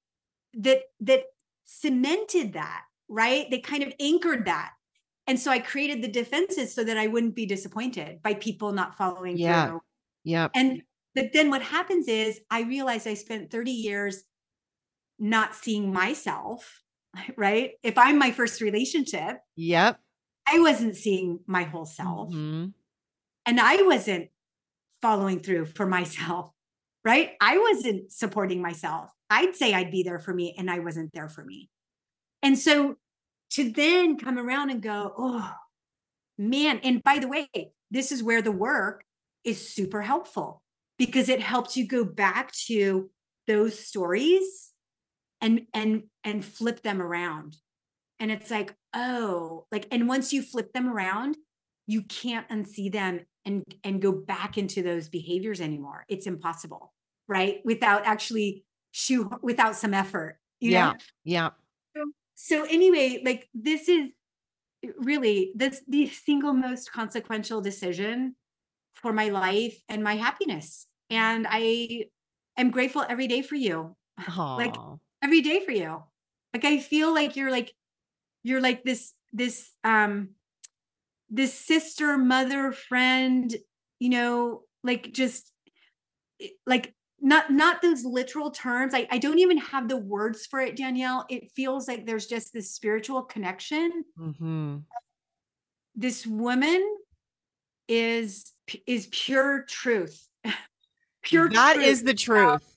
that 0.54 0.82
that 1.00 1.24
cemented 1.64 2.52
that 2.52 2.82
right? 3.08 3.50
They 3.50 3.58
kind 3.58 3.82
of 3.82 3.92
anchored 4.00 4.46
that. 4.46 4.72
And 5.26 5.38
so 5.38 5.50
i 5.50 5.58
created 5.58 6.02
the 6.02 6.08
defenses 6.08 6.74
so 6.74 6.84
that 6.84 6.98
i 6.98 7.06
wouldn't 7.06 7.34
be 7.34 7.46
disappointed 7.46 8.22
by 8.22 8.34
people 8.34 8.72
not 8.72 8.96
following 8.96 9.38
yeah. 9.38 9.66
through. 9.68 9.80
Yeah 10.22 10.48
and 10.54 10.82
but 11.14 11.32
then 11.32 11.48
what 11.48 11.62
happens 11.62 12.08
is 12.08 12.40
i 12.50 12.62
realized 12.62 13.06
i 13.06 13.14
spent 13.14 13.50
30 13.50 13.70
years 13.70 14.22
not 15.18 15.54
seeing 15.54 15.92
myself 15.92 16.80
right? 17.36 17.72
If 17.82 17.96
i'm 17.96 18.18
my 18.18 18.32
first 18.32 18.60
relationship 18.60 19.38
yep 19.56 19.98
i 20.46 20.58
wasn't 20.58 20.96
seeing 20.96 21.40
my 21.46 21.64
whole 21.64 21.86
self 21.86 22.30
mm-hmm. 22.30 22.66
and 23.46 23.60
i 23.60 23.82
wasn't 23.82 24.28
following 25.02 25.40
through 25.40 25.64
for 25.64 25.86
myself 25.98 26.50
right 27.04 27.32
i 27.40 27.58
wasn't 27.58 28.10
supporting 28.10 28.62
myself 28.62 29.10
i'd 29.30 29.54
say 29.54 29.74
i'd 29.74 29.90
be 29.90 30.02
there 30.02 30.18
for 30.18 30.34
me 30.34 30.54
and 30.56 30.70
i 30.70 30.78
wasn't 30.78 31.12
there 31.12 31.28
for 31.28 31.44
me 31.44 31.68
and 32.42 32.58
so 32.58 32.96
to 33.54 33.70
then 33.70 34.18
come 34.18 34.38
around 34.38 34.70
and 34.70 34.82
go, 34.82 35.12
oh 35.16 35.50
man. 36.36 36.80
And 36.82 37.02
by 37.02 37.18
the 37.18 37.28
way, 37.28 37.48
this 37.90 38.10
is 38.10 38.22
where 38.22 38.42
the 38.42 38.52
work 38.52 39.04
is 39.44 39.68
super 39.68 40.02
helpful 40.02 40.62
because 40.98 41.28
it 41.28 41.40
helps 41.40 41.76
you 41.76 41.86
go 41.86 42.04
back 42.04 42.52
to 42.66 43.10
those 43.46 43.78
stories 43.78 44.70
and 45.40 45.62
and 45.72 46.04
and 46.24 46.44
flip 46.44 46.82
them 46.82 47.00
around. 47.00 47.56
And 48.20 48.30
it's 48.30 48.50
like, 48.50 48.74
oh, 48.94 49.66
like, 49.72 49.86
and 49.90 50.08
once 50.08 50.32
you 50.32 50.42
flip 50.42 50.72
them 50.72 50.88
around, 50.88 51.36
you 51.86 52.02
can't 52.02 52.48
unsee 52.48 52.90
them 52.90 53.20
and 53.44 53.62
and 53.82 54.00
go 54.00 54.12
back 54.12 54.56
into 54.56 54.82
those 54.82 55.08
behaviors 55.08 55.60
anymore. 55.60 56.04
It's 56.08 56.26
impossible, 56.26 56.94
right? 57.28 57.60
Without 57.64 58.06
actually 58.06 58.64
shoe 58.92 59.30
without 59.42 59.76
some 59.76 59.92
effort. 59.92 60.38
yeah. 60.60 60.92
Know? 60.92 60.98
Yeah 61.24 61.50
so 62.34 62.64
anyway 62.64 63.22
like 63.24 63.48
this 63.54 63.88
is 63.88 64.10
really 64.98 65.52
this 65.54 65.82
the 65.88 66.06
single 66.08 66.52
most 66.52 66.92
consequential 66.92 67.60
decision 67.60 68.34
for 68.94 69.12
my 69.12 69.28
life 69.28 69.80
and 69.88 70.02
my 70.02 70.14
happiness 70.14 70.86
and 71.10 71.46
i 71.48 72.04
am 72.58 72.70
grateful 72.70 73.04
every 73.08 73.26
day 73.26 73.40
for 73.40 73.54
you 73.54 73.96
Aww. 74.20 74.56
like 74.58 74.74
every 75.22 75.40
day 75.40 75.64
for 75.64 75.72
you 75.72 76.02
like 76.52 76.64
i 76.64 76.78
feel 76.78 77.14
like 77.14 77.36
you're 77.36 77.50
like 77.50 77.72
you're 78.44 78.60
like 78.60 78.84
this 78.84 79.12
this 79.32 79.72
um 79.82 80.28
this 81.30 81.52
sister 81.52 82.16
mother 82.16 82.70
friend 82.70 83.56
you 83.98 84.10
know 84.10 84.62
like 84.84 85.12
just 85.12 85.50
like 86.66 86.94
not 87.20 87.50
not 87.50 87.80
those 87.80 88.04
literal 88.04 88.50
terms. 88.50 88.92
I, 88.92 89.08
I 89.10 89.16
don't 89.16 89.38
even 89.38 89.56
have 89.56 89.88
the 89.88 89.96
words 89.96 90.46
for 90.46 90.60
it 90.60 90.76
danielle. 90.76 91.24
It 91.30 91.50
feels 91.52 91.88
like 91.88 92.04
there's 92.04 92.26
just 92.26 92.52
this 92.52 92.70
spiritual 92.72 93.22
connection. 93.22 94.04
Mm-hmm. 94.20 94.76
this 95.96 96.26
woman 96.26 96.86
is 97.88 98.52
is 98.86 99.08
pure 99.10 99.64
truth. 99.68 100.28
Pure 101.22 101.48
That 101.50 101.76
truth 101.76 101.86
is 101.86 102.02
the 102.02 102.12
truth. 102.12 102.76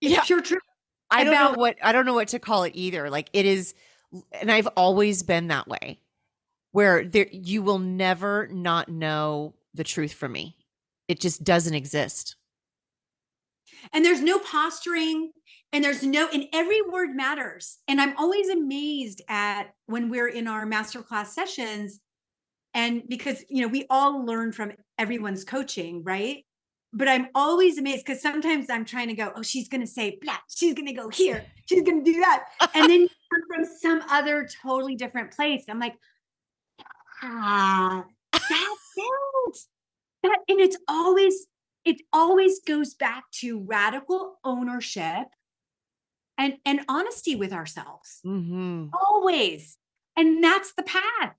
Yeah. 0.00 0.22
pure 0.24 0.40
truth 0.40 0.62
i 1.10 1.24
don't 1.24 1.34
know 1.34 1.52
what 1.52 1.76
i 1.82 1.92
don't 1.92 2.06
know 2.06 2.14
what 2.14 2.28
to 2.28 2.38
call 2.38 2.62
it 2.62 2.72
either. 2.74 3.10
Like 3.10 3.28
it 3.34 3.44
is 3.44 3.74
and 4.40 4.50
i've 4.50 4.68
always 4.76 5.22
been 5.22 5.48
that 5.48 5.68
way 5.68 5.98
where 6.76 7.04
there 7.04 7.26
you 7.32 7.62
will 7.62 7.78
never 7.78 8.48
not 8.48 8.90
know 8.90 9.54
the 9.72 9.82
truth 9.82 10.12
from 10.12 10.32
me. 10.32 10.56
It 11.08 11.20
just 11.20 11.42
doesn't 11.42 11.72
exist. 11.74 12.36
And 13.94 14.04
there's 14.04 14.20
no 14.20 14.38
posturing 14.38 15.30
and 15.72 15.82
there's 15.82 16.02
no 16.02 16.28
and 16.32 16.44
every 16.52 16.82
word 16.82 17.16
matters. 17.16 17.78
And 17.88 17.98
i'm 17.98 18.14
always 18.18 18.50
amazed 18.50 19.22
at 19.26 19.74
when 19.86 20.10
we're 20.10 20.28
in 20.28 20.48
our 20.48 20.66
masterclass 20.66 21.28
sessions 21.28 22.00
and 22.74 23.02
because 23.08 23.42
you 23.48 23.62
know 23.62 23.68
we 23.68 23.86
all 23.88 24.26
learn 24.26 24.52
from 24.52 24.72
everyone's 24.98 25.44
coaching 25.44 26.02
right? 26.04 26.44
But 26.92 27.08
i'm 27.08 27.28
always 27.34 27.78
amazed 27.78 28.04
because 28.04 28.20
sometimes 28.20 28.68
i'm 28.68 28.84
trying 28.84 29.08
to 29.08 29.14
go 29.14 29.32
oh 29.34 29.42
she's 29.42 29.68
going 29.68 29.80
to 29.80 29.86
say 29.86 30.18
blah 30.20 30.36
she's 30.54 30.74
going 30.74 30.86
to 30.86 30.92
go 30.92 31.08
here 31.08 31.44
she's 31.66 31.82
going 31.82 32.04
to 32.04 32.12
do 32.12 32.20
that. 32.20 32.44
And 32.74 32.90
then 32.90 33.08
from 33.48 33.64
some 33.80 34.02
other 34.10 34.48
totally 34.62 34.96
different 34.96 35.32
place. 35.32 35.64
I'm 35.68 35.80
like 35.80 35.94
ah 37.22 38.04
that's 38.32 38.92
it. 38.96 39.58
That 40.22 40.38
and 40.48 40.60
it's 40.60 40.76
always 40.88 41.46
it 41.84 42.02
always 42.12 42.60
goes 42.60 42.94
back 42.94 43.24
to 43.40 43.60
radical 43.60 44.38
ownership 44.44 45.26
and 46.38 46.54
and 46.64 46.80
honesty 46.88 47.36
with 47.36 47.52
ourselves. 47.52 48.20
Mm-hmm. 48.24 48.88
always. 48.92 49.76
And 50.18 50.42
that's 50.42 50.72
the 50.74 50.82
path. 50.82 51.34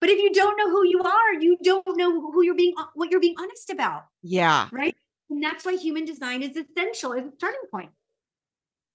But 0.00 0.10
if 0.10 0.20
you 0.20 0.32
don't 0.32 0.56
know 0.56 0.70
who 0.70 0.86
you 0.86 1.02
are 1.02 1.34
you 1.34 1.58
don't 1.62 1.96
know 1.96 2.30
who 2.30 2.42
you're 2.42 2.54
being 2.54 2.74
what 2.94 3.10
you're 3.10 3.20
being 3.20 3.36
honest 3.38 3.70
about. 3.70 4.04
Yeah. 4.22 4.68
Right? 4.72 4.96
And 5.30 5.42
that's 5.42 5.64
why 5.64 5.76
human 5.76 6.04
design 6.04 6.42
is 6.42 6.56
essential 6.56 7.12
as 7.12 7.26
a 7.26 7.32
starting 7.36 7.60
point. 7.70 7.90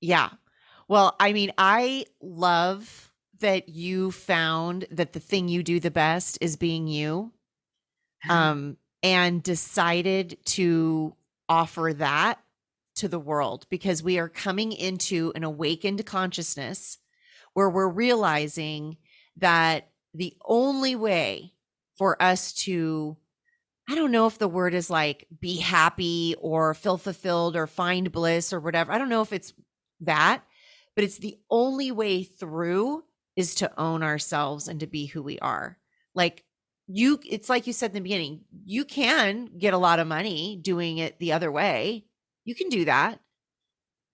Yeah 0.01 0.29
well 0.87 1.15
i 1.19 1.33
mean 1.33 1.51
i 1.57 2.05
love 2.21 3.11
that 3.39 3.69
you 3.69 4.11
found 4.11 4.85
that 4.91 5.13
the 5.13 5.19
thing 5.19 5.47
you 5.47 5.63
do 5.63 5.79
the 5.79 5.91
best 5.91 6.37
is 6.41 6.55
being 6.55 6.87
you 6.87 7.31
um 8.29 8.77
and 9.01 9.43
decided 9.43 10.37
to 10.45 11.13
offer 11.49 11.93
that 11.93 12.39
to 12.95 13.07
the 13.07 13.19
world 13.19 13.65
because 13.69 14.03
we 14.03 14.17
are 14.19 14.29
coming 14.29 14.71
into 14.71 15.31
an 15.35 15.43
awakened 15.43 16.05
consciousness 16.05 16.99
where 17.53 17.69
we're 17.69 17.89
realizing 17.89 18.97
that 19.37 19.89
the 20.13 20.35
only 20.45 20.95
way 20.95 21.53
for 21.97 22.21
us 22.21 22.53
to 22.53 23.17
I 23.89 23.95
don't 23.95 24.11
know 24.11 24.27
if 24.27 24.37
the 24.37 24.47
word 24.47 24.73
is 24.73 24.89
like 24.89 25.27
be 25.41 25.57
happy 25.57 26.35
or 26.39 26.73
feel 26.73 26.97
fulfilled 26.97 27.57
or 27.57 27.67
find 27.67 28.11
bliss 28.11 28.53
or 28.53 28.61
whatever. 28.61 28.93
I 28.93 28.97
don't 28.97 29.09
know 29.09 29.21
if 29.21 29.33
it's 29.33 29.53
that, 30.01 30.41
but 30.95 31.03
it's 31.03 31.17
the 31.17 31.37
only 31.49 31.91
way 31.91 32.23
through 32.23 33.03
is 33.35 33.55
to 33.55 33.79
own 33.79 34.03
ourselves 34.03 34.67
and 34.67 34.79
to 34.79 34.87
be 34.87 35.05
who 35.07 35.23
we 35.23 35.39
are. 35.39 35.77
Like 36.15 36.43
you 36.87 37.19
it's 37.29 37.49
like 37.49 37.65
you 37.67 37.73
said 37.73 37.91
in 37.91 37.95
the 37.95 38.01
beginning 38.01 38.41
you 38.65 38.85
can 38.85 39.49
get 39.57 39.73
a 39.73 39.77
lot 39.77 39.99
of 39.99 40.07
money 40.07 40.59
doing 40.61 40.97
it 40.97 41.17
the 41.19 41.33
other 41.33 41.51
way. 41.51 42.05
You 42.45 42.55
can 42.55 42.69
do 42.69 42.85
that 42.85 43.19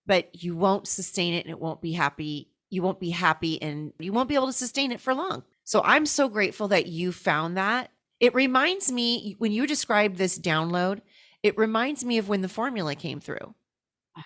but 0.06 0.44
you 0.44 0.56
won't 0.56 0.88
sustain 0.88 1.34
it 1.34 1.46
and 1.46 1.52
it 1.52 1.60
won't 1.60 1.82
be 1.82 1.92
happy 1.94 2.50
you 2.72 2.84
won't 2.84 3.00
be 3.00 3.10
happy 3.10 3.60
and 3.64 3.94
you 4.00 4.14
won't 4.14 4.30
be 4.30 4.36
able 4.36 4.46
to 4.46 4.54
sustain 4.54 4.92
it 4.92 5.02
for 5.02 5.14
long. 5.14 5.44
So 5.64 5.82
i'm 5.84 6.06
so 6.06 6.28
grateful 6.30 6.68
that 6.70 6.88
you 6.88 7.12
found 7.12 7.58
that. 7.58 7.92
It 8.20 8.36
reminds 8.36 8.92
me 8.92 9.36
when 9.40 9.52
you 9.52 9.66
described 9.66 10.18
this 10.18 10.38
download 10.40 11.02
it 11.42 11.58
reminds 11.58 12.04
me 12.04 12.18
of 12.18 12.28
when 12.28 12.42
the 12.42 12.50
formula 12.50 12.96
came 12.96 13.20
through. 13.20 13.56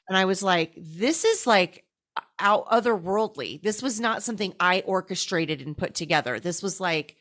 And 0.09 0.17
i 0.17 0.25
was 0.25 0.43
like 0.43 0.73
this 0.77 1.23
is 1.25 1.47
like 1.47 1.82
out 2.43 2.67
otherworldly 2.67 3.59
this 3.63 3.81
was 3.81 3.99
not 3.99 4.21
something 4.21 4.53
i 4.59 4.81
orchestrated 4.85 5.61
and 5.61 5.75
put 5.77 5.95
together 5.95 6.39
this 6.39 6.61
was 6.61 6.79
like 6.79 7.15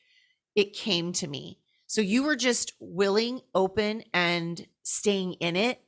it 0.54 0.74
came 0.74 1.12
to 1.14 1.26
me. 1.26 1.58
So 1.86 2.00
you 2.00 2.22
were 2.22 2.36
just 2.36 2.72
willing, 2.80 3.40
open, 3.54 4.04
and 4.14 4.66
staying 4.82 5.34
in 5.34 5.56
it 5.56 5.80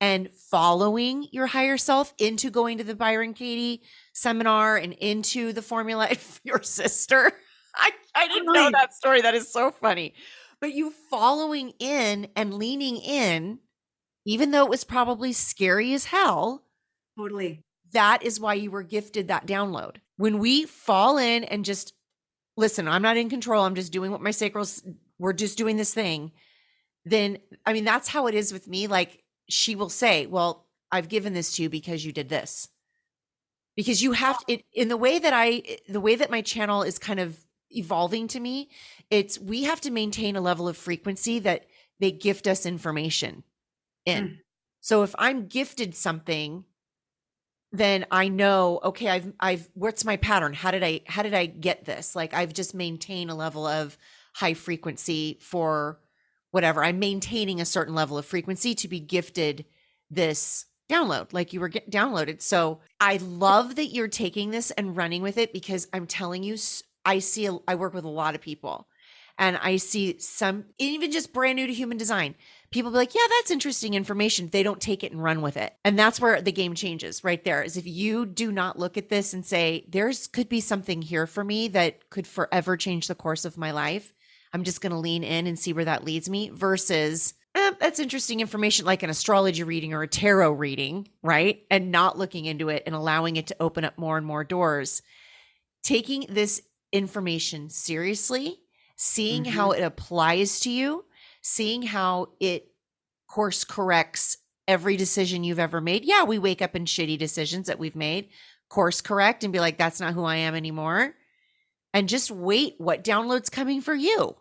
and 0.00 0.30
following 0.50 1.28
your 1.32 1.46
higher 1.46 1.76
self 1.76 2.14
into 2.18 2.50
going 2.50 2.78
to 2.78 2.84
the 2.84 2.94
Byron 2.94 3.34
Katie 3.34 3.82
seminar 4.12 4.76
and 4.76 4.92
into 4.94 5.52
the 5.52 5.62
formula 5.62 6.08
of 6.10 6.40
your 6.44 6.62
sister. 6.62 7.32
I, 7.76 7.90
I 8.14 8.28
didn't 8.28 8.52
know 8.52 8.70
that 8.70 8.94
story. 8.94 9.22
That 9.22 9.34
is 9.34 9.52
so 9.52 9.70
funny. 9.70 10.14
but 10.60 10.72
you 10.72 10.92
following 11.10 11.72
in 11.78 12.28
and 12.36 12.54
leaning 12.54 12.96
in, 12.96 13.58
even 14.24 14.52
though 14.52 14.64
it 14.64 14.70
was 14.70 14.84
probably 14.84 15.32
scary 15.32 15.92
as 15.92 16.06
hell. 16.06 16.64
Totally. 17.18 17.64
That 17.94 18.22
is 18.22 18.38
why 18.38 18.54
you 18.54 18.70
were 18.70 18.82
gifted 18.82 19.28
that 19.28 19.46
download. 19.46 19.96
When 20.16 20.38
we 20.38 20.64
fall 20.64 21.18
in 21.18 21.44
and 21.44 21.64
just 21.64 21.94
listen, 22.56 22.86
I'm 22.86 23.02
not 23.02 23.16
in 23.16 23.28
control. 23.30 23.64
I'm 23.64 23.74
just 23.74 23.92
doing 23.92 24.10
what 24.10 24.20
my 24.20 24.30
sacrals, 24.30 24.82
we're 25.18 25.32
just 25.32 25.58
doing 25.58 25.76
this 25.76 25.94
thing. 25.94 26.32
Then, 27.04 27.38
I 27.66 27.72
mean, 27.72 27.84
that's 27.84 28.08
how 28.08 28.26
it 28.26 28.34
is 28.34 28.52
with 28.52 28.68
me. 28.68 28.86
Like 28.86 29.22
she 29.48 29.74
will 29.74 29.88
say, 29.88 30.26
Well, 30.26 30.66
I've 30.90 31.08
given 31.08 31.32
this 31.32 31.56
to 31.56 31.62
you 31.62 31.68
because 31.68 32.04
you 32.04 32.12
did 32.12 32.28
this. 32.28 32.68
Because 33.76 34.02
you 34.02 34.12
have 34.12 34.38
to, 34.38 34.52
it, 34.52 34.64
in 34.72 34.88
the 34.88 34.96
way 34.96 35.18
that 35.18 35.32
I, 35.32 35.78
the 35.88 36.00
way 36.00 36.14
that 36.14 36.30
my 36.30 36.42
channel 36.42 36.82
is 36.82 36.98
kind 36.98 37.18
of 37.18 37.44
evolving 37.70 38.28
to 38.28 38.40
me, 38.40 38.68
it's 39.10 39.38
we 39.38 39.64
have 39.64 39.80
to 39.82 39.90
maintain 39.90 40.36
a 40.36 40.40
level 40.40 40.68
of 40.68 40.76
frequency 40.76 41.40
that 41.40 41.66
they 41.98 42.12
gift 42.12 42.46
us 42.46 42.66
information 42.66 43.42
in. 44.06 44.24
Mm. 44.24 44.38
So 44.80 45.02
if 45.02 45.14
I'm 45.18 45.46
gifted 45.46 45.94
something, 45.94 46.64
then 47.74 48.06
I 48.12 48.28
know, 48.28 48.78
okay, 48.84 49.08
I've 49.08 49.32
I've 49.40 49.68
what's 49.74 50.04
my 50.04 50.16
pattern? 50.16 50.54
How 50.54 50.70
did 50.70 50.84
I 50.84 51.00
how 51.06 51.22
did 51.24 51.34
I 51.34 51.46
get 51.46 51.84
this? 51.84 52.14
Like 52.14 52.32
I've 52.32 52.52
just 52.52 52.72
maintained 52.72 53.30
a 53.30 53.34
level 53.34 53.66
of 53.66 53.98
high 54.34 54.54
frequency 54.54 55.38
for 55.40 55.98
whatever. 56.52 56.84
I'm 56.84 57.00
maintaining 57.00 57.60
a 57.60 57.64
certain 57.64 57.94
level 57.94 58.16
of 58.16 58.24
frequency 58.24 58.76
to 58.76 58.86
be 58.86 59.00
gifted 59.00 59.64
this 60.08 60.66
download 60.88 61.32
like 61.32 61.52
you 61.52 61.58
were 61.58 61.68
get 61.68 61.90
downloaded. 61.90 62.42
So 62.42 62.80
I 63.00 63.16
love 63.16 63.74
that 63.74 63.86
you're 63.86 64.06
taking 64.06 64.52
this 64.52 64.70
and 64.70 64.96
running 64.96 65.22
with 65.22 65.36
it 65.36 65.52
because 65.52 65.88
I'm 65.92 66.06
telling 66.06 66.44
you 66.44 66.56
I 67.04 67.18
see 67.18 67.48
I 67.66 67.74
work 67.74 67.92
with 67.92 68.04
a 68.04 68.08
lot 68.08 68.36
of 68.36 68.40
people 68.40 68.86
and 69.36 69.56
I 69.56 69.76
see 69.76 70.18
some 70.20 70.66
even 70.78 71.10
just 71.10 71.32
brand 71.32 71.56
new 71.56 71.66
to 71.66 71.74
human 71.74 71.96
design. 71.98 72.36
People 72.70 72.90
be 72.90 72.96
like, 72.96 73.14
"Yeah, 73.14 73.26
that's 73.38 73.50
interesting 73.50 73.94
information." 73.94 74.48
They 74.48 74.62
don't 74.62 74.80
take 74.80 75.04
it 75.04 75.12
and 75.12 75.22
run 75.22 75.42
with 75.42 75.56
it. 75.56 75.74
And 75.84 75.98
that's 75.98 76.20
where 76.20 76.40
the 76.40 76.52
game 76.52 76.74
changes 76.74 77.22
right 77.22 77.42
there. 77.44 77.62
Is 77.62 77.76
if 77.76 77.86
you 77.86 78.26
do 78.26 78.50
not 78.50 78.78
look 78.78 78.96
at 78.96 79.08
this 79.08 79.32
and 79.32 79.46
say, 79.46 79.84
"There's 79.88 80.26
could 80.26 80.48
be 80.48 80.60
something 80.60 81.02
here 81.02 81.26
for 81.26 81.44
me 81.44 81.68
that 81.68 82.10
could 82.10 82.26
forever 82.26 82.76
change 82.76 83.06
the 83.06 83.14
course 83.14 83.44
of 83.44 83.56
my 83.56 83.70
life." 83.70 84.12
I'm 84.54 84.62
just 84.62 84.80
going 84.80 84.92
to 84.92 84.98
lean 84.98 85.24
in 85.24 85.48
and 85.48 85.58
see 85.58 85.72
where 85.72 85.84
that 85.84 86.04
leads 86.04 86.30
me 86.30 86.48
versus 86.48 87.34
eh, 87.56 87.72
that's 87.80 87.98
interesting 87.98 88.38
information 88.40 88.86
like 88.86 89.02
an 89.02 89.10
astrology 89.10 89.64
reading 89.64 89.92
or 89.92 90.02
a 90.02 90.08
tarot 90.08 90.52
reading, 90.52 91.08
right? 91.22 91.62
And 91.70 91.90
not 91.90 92.16
looking 92.16 92.44
into 92.44 92.68
it 92.68 92.84
and 92.86 92.94
allowing 92.94 93.36
it 93.36 93.48
to 93.48 93.56
open 93.58 93.84
up 93.84 93.98
more 93.98 94.16
and 94.16 94.24
more 94.24 94.44
doors. 94.44 95.02
Taking 95.82 96.26
this 96.28 96.62
information 96.92 97.68
seriously, 97.68 98.60
seeing 98.96 99.42
mm-hmm. 99.42 99.52
how 99.52 99.72
it 99.72 99.82
applies 99.82 100.60
to 100.60 100.70
you, 100.70 101.04
seeing 101.44 101.82
how 101.82 102.30
it 102.40 102.72
course 103.28 103.64
corrects 103.64 104.38
every 104.66 104.96
decision 104.96 105.44
you've 105.44 105.58
ever 105.58 105.80
made. 105.80 106.04
Yeah, 106.04 106.24
we 106.24 106.38
wake 106.38 106.62
up 106.62 106.74
in 106.74 106.86
shitty 106.86 107.18
decisions 107.18 107.66
that 107.66 107.78
we've 107.78 107.94
made, 107.94 108.30
course 108.70 109.02
correct 109.02 109.44
and 109.44 109.52
be 109.52 109.60
like, 109.60 109.76
that's 109.76 110.00
not 110.00 110.14
who 110.14 110.24
I 110.24 110.36
am 110.36 110.54
anymore. 110.54 111.14
And 111.92 112.08
just 112.08 112.30
wait 112.30 112.76
what 112.78 113.04
download's 113.04 113.50
coming 113.50 113.82
for 113.82 113.94
you. 113.94 114.36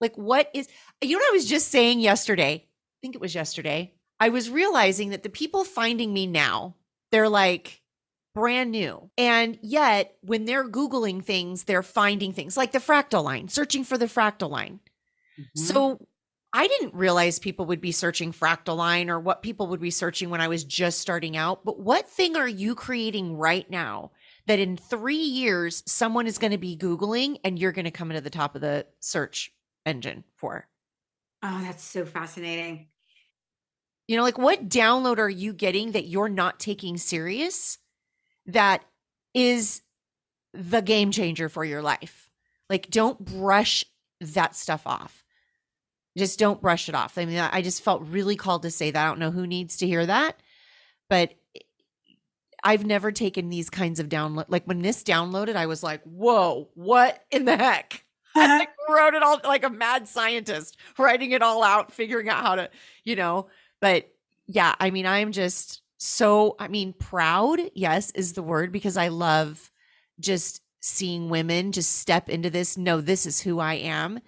Like, 0.00 0.16
what 0.16 0.50
is, 0.54 0.66
you 1.02 1.12
know 1.12 1.18
what 1.18 1.32
I 1.32 1.36
was 1.36 1.46
just 1.46 1.68
saying 1.70 2.00
yesterday? 2.00 2.64
I 2.64 2.98
think 3.02 3.14
it 3.14 3.20
was 3.20 3.34
yesterday. 3.34 3.92
I 4.18 4.30
was 4.30 4.50
realizing 4.50 5.10
that 5.10 5.22
the 5.22 5.28
people 5.28 5.62
finding 5.62 6.12
me 6.12 6.26
now, 6.26 6.76
they're 7.12 7.28
like, 7.28 7.82
brand 8.34 8.70
new. 8.70 9.10
And 9.16 9.58
yet, 9.62 10.16
when 10.22 10.46
they're 10.46 10.68
Googling 10.68 11.22
things, 11.22 11.64
they're 11.64 11.82
finding 11.82 12.32
things 12.32 12.56
like 12.56 12.72
the 12.72 12.78
fractal 12.78 13.22
line, 13.22 13.48
searching 13.48 13.84
for 13.84 13.98
the 13.98 14.06
fractal 14.06 14.50
line. 14.50 14.80
Mm-hmm. 15.38 15.60
So 15.60 16.06
I 16.56 16.66
didn't 16.66 16.94
realize 16.94 17.38
people 17.38 17.66
would 17.66 17.80
be 17.80 17.92
searching 17.92 18.32
fractal 18.32 18.76
line 18.76 19.10
or 19.10 19.20
what 19.20 19.42
people 19.42 19.66
would 19.68 19.80
be 19.80 19.90
searching 19.90 20.30
when 20.30 20.40
I 20.40 20.48
was 20.48 20.64
just 20.64 21.00
starting 21.00 21.36
out. 21.36 21.64
But 21.64 21.78
what 21.78 22.08
thing 22.08 22.36
are 22.36 22.48
you 22.48 22.74
creating 22.74 23.36
right 23.36 23.68
now 23.70 24.12
that 24.46 24.58
in 24.58 24.76
three 24.76 25.16
years 25.16 25.82
someone 25.86 26.26
is 26.26 26.38
going 26.38 26.52
to 26.52 26.58
be 26.58 26.76
Googling 26.76 27.38
and 27.44 27.58
you're 27.58 27.72
going 27.72 27.84
to 27.84 27.90
come 27.90 28.10
into 28.10 28.20
the 28.20 28.30
top 28.30 28.54
of 28.54 28.60
the 28.60 28.86
search 29.00 29.52
engine 29.84 30.24
for? 30.36 30.66
Oh, 31.42 31.60
that's 31.62 31.84
so 31.84 32.04
fascinating. 32.04 32.88
You 34.08 34.16
know, 34.16 34.22
like 34.22 34.38
what 34.38 34.68
download 34.68 35.18
are 35.18 35.28
you 35.28 35.52
getting 35.52 35.92
that 35.92 36.06
you're 36.06 36.28
not 36.28 36.58
taking 36.58 36.96
serious? 36.96 37.78
that 38.46 38.84
is 39.34 39.82
the 40.52 40.80
game 40.80 41.10
changer 41.10 41.48
for 41.48 41.64
your 41.64 41.82
life. 41.82 42.30
Like, 42.70 42.90
don't 42.90 43.22
brush 43.24 43.84
that 44.20 44.56
stuff 44.56 44.86
off. 44.86 45.24
Just 46.16 46.38
don't 46.38 46.62
brush 46.62 46.88
it 46.88 46.94
off. 46.94 47.18
I 47.18 47.26
mean, 47.26 47.38
I 47.38 47.60
just 47.60 47.82
felt 47.82 48.02
really 48.02 48.36
called 48.36 48.62
to 48.62 48.70
say 48.70 48.90
that. 48.90 49.04
I 49.04 49.06
don't 49.08 49.18
know 49.18 49.30
who 49.30 49.46
needs 49.46 49.76
to 49.78 49.86
hear 49.86 50.06
that, 50.06 50.40
but 51.10 51.34
I've 52.64 52.86
never 52.86 53.12
taken 53.12 53.48
these 53.48 53.70
kinds 53.70 54.00
of 54.00 54.08
download. 54.08 54.46
Like 54.48 54.64
when 54.64 54.82
this 54.82 55.02
downloaded, 55.02 55.56
I 55.56 55.66
was 55.66 55.82
like, 55.82 56.02
whoa, 56.04 56.68
what 56.74 57.24
in 57.30 57.44
the 57.44 57.56
heck? 57.56 58.04
I 58.34 58.66
wrote 58.88 59.14
it 59.14 59.22
all 59.22 59.40
like 59.44 59.64
a 59.64 59.70
mad 59.70 60.08
scientist, 60.08 60.76
writing 60.98 61.32
it 61.32 61.42
all 61.42 61.62
out, 61.62 61.92
figuring 61.92 62.28
out 62.28 62.42
how 62.42 62.56
to, 62.56 62.70
you 63.04 63.16
know. 63.16 63.48
But 63.80 64.10
yeah, 64.46 64.74
I 64.80 64.90
mean, 64.90 65.06
I'm 65.06 65.32
just 65.32 65.82
so, 65.98 66.56
I 66.58 66.68
mean, 66.68 66.92
proud, 66.92 67.60
yes, 67.74 68.10
is 68.12 68.32
the 68.32 68.42
word 68.42 68.72
because 68.72 68.96
I 68.96 69.08
love 69.08 69.70
just 70.20 70.62
seeing 70.80 71.28
women 71.28 71.72
just 71.72 71.96
step 71.96 72.28
into 72.28 72.50
this. 72.50 72.76
No, 72.76 73.00
this 73.00 73.26
is 73.26 73.40
who 73.40 73.58
I 73.58 73.74
am. 73.74 74.20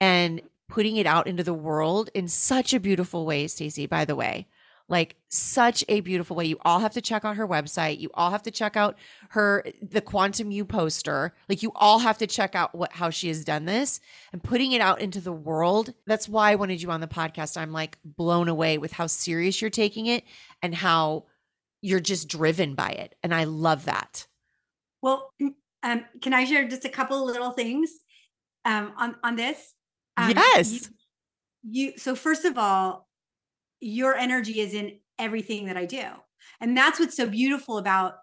And 0.00 0.42
putting 0.68 0.96
it 0.96 1.06
out 1.06 1.26
into 1.26 1.44
the 1.44 1.54
world 1.54 2.10
in 2.14 2.28
such 2.28 2.72
a 2.72 2.80
beautiful 2.80 3.26
way, 3.26 3.46
Stacey, 3.46 3.86
by 3.86 4.04
the 4.04 4.16
way 4.16 4.46
like 4.88 5.16
such 5.28 5.82
a 5.88 6.00
beautiful 6.00 6.36
way. 6.36 6.44
You 6.44 6.58
all 6.62 6.80
have 6.80 6.92
to 6.92 7.00
check 7.00 7.24
out 7.24 7.36
her 7.36 7.48
website. 7.48 8.00
You 8.00 8.10
all 8.14 8.30
have 8.30 8.42
to 8.42 8.50
check 8.50 8.76
out 8.76 8.98
her 9.30 9.64
the 9.80 10.00
Quantum 10.00 10.50
You 10.50 10.64
poster. 10.64 11.32
Like 11.48 11.62
you 11.62 11.72
all 11.74 12.00
have 12.00 12.18
to 12.18 12.26
check 12.26 12.54
out 12.54 12.74
what 12.74 12.92
how 12.92 13.10
she 13.10 13.28
has 13.28 13.44
done 13.44 13.64
this 13.64 14.00
and 14.32 14.42
putting 14.42 14.72
it 14.72 14.80
out 14.80 15.00
into 15.00 15.20
the 15.20 15.32
world. 15.32 15.94
That's 16.06 16.28
why 16.28 16.52
I 16.52 16.56
wanted 16.56 16.82
you 16.82 16.90
on 16.90 17.00
the 17.00 17.06
podcast. 17.06 17.56
I'm 17.56 17.72
like 17.72 17.98
blown 18.04 18.48
away 18.48 18.76
with 18.76 18.92
how 18.92 19.06
serious 19.06 19.60
you're 19.60 19.70
taking 19.70 20.06
it 20.06 20.24
and 20.62 20.74
how 20.74 21.24
you're 21.80 22.00
just 22.00 22.28
driven 22.28 22.74
by 22.74 22.90
it. 22.90 23.14
And 23.22 23.34
I 23.34 23.44
love 23.44 23.86
that. 23.86 24.26
Well, 25.00 25.32
um, 25.82 26.04
can 26.20 26.34
I 26.34 26.44
share 26.44 26.68
just 26.68 26.84
a 26.84 26.90
couple 26.90 27.24
little 27.24 27.52
things 27.52 27.90
um, 28.66 28.92
on 28.98 29.16
on 29.24 29.36
this? 29.36 29.74
Um, 30.16 30.30
yes. 30.30 30.90
You, 31.62 31.86
you 31.86 31.98
so 31.98 32.14
first 32.14 32.44
of 32.44 32.58
all, 32.58 33.08
your 33.80 34.14
energy 34.14 34.60
is 34.60 34.74
in 34.74 34.98
everything 35.18 35.66
that 35.66 35.76
I 35.76 35.84
do. 35.86 36.04
And 36.60 36.76
that's 36.76 36.98
what's 37.00 37.16
so 37.16 37.26
beautiful 37.26 37.78
about 37.78 38.14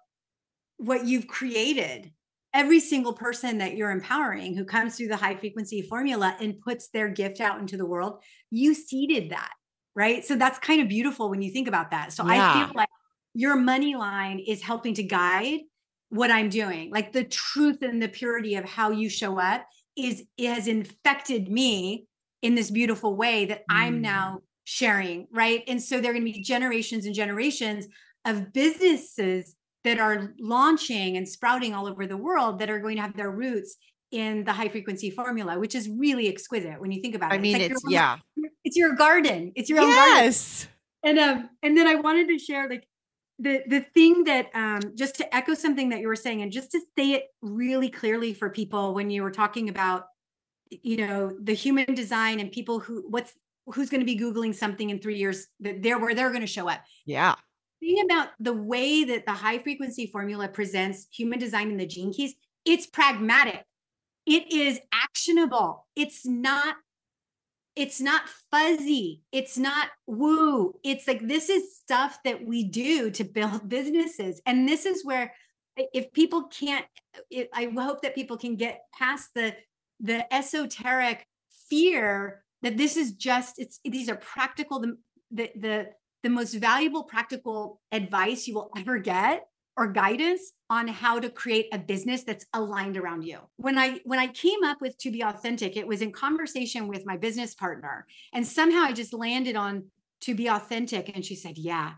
what 0.78 1.06
you've 1.06 1.28
created. 1.28 2.12
Every 2.54 2.80
single 2.80 3.14
person 3.14 3.60
that 3.60 3.78
you're 3.78 3.92
empowering 3.92 4.58
who 4.58 4.66
comes 4.66 4.98
through 4.98 5.08
the 5.08 5.16
high 5.18 5.36
frequency 5.36 5.82
formula 5.84 6.36
and 6.42 6.60
puts 6.60 6.90
their 6.90 7.08
gift 7.08 7.40
out 7.40 7.60
into 7.60 7.78
the 7.78 7.86
world, 7.86 8.22
you 8.50 8.74
seeded 8.74 9.30
that, 9.30 9.52
right? 9.96 10.26
So 10.26 10.36
that's 10.36 10.60
kind 10.60 10.82
of 10.82 10.90
beautiful 10.90 11.30
when 11.30 11.42
you 11.42 11.52
think 11.52 11.68
about 11.70 11.92
that. 11.92 12.12
So 12.12 12.26
yeah. 12.26 12.52
I 12.54 12.66
feel 12.66 12.76
like 12.76 12.90
your 13.34 13.56
money 13.56 13.96
line 13.96 14.40
is 14.40 14.62
helping 14.62 14.96
to 14.96 15.04
guide 15.04 15.60
what 16.10 16.30
I'm 16.30 16.50
doing. 16.50 16.92
Like 16.92 17.14
the 17.14 17.24
truth 17.24 17.82
and 17.84 18.02
the 18.02 18.10
purity 18.10 18.56
of 18.56 18.66
how 18.66 18.92
you 18.92 19.10
show 19.10 19.40
up 19.40 19.66
is 20.06 20.24
it 20.38 20.54
has 20.54 20.68
infected 20.68 21.50
me 21.50 22.08
in 22.42 22.56
this 22.56 22.72
beautiful 22.72 23.16
way 23.16 23.46
that 23.46 23.60
mm. 23.60 23.64
I'm 23.70 24.02
now 24.02 24.42
sharing, 24.64 25.28
right? 25.32 25.64
And 25.68 25.82
so 25.82 26.00
there 26.00 26.12
are 26.12 26.14
going 26.14 26.26
to 26.26 26.32
be 26.32 26.42
generations 26.42 27.06
and 27.06 27.16
generations 27.16 27.88
of 28.26 28.54
businesses 28.54 29.56
that 29.84 30.00
are 30.00 30.34
launching 30.40 31.18
and 31.18 31.28
sprouting 31.28 31.74
all 31.74 31.88
over 31.88 32.06
the 32.06 32.18
world 32.18 32.60
that 32.60 32.70
are 32.70 32.80
going 32.80 32.98
to 32.98 33.02
have 33.02 33.16
their 33.16 33.32
roots 33.32 33.78
in 34.12 34.44
the 34.44 34.54
high 34.54 34.68
frequency 34.68 35.10
formula, 35.10 35.58
which 35.58 35.74
is 35.74 35.90
really 35.90 36.28
exquisite 36.28 36.80
when 36.80 36.92
you 36.92 37.02
think 37.02 37.16
about 37.16 37.32
it. 37.32 37.36
I 37.36 37.40
mean, 37.40 37.56
it's, 37.56 37.62
like 37.62 37.72
it's 37.72 37.84
yeah, 37.88 38.18
it's 38.64 38.78
your 38.78 38.94
garden. 38.94 39.54
It's 39.56 39.70
your 39.70 39.80
own 39.80 39.88
yes. 39.88 40.68
garden. 40.68 40.72
And 41.04 41.20
um, 41.20 41.50
and 41.64 41.78
then 41.78 41.88
I 41.88 41.96
wanted 41.96 42.28
to 42.28 42.38
share 42.38 42.70
like 42.70 42.88
the 43.42 43.64
the 43.68 43.82
thing 43.94 44.24
that 44.26 44.48
um 44.54 44.82
just 44.96 45.16
to 45.16 45.36
echo 45.36 45.54
something 45.54 45.90
that 45.90 46.00
you 46.00 46.08
were 46.08 46.16
saying 46.16 46.42
and 46.42 46.52
just 46.52 46.72
to 46.72 46.80
say 46.98 47.14
it 47.14 47.24
really 47.42 47.90
clearly 47.90 48.34
for 48.34 48.50
people 48.50 48.94
when 48.94 49.10
you 49.10 49.24
were 49.24 49.32
talking 49.32 49.70
about 49.70 50.06
you 50.70 50.98
know 50.98 51.36
the 51.42 51.54
human 51.54 51.94
design 51.94 52.40
and 52.40 52.52
people 52.52 52.80
who 52.80 53.04
what's 53.10 53.34
who's 53.66 53.90
going 53.90 54.02
to 54.02 54.06
be 54.06 54.18
googling 54.18 54.56
something 54.56 54.90
in 54.90 55.00
three 55.00 55.18
years 55.18 55.48
that 55.60 55.82
they're 55.82 56.00
where 56.00 56.16
they're 56.16 56.30
going 56.30 56.42
to 56.42 56.48
show 56.48 56.70
up. 56.70 56.82
Yeah. 57.06 57.36
Thing 57.80 58.04
about 58.06 58.30
the 58.40 58.54
way 58.54 59.04
that 59.06 59.26
the 59.26 59.32
high 59.32 59.58
frequency 59.58 60.06
formula 60.06 60.48
presents 60.48 61.08
human 61.12 61.40
design 61.40 61.72
in 61.72 61.78
the 61.78 61.88
gene 61.88 62.14
keys 62.14 62.36
it's 62.66 62.86
pragmatic. 62.86 63.66
It 64.26 64.52
is 64.52 64.80
actionable. 64.94 65.88
It's 65.96 66.26
not 66.26 66.76
it's 67.76 68.02
not 68.02 68.24
fuzzy. 68.52 69.22
It's 69.32 69.58
not 69.58 69.90
woo. 70.06 70.74
It's 70.84 71.08
like 71.08 71.26
this 71.26 71.50
is 71.50 71.78
stuff 71.78 72.20
that 72.26 72.46
we 72.46 72.64
do 72.64 73.12
to 73.12 73.24
build 73.24 73.70
businesses. 73.70 74.42
And 74.46 74.68
this 74.68 74.86
is 74.86 75.06
where 75.06 75.34
if 75.78 76.12
people 76.14 76.44
can't 76.44 76.86
i 77.54 77.72
hope 77.78 78.02
that 78.02 78.16
people 78.16 78.38
can 78.38 78.56
get 78.56 78.82
past 78.94 79.30
the 79.36 79.56
the 80.00 80.32
esoteric 80.34 81.26
fear 81.70 82.44
that 82.62 82.78
this 82.78 82.98
is 82.98 83.14
just 83.14 83.56
it's 83.58 83.80
these 83.86 84.10
are 84.10 84.16
practical 84.16 84.80
the 84.80 84.98
the 85.32 85.50
the, 85.56 85.86
the 86.24 86.30
most 86.30 86.54
valuable 86.54 87.04
practical 87.04 87.80
advice 87.92 88.48
you 88.48 88.54
will 88.54 88.72
ever 88.78 89.00
get 89.00 89.46
or 89.78 89.88
guidance 89.88 90.54
on 90.70 90.88
how 90.88 91.20
to 91.20 91.30
create 91.30 91.68
a 91.74 91.80
business 91.80 92.24
that's 92.24 92.46
aligned 92.54 92.98
around 92.98 93.24
you. 93.24 93.40
When 93.58 93.78
I 93.78 94.00
when 94.04 94.20
I 94.20 94.28
came 94.28 94.64
up 94.64 94.82
with 94.82 94.98
to 95.00 95.12
be 95.12 95.22
authentic, 95.22 95.78
it 95.78 95.88
was 95.88 96.02
in 96.02 96.12
conversation 96.12 96.88
with 96.88 97.06
my 97.06 97.18
business 97.18 97.56
partner 97.56 98.06
and 98.34 98.46
somehow 98.46 98.82
I 98.82 98.94
just 98.94 99.14
landed 99.14 99.56
on 99.56 99.86
to 100.22 100.36
be 100.36 100.48
authentic 100.48 101.12
and 101.16 101.26
she 101.26 101.36
said, 101.36 101.58
"Yeah." 101.58 101.94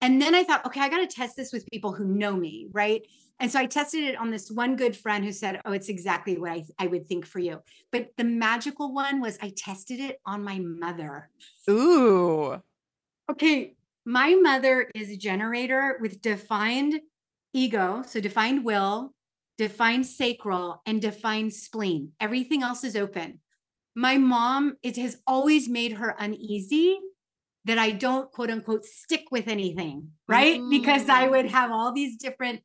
And 0.00 0.22
then 0.22 0.34
I 0.34 0.44
thought, 0.44 0.64
okay, 0.64 0.80
I 0.80 0.88
got 0.88 0.98
to 0.98 1.06
test 1.08 1.36
this 1.36 1.52
with 1.52 1.68
people 1.72 1.92
who 1.92 2.04
know 2.04 2.36
me, 2.36 2.68
right? 2.72 3.02
And 3.40 3.50
so 3.50 3.58
I 3.58 3.66
tested 3.66 4.02
it 4.04 4.16
on 4.16 4.30
this 4.30 4.50
one 4.50 4.76
good 4.76 4.96
friend 4.96 5.24
who 5.24 5.32
said, 5.32 5.60
Oh, 5.64 5.72
it's 5.72 5.88
exactly 5.88 6.36
what 6.38 6.50
I, 6.50 6.64
I 6.78 6.88
would 6.88 7.06
think 7.06 7.24
for 7.24 7.38
you. 7.38 7.60
But 7.92 8.08
the 8.16 8.24
magical 8.24 8.92
one 8.92 9.20
was 9.20 9.38
I 9.40 9.52
tested 9.56 10.00
it 10.00 10.20
on 10.26 10.42
my 10.42 10.58
mother. 10.58 11.30
Ooh. 11.70 12.60
Okay. 13.30 13.74
My 14.04 14.34
mother 14.34 14.90
is 14.94 15.10
a 15.10 15.16
generator 15.16 15.98
with 16.00 16.20
defined 16.20 17.00
ego, 17.58 18.02
so 18.06 18.20
defined 18.20 18.64
will, 18.64 19.14
defined 19.56 20.06
sacral, 20.06 20.80
and 20.86 21.02
defined 21.02 21.52
spleen. 21.52 22.12
Everything 22.20 22.62
else 22.62 22.84
is 22.84 22.96
open. 22.96 23.40
My 23.94 24.16
mom, 24.16 24.76
it 24.82 24.96
has 24.96 25.18
always 25.26 25.68
made 25.68 25.94
her 25.94 26.14
uneasy 26.18 26.98
that 27.64 27.78
I 27.78 27.90
don't 27.90 28.30
quote 28.30 28.50
unquote 28.50 28.84
stick 28.84 29.24
with 29.30 29.48
anything, 29.48 30.12
right? 30.28 30.60
Mm. 30.60 30.70
Because 30.70 31.08
I 31.08 31.26
would 31.26 31.46
have 31.46 31.70
all 31.72 31.92
these 31.92 32.16
different 32.16 32.60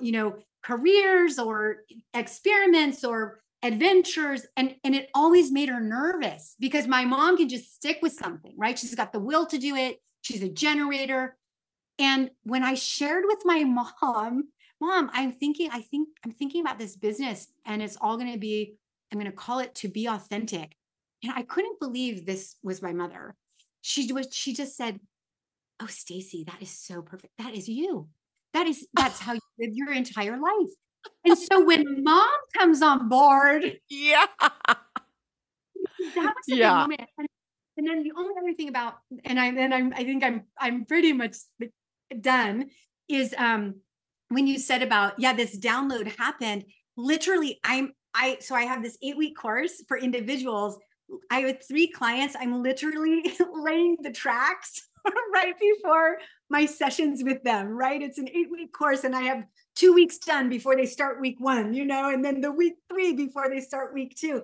you 0.00 0.12
know 0.12 0.36
careers 0.62 1.38
or 1.38 1.84
experiments 2.14 3.04
or 3.04 3.40
adventures 3.62 4.46
and 4.56 4.74
and 4.84 4.94
it 4.94 5.08
always 5.14 5.52
made 5.52 5.68
her 5.68 5.80
nervous 5.80 6.56
because 6.58 6.86
my 6.86 7.04
mom 7.04 7.36
can 7.36 7.48
just 7.48 7.74
stick 7.74 7.98
with 8.02 8.12
something 8.12 8.52
right 8.56 8.78
she's 8.78 8.94
got 8.94 9.12
the 9.12 9.18
will 9.18 9.46
to 9.46 9.58
do 9.58 9.74
it 9.74 9.98
she's 10.20 10.42
a 10.42 10.48
generator 10.48 11.36
and 11.98 12.30
when 12.42 12.62
i 12.62 12.74
shared 12.74 13.24
with 13.26 13.38
my 13.44 13.64
mom 14.02 14.44
mom 14.80 15.10
i'm 15.12 15.32
thinking 15.32 15.68
i 15.72 15.80
think 15.80 16.08
i'm 16.24 16.32
thinking 16.32 16.60
about 16.60 16.78
this 16.78 16.96
business 16.96 17.48
and 17.64 17.82
it's 17.82 17.96
all 18.00 18.16
going 18.16 18.32
to 18.32 18.38
be 18.38 18.76
i'm 19.12 19.18
going 19.18 19.30
to 19.30 19.36
call 19.36 19.58
it 19.58 19.74
to 19.74 19.88
be 19.88 20.06
authentic 20.06 20.74
and 21.22 21.32
i 21.34 21.42
couldn't 21.42 21.80
believe 21.80 22.24
this 22.26 22.56
was 22.62 22.82
my 22.82 22.92
mother 22.92 23.34
she 23.80 24.12
was 24.12 24.28
she 24.32 24.52
just 24.52 24.76
said 24.76 25.00
oh 25.80 25.86
stacey 25.86 26.44
that 26.44 26.60
is 26.60 26.70
so 26.70 27.02
perfect 27.02 27.32
that 27.38 27.54
is 27.54 27.68
you 27.68 28.08
that 28.56 28.66
is 28.66 28.88
that's 28.94 29.20
how 29.20 29.34
you 29.34 29.40
live 29.58 29.70
your 29.74 29.92
entire 29.92 30.38
life. 30.38 30.70
And 31.24 31.36
so 31.36 31.62
when 31.62 32.02
mom 32.02 32.30
comes 32.56 32.80
on 32.80 33.08
board, 33.08 33.78
yeah, 33.90 34.26
that 34.40 34.78
was 36.16 36.48
a 36.50 36.56
yeah. 36.56 36.72
moment. 36.72 37.02
And, 37.18 37.28
and, 37.76 37.86
then 37.86 38.02
the 38.02 38.12
only 38.16 38.32
other 38.40 38.54
thing 38.54 38.70
about, 38.70 38.94
and 39.24 39.38
I 39.38 39.48
and 39.48 39.74
I'm 39.74 39.92
I 39.94 40.04
think 40.04 40.24
I'm 40.24 40.44
I'm 40.58 40.86
pretty 40.86 41.12
much 41.12 41.36
done 42.20 42.66
is 43.08 43.34
um 43.38 43.76
when 44.28 44.46
you 44.46 44.58
said 44.58 44.82
about 44.82 45.14
yeah 45.18 45.32
this 45.32 45.58
download 45.58 46.16
happened 46.16 46.64
literally 46.96 47.60
I'm 47.64 47.92
I 48.16 48.38
so 48.40 48.54
I 48.54 48.62
have 48.62 48.82
this 48.82 48.96
eight 49.02 49.16
week 49.16 49.36
course 49.36 49.82
for 49.86 49.98
individuals. 49.98 50.78
I 51.30 51.40
have 51.40 51.58
three 51.68 51.86
clients. 51.86 52.34
I'm 52.38 52.62
literally 52.62 53.22
laying 53.52 53.98
the 54.00 54.10
tracks 54.10 54.88
right 55.34 55.54
before 55.58 56.16
my 56.48 56.64
sessions 56.64 57.22
with 57.22 57.42
them, 57.44 57.68
right? 57.68 58.00
It's 58.00 58.18
an 58.18 58.28
eight 58.30 58.50
week 58.50 58.72
course, 58.72 59.04
and 59.04 59.14
I 59.14 59.22
have 59.22 59.44
two 59.76 59.92
weeks 59.92 60.18
done 60.18 60.48
before 60.48 60.74
they 60.74 60.86
start 60.86 61.20
week 61.20 61.36
one, 61.38 61.74
you 61.74 61.84
know, 61.84 62.08
and 62.10 62.24
then 62.24 62.40
the 62.40 62.50
week 62.50 62.74
three 62.90 63.12
before 63.12 63.50
they 63.50 63.60
start 63.60 63.92
week 63.92 64.16
two. 64.16 64.42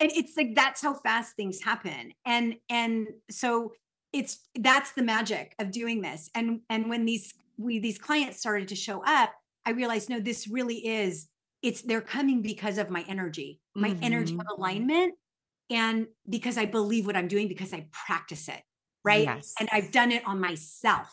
And 0.00 0.10
it's 0.12 0.34
like 0.34 0.54
that's 0.54 0.80
how 0.80 0.94
fast 0.94 1.36
things 1.36 1.62
happen. 1.62 2.12
And 2.24 2.54
and 2.70 3.06
so 3.30 3.72
it's 4.12 4.40
that's 4.54 4.92
the 4.92 5.02
magic 5.02 5.54
of 5.58 5.70
doing 5.70 6.02
this. 6.02 6.30
And 6.34 6.60
and 6.68 6.88
when 6.88 7.04
these 7.04 7.34
we 7.58 7.78
these 7.78 7.98
clients 7.98 8.38
started 8.38 8.68
to 8.68 8.76
show 8.76 9.02
up, 9.04 9.32
I 9.64 9.70
realized 9.70 10.08
no, 10.10 10.20
this 10.20 10.48
really 10.48 10.86
is 10.86 11.28
it's 11.62 11.82
they're 11.82 12.00
coming 12.00 12.42
because 12.42 12.78
of 12.78 12.90
my 12.90 13.04
energy, 13.08 13.60
my 13.74 13.90
mm-hmm. 13.90 14.04
energy 14.04 14.34
of 14.34 14.46
alignment, 14.58 15.14
and 15.68 16.06
because 16.28 16.56
I 16.56 16.64
believe 16.64 17.06
what 17.06 17.16
I'm 17.16 17.28
doing 17.28 17.48
because 17.48 17.72
I 17.72 17.86
practice 18.06 18.48
it 18.48 18.62
right? 19.04 19.24
Yes. 19.24 19.54
And 19.58 19.68
I've 19.72 19.90
done 19.90 20.12
it 20.12 20.26
on 20.26 20.40
myself, 20.40 21.08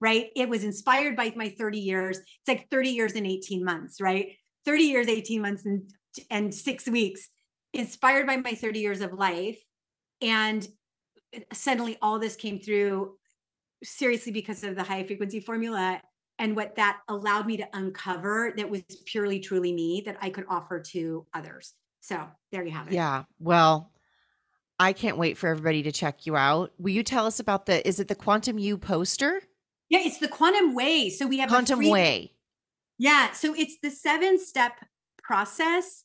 right? 0.00 0.28
It 0.36 0.48
was 0.48 0.64
inspired 0.64 1.16
by 1.16 1.32
my 1.36 1.50
30 1.50 1.78
years. 1.78 2.18
It's 2.18 2.48
like 2.48 2.68
30 2.70 2.90
years 2.90 3.12
in 3.12 3.26
18 3.26 3.64
months, 3.64 4.00
right? 4.00 4.36
30 4.66 4.82
years, 4.84 5.08
18 5.08 5.42
months, 5.42 5.64
and, 5.64 5.90
and 6.30 6.54
six 6.54 6.88
weeks, 6.88 7.28
inspired 7.72 8.26
by 8.26 8.36
my 8.36 8.54
30 8.54 8.80
years 8.80 9.00
of 9.00 9.12
life. 9.12 9.58
And 10.20 10.66
suddenly 11.52 11.96
all 12.02 12.18
this 12.18 12.36
came 12.36 12.60
through 12.60 13.16
seriously 13.82 14.32
because 14.32 14.62
of 14.64 14.76
the 14.76 14.82
high 14.82 15.04
frequency 15.04 15.40
formula 15.40 16.00
and 16.38 16.56
what 16.56 16.76
that 16.76 17.00
allowed 17.08 17.46
me 17.46 17.58
to 17.58 17.68
uncover 17.74 18.52
that 18.56 18.68
was 18.68 18.82
purely, 19.04 19.40
truly 19.40 19.72
me 19.72 20.02
that 20.06 20.16
I 20.20 20.30
could 20.30 20.46
offer 20.48 20.80
to 20.80 21.26
others. 21.34 21.74
So 22.00 22.26
there 22.50 22.64
you 22.64 22.70
have 22.70 22.88
it. 22.88 22.94
Yeah. 22.94 23.24
Well, 23.38 23.92
I 24.78 24.94
can't 24.94 25.18
wait 25.18 25.36
for 25.36 25.48
everybody 25.48 25.82
to 25.82 25.92
check 25.92 26.24
you 26.24 26.36
out. 26.36 26.72
Will 26.78 26.92
you 26.92 27.02
tell 27.02 27.26
us 27.26 27.40
about 27.40 27.66
the 27.66 27.86
is 27.86 28.00
it 28.00 28.08
the 28.08 28.14
Quantum 28.14 28.58
You 28.58 28.78
poster? 28.78 29.42
Yeah, 29.90 30.00
it's 30.00 30.18
the 30.18 30.28
Quantum 30.28 30.74
Way. 30.74 31.10
So 31.10 31.26
we 31.26 31.38
have 31.38 31.50
Quantum 31.50 31.80
free, 31.80 31.90
Way. 31.90 32.32
Yeah, 32.98 33.32
so 33.32 33.54
it's 33.54 33.76
the 33.82 33.90
seven 33.90 34.38
step 34.38 34.72
process 35.22 36.04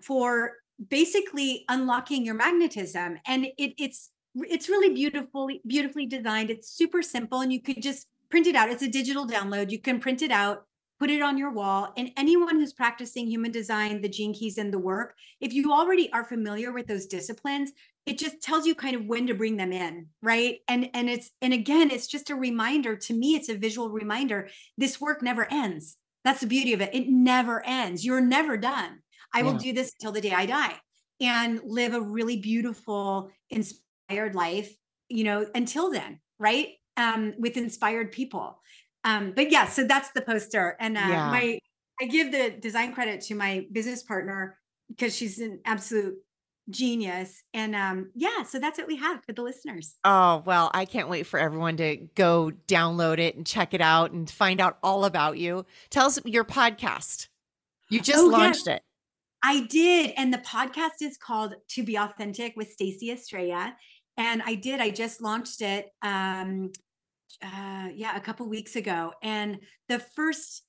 for 0.00 0.52
basically 0.88 1.64
unlocking 1.68 2.24
your 2.24 2.34
magnetism 2.34 3.18
and 3.26 3.46
it, 3.58 3.74
it's 3.78 4.10
it's 4.48 4.68
really 4.68 4.94
beautifully 4.94 5.60
beautifully 5.66 6.06
designed. 6.06 6.50
It's 6.50 6.70
super 6.70 7.02
simple 7.02 7.40
and 7.40 7.52
you 7.52 7.60
could 7.60 7.82
just 7.82 8.06
print 8.30 8.46
it 8.46 8.56
out. 8.56 8.70
It's 8.70 8.82
a 8.82 8.88
digital 8.88 9.26
download. 9.26 9.70
You 9.70 9.80
can 9.80 10.00
print 10.00 10.22
it 10.22 10.30
out 10.30 10.66
put 10.98 11.10
it 11.10 11.22
on 11.22 11.38
your 11.38 11.52
wall. 11.52 11.92
And 11.96 12.10
anyone 12.16 12.56
who's 12.56 12.72
practicing 12.72 13.26
human 13.26 13.50
design, 13.50 14.00
the 14.00 14.08
gene 14.08 14.32
keys, 14.32 14.58
and 14.58 14.72
the 14.72 14.78
work, 14.78 15.14
if 15.40 15.52
you 15.52 15.72
already 15.72 16.10
are 16.12 16.24
familiar 16.24 16.72
with 16.72 16.86
those 16.86 17.06
disciplines, 17.06 17.72
it 18.06 18.18
just 18.18 18.40
tells 18.40 18.66
you 18.66 18.74
kind 18.74 18.96
of 18.96 19.06
when 19.06 19.26
to 19.26 19.34
bring 19.34 19.56
them 19.56 19.72
in, 19.72 20.06
right? 20.22 20.58
And 20.68 20.88
and 20.94 21.10
it's 21.10 21.30
and 21.42 21.52
again, 21.52 21.90
it's 21.90 22.06
just 22.06 22.30
a 22.30 22.36
reminder. 22.36 22.96
To 22.96 23.14
me, 23.14 23.34
it's 23.34 23.48
a 23.48 23.56
visual 23.56 23.90
reminder. 23.90 24.48
This 24.78 25.00
work 25.00 25.22
never 25.22 25.46
ends. 25.50 25.96
That's 26.24 26.40
the 26.40 26.46
beauty 26.46 26.72
of 26.72 26.80
it. 26.80 26.94
It 26.94 27.08
never 27.08 27.64
ends. 27.64 28.04
You're 28.04 28.20
never 28.20 28.56
done. 28.56 29.00
I 29.34 29.38
yeah. 29.38 29.44
will 29.44 29.54
do 29.54 29.72
this 29.72 29.92
until 29.98 30.12
the 30.12 30.20
day 30.20 30.32
I 30.32 30.46
die 30.46 30.74
and 31.20 31.60
live 31.64 31.94
a 31.94 32.00
really 32.00 32.36
beautiful, 32.36 33.30
inspired 34.08 34.34
life, 34.34 34.74
you 35.08 35.24
know, 35.24 35.46
until 35.54 35.90
then, 35.90 36.20
right? 36.38 36.68
Um, 36.96 37.34
with 37.38 37.56
inspired 37.56 38.12
people. 38.12 38.60
Um, 39.04 39.32
but 39.36 39.50
yeah, 39.50 39.66
so 39.66 39.84
that's 39.84 40.10
the 40.10 40.22
poster. 40.22 40.76
And 40.80 40.96
uh, 40.96 41.00
yeah. 41.00 41.30
my 41.30 41.58
I 42.00 42.06
give 42.06 42.32
the 42.32 42.50
design 42.50 42.92
credit 42.92 43.22
to 43.22 43.34
my 43.34 43.66
business 43.72 44.02
partner 44.02 44.58
because 44.88 45.16
she's 45.16 45.38
an 45.38 45.60
absolute 45.64 46.16
genius. 46.68 47.42
And 47.54 47.74
um, 47.74 48.10
yeah, 48.14 48.42
so 48.42 48.58
that's 48.58 48.78
what 48.78 48.86
we 48.86 48.96
have 48.96 49.24
for 49.24 49.32
the 49.32 49.42
listeners. 49.42 49.94
Oh, 50.04 50.42
well, 50.44 50.70
I 50.74 50.84
can't 50.84 51.08
wait 51.08 51.26
for 51.26 51.38
everyone 51.38 51.76
to 51.78 51.96
go 52.14 52.52
download 52.66 53.18
it 53.18 53.36
and 53.36 53.46
check 53.46 53.72
it 53.72 53.80
out 53.80 54.10
and 54.10 54.28
find 54.28 54.60
out 54.60 54.78
all 54.82 55.04
about 55.04 55.38
you. 55.38 55.64
Tell 55.90 56.06
us 56.06 56.18
your 56.24 56.44
podcast. 56.44 57.28
You 57.88 58.00
just 58.00 58.24
oh, 58.24 58.28
launched 58.28 58.66
it. 58.66 58.82
I 59.42 59.60
did. 59.60 60.12
And 60.16 60.34
the 60.34 60.38
podcast 60.38 61.02
is 61.02 61.16
called 61.16 61.54
To 61.68 61.84
Be 61.84 61.96
Authentic 61.96 62.54
with 62.56 62.72
Stacey 62.72 63.12
Estrella. 63.12 63.76
And 64.16 64.42
I 64.44 64.54
did, 64.54 64.80
I 64.80 64.90
just 64.90 65.20
launched 65.20 65.60
it 65.62 65.88
um, 66.02 66.72
uh, 67.42 67.88
yeah, 67.94 68.16
a 68.16 68.20
couple 68.20 68.48
weeks 68.48 68.76
ago. 68.76 69.12
And 69.22 69.58
the 69.88 69.98
first, 69.98 70.62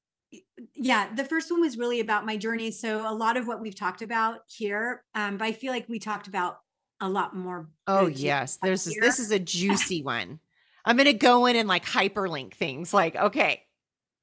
yeah, 0.76 1.14
the 1.14 1.24
first 1.24 1.49
one 1.52 1.61
was 1.61 1.78
really 1.78 1.99
about 1.99 2.26
my 2.26 2.38
journey. 2.38 2.72
So 2.72 3.10
a 3.10 3.14
lot 3.14 3.38
of 3.38 3.48
what 3.48 3.61
we've 3.61 3.76
talked 3.76 4.02
about 4.02 4.40
here, 4.48 5.03
um, 5.15 5.38
but 5.38 5.45
I 5.45 5.52
feel 5.53 5.72
like 5.72 5.88
we 5.88 5.99
talked 5.99 6.28
about 6.28 6.57
a 6.99 7.10
lot 7.10 7.36
more. 7.36 7.69
Oh 7.86 8.07
yes, 8.07 8.57
there's 8.61 8.86
this, 8.86 8.99
this 8.99 9.19
is 9.19 9.32
a 9.32 9.40
juicy 9.40 10.03
one. 10.03 10.40
I'm 10.84 10.98
gonna 10.98 11.14
go 11.14 11.45
in 11.45 11.56
and 11.56 11.68
like 11.68 11.86
hyperlink 11.86 12.53
things. 12.53 12.94
Like, 12.94 13.15
okay, 13.15 13.64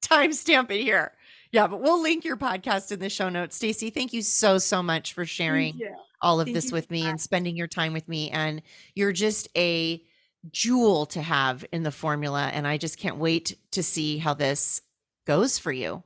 timestamp 0.01 0.71
it 0.71 0.81
here. 0.81 1.13
Yeah, 1.51 1.67
but 1.67 1.81
we'll 1.81 2.01
link 2.01 2.25
your 2.25 2.37
podcast 2.37 2.91
in 2.91 2.99
the 2.99 3.09
show 3.09 3.29
notes. 3.29 3.55
Stacey, 3.55 3.89
thank 3.89 4.13
you 4.13 4.21
so 4.21 4.57
so 4.57 4.83
much 4.83 5.13
for 5.13 5.25
sharing 5.25 5.79
all 6.25 6.39
of 6.39 6.47
thank 6.47 6.55
this 6.55 6.71
with 6.71 6.89
me 6.89 7.05
and 7.05 7.21
spending 7.21 7.55
your 7.55 7.67
time 7.67 7.93
with 7.93 8.09
me. 8.09 8.31
And 8.31 8.63
you're 8.95 9.13
just 9.13 9.47
a 9.55 10.03
jewel 10.51 11.05
to 11.07 11.21
have 11.21 11.63
in 11.71 11.83
the 11.83 11.91
formula. 11.91 12.49
And 12.51 12.67
I 12.67 12.77
just 12.77 12.97
can't 12.97 13.17
wait 13.17 13.57
to 13.71 13.83
see 13.83 14.17
how 14.17 14.33
this 14.33 14.81
goes 15.27 15.59
for 15.59 15.71
you. 15.71 16.03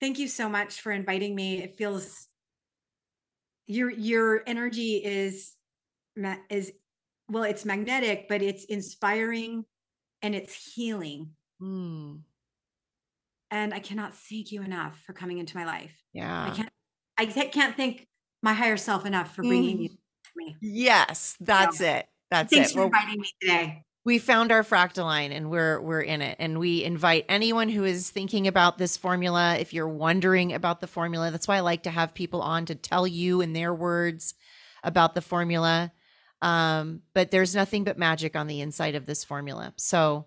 Thank 0.00 0.18
you 0.18 0.28
so 0.28 0.48
much 0.48 0.80
for 0.80 0.92
inviting 0.92 1.34
me. 1.34 1.62
It 1.62 1.76
feels 1.76 2.28
your 3.66 3.90
your 3.90 4.42
energy 4.46 4.96
is 5.04 5.54
is 6.48 6.72
well, 7.28 7.44
it's 7.44 7.64
magnetic, 7.64 8.26
but 8.28 8.40
it's 8.42 8.64
inspiring 8.64 9.64
and 10.20 10.34
it's 10.34 10.74
healing. 10.74 11.30
Mm. 11.60 12.20
And 13.50 13.74
I 13.74 13.78
cannot 13.80 14.14
thank 14.14 14.52
you 14.52 14.62
enough 14.62 15.00
for 15.06 15.12
coming 15.12 15.38
into 15.38 15.56
my 15.56 15.64
life. 15.64 15.94
Yeah. 16.12 16.46
I 16.46 16.54
can't 16.54 16.72
I 17.18 17.26
can't 17.26 17.76
thank 17.76 18.06
my 18.42 18.52
higher 18.52 18.76
self 18.76 19.06
enough 19.06 19.34
for 19.34 19.42
bringing 19.42 19.78
mm. 19.78 19.82
you 19.84 19.90
me. 20.36 20.56
Yes, 20.60 21.36
that's 21.40 21.80
yeah. 21.80 21.98
it. 21.98 22.06
That's 22.30 22.52
Thanks 22.52 22.70
it. 22.70 22.74
for 22.74 22.84
inviting 22.84 23.20
me 23.20 23.28
today. 23.40 23.84
We 24.04 24.18
found 24.18 24.50
our 24.50 24.64
fractaline 24.64 25.30
and 25.30 25.48
we're 25.48 25.80
we're 25.80 26.00
in 26.00 26.22
it. 26.22 26.36
And 26.40 26.58
we 26.58 26.82
invite 26.82 27.24
anyone 27.28 27.68
who 27.68 27.84
is 27.84 28.10
thinking 28.10 28.48
about 28.48 28.78
this 28.78 28.96
formula, 28.96 29.56
if 29.58 29.72
you're 29.72 29.88
wondering 29.88 30.52
about 30.52 30.80
the 30.80 30.88
formula, 30.88 31.30
that's 31.30 31.46
why 31.46 31.58
I 31.58 31.60
like 31.60 31.84
to 31.84 31.90
have 31.90 32.14
people 32.14 32.42
on 32.42 32.66
to 32.66 32.74
tell 32.74 33.06
you 33.06 33.40
in 33.40 33.52
their 33.52 33.72
words 33.72 34.34
about 34.82 35.14
the 35.14 35.20
formula. 35.20 35.92
Um, 36.40 37.02
but 37.14 37.30
there's 37.30 37.54
nothing 37.54 37.84
but 37.84 37.96
magic 37.96 38.34
on 38.34 38.48
the 38.48 38.60
inside 38.60 38.96
of 38.96 39.06
this 39.06 39.22
formula. 39.22 39.72
So 39.76 40.26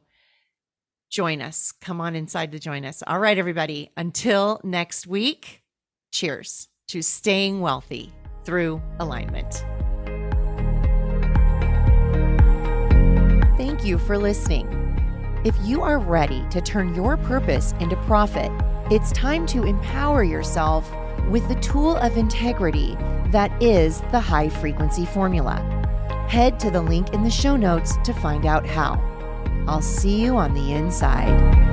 join 1.10 1.42
us. 1.42 1.74
Come 1.74 2.00
on 2.00 2.16
inside 2.16 2.54
to 2.54 2.60
join 2.60 2.86
us. 2.86 3.04
All 3.06 3.20
right, 3.20 3.38
everybody. 3.38 3.92
Until 3.98 4.62
next 4.64 5.06
week, 5.06 5.64
cheers 6.14 6.70
to 6.88 7.02
staying 7.02 7.62
wealthy 7.62 8.14
through 8.44 8.82
alignment. 9.00 9.66
Thank 13.58 13.84
you 13.84 13.98
for 13.98 14.18
listening. 14.18 14.82
If 15.44 15.56
you 15.64 15.82
are 15.82 16.00
ready 16.00 16.46
to 16.50 16.62
turn 16.62 16.94
your 16.94 17.18
purpose 17.18 17.74
into 17.80 17.96
profit, 18.04 18.52
it's 18.92 19.12
time 19.12 19.48
to 19.48 19.64
empower 19.64 20.24
yourself 20.24 20.92
with 21.30 21.48
the 21.48 21.56
tool 21.56 21.96
of 21.98 22.18
integrity 22.18 22.96
that 23.28 23.52
is 23.62 24.02
the 24.12 24.20
high 24.20 24.50
frequency 24.50 25.06
formula. 25.06 25.56
Head 26.30 26.60
to 26.60 26.70
the 26.70 26.82
link 26.82 27.14
in 27.14 27.24
the 27.24 27.30
show 27.30 27.56
notes 27.56 27.98
to 28.04 28.14
find 28.14 28.46
out 28.46 28.66
how. 28.66 29.02
I'll 29.68 29.82
see 29.82 30.22
you 30.22 30.38
on 30.38 30.54
the 30.54 30.74
inside. 30.74 31.65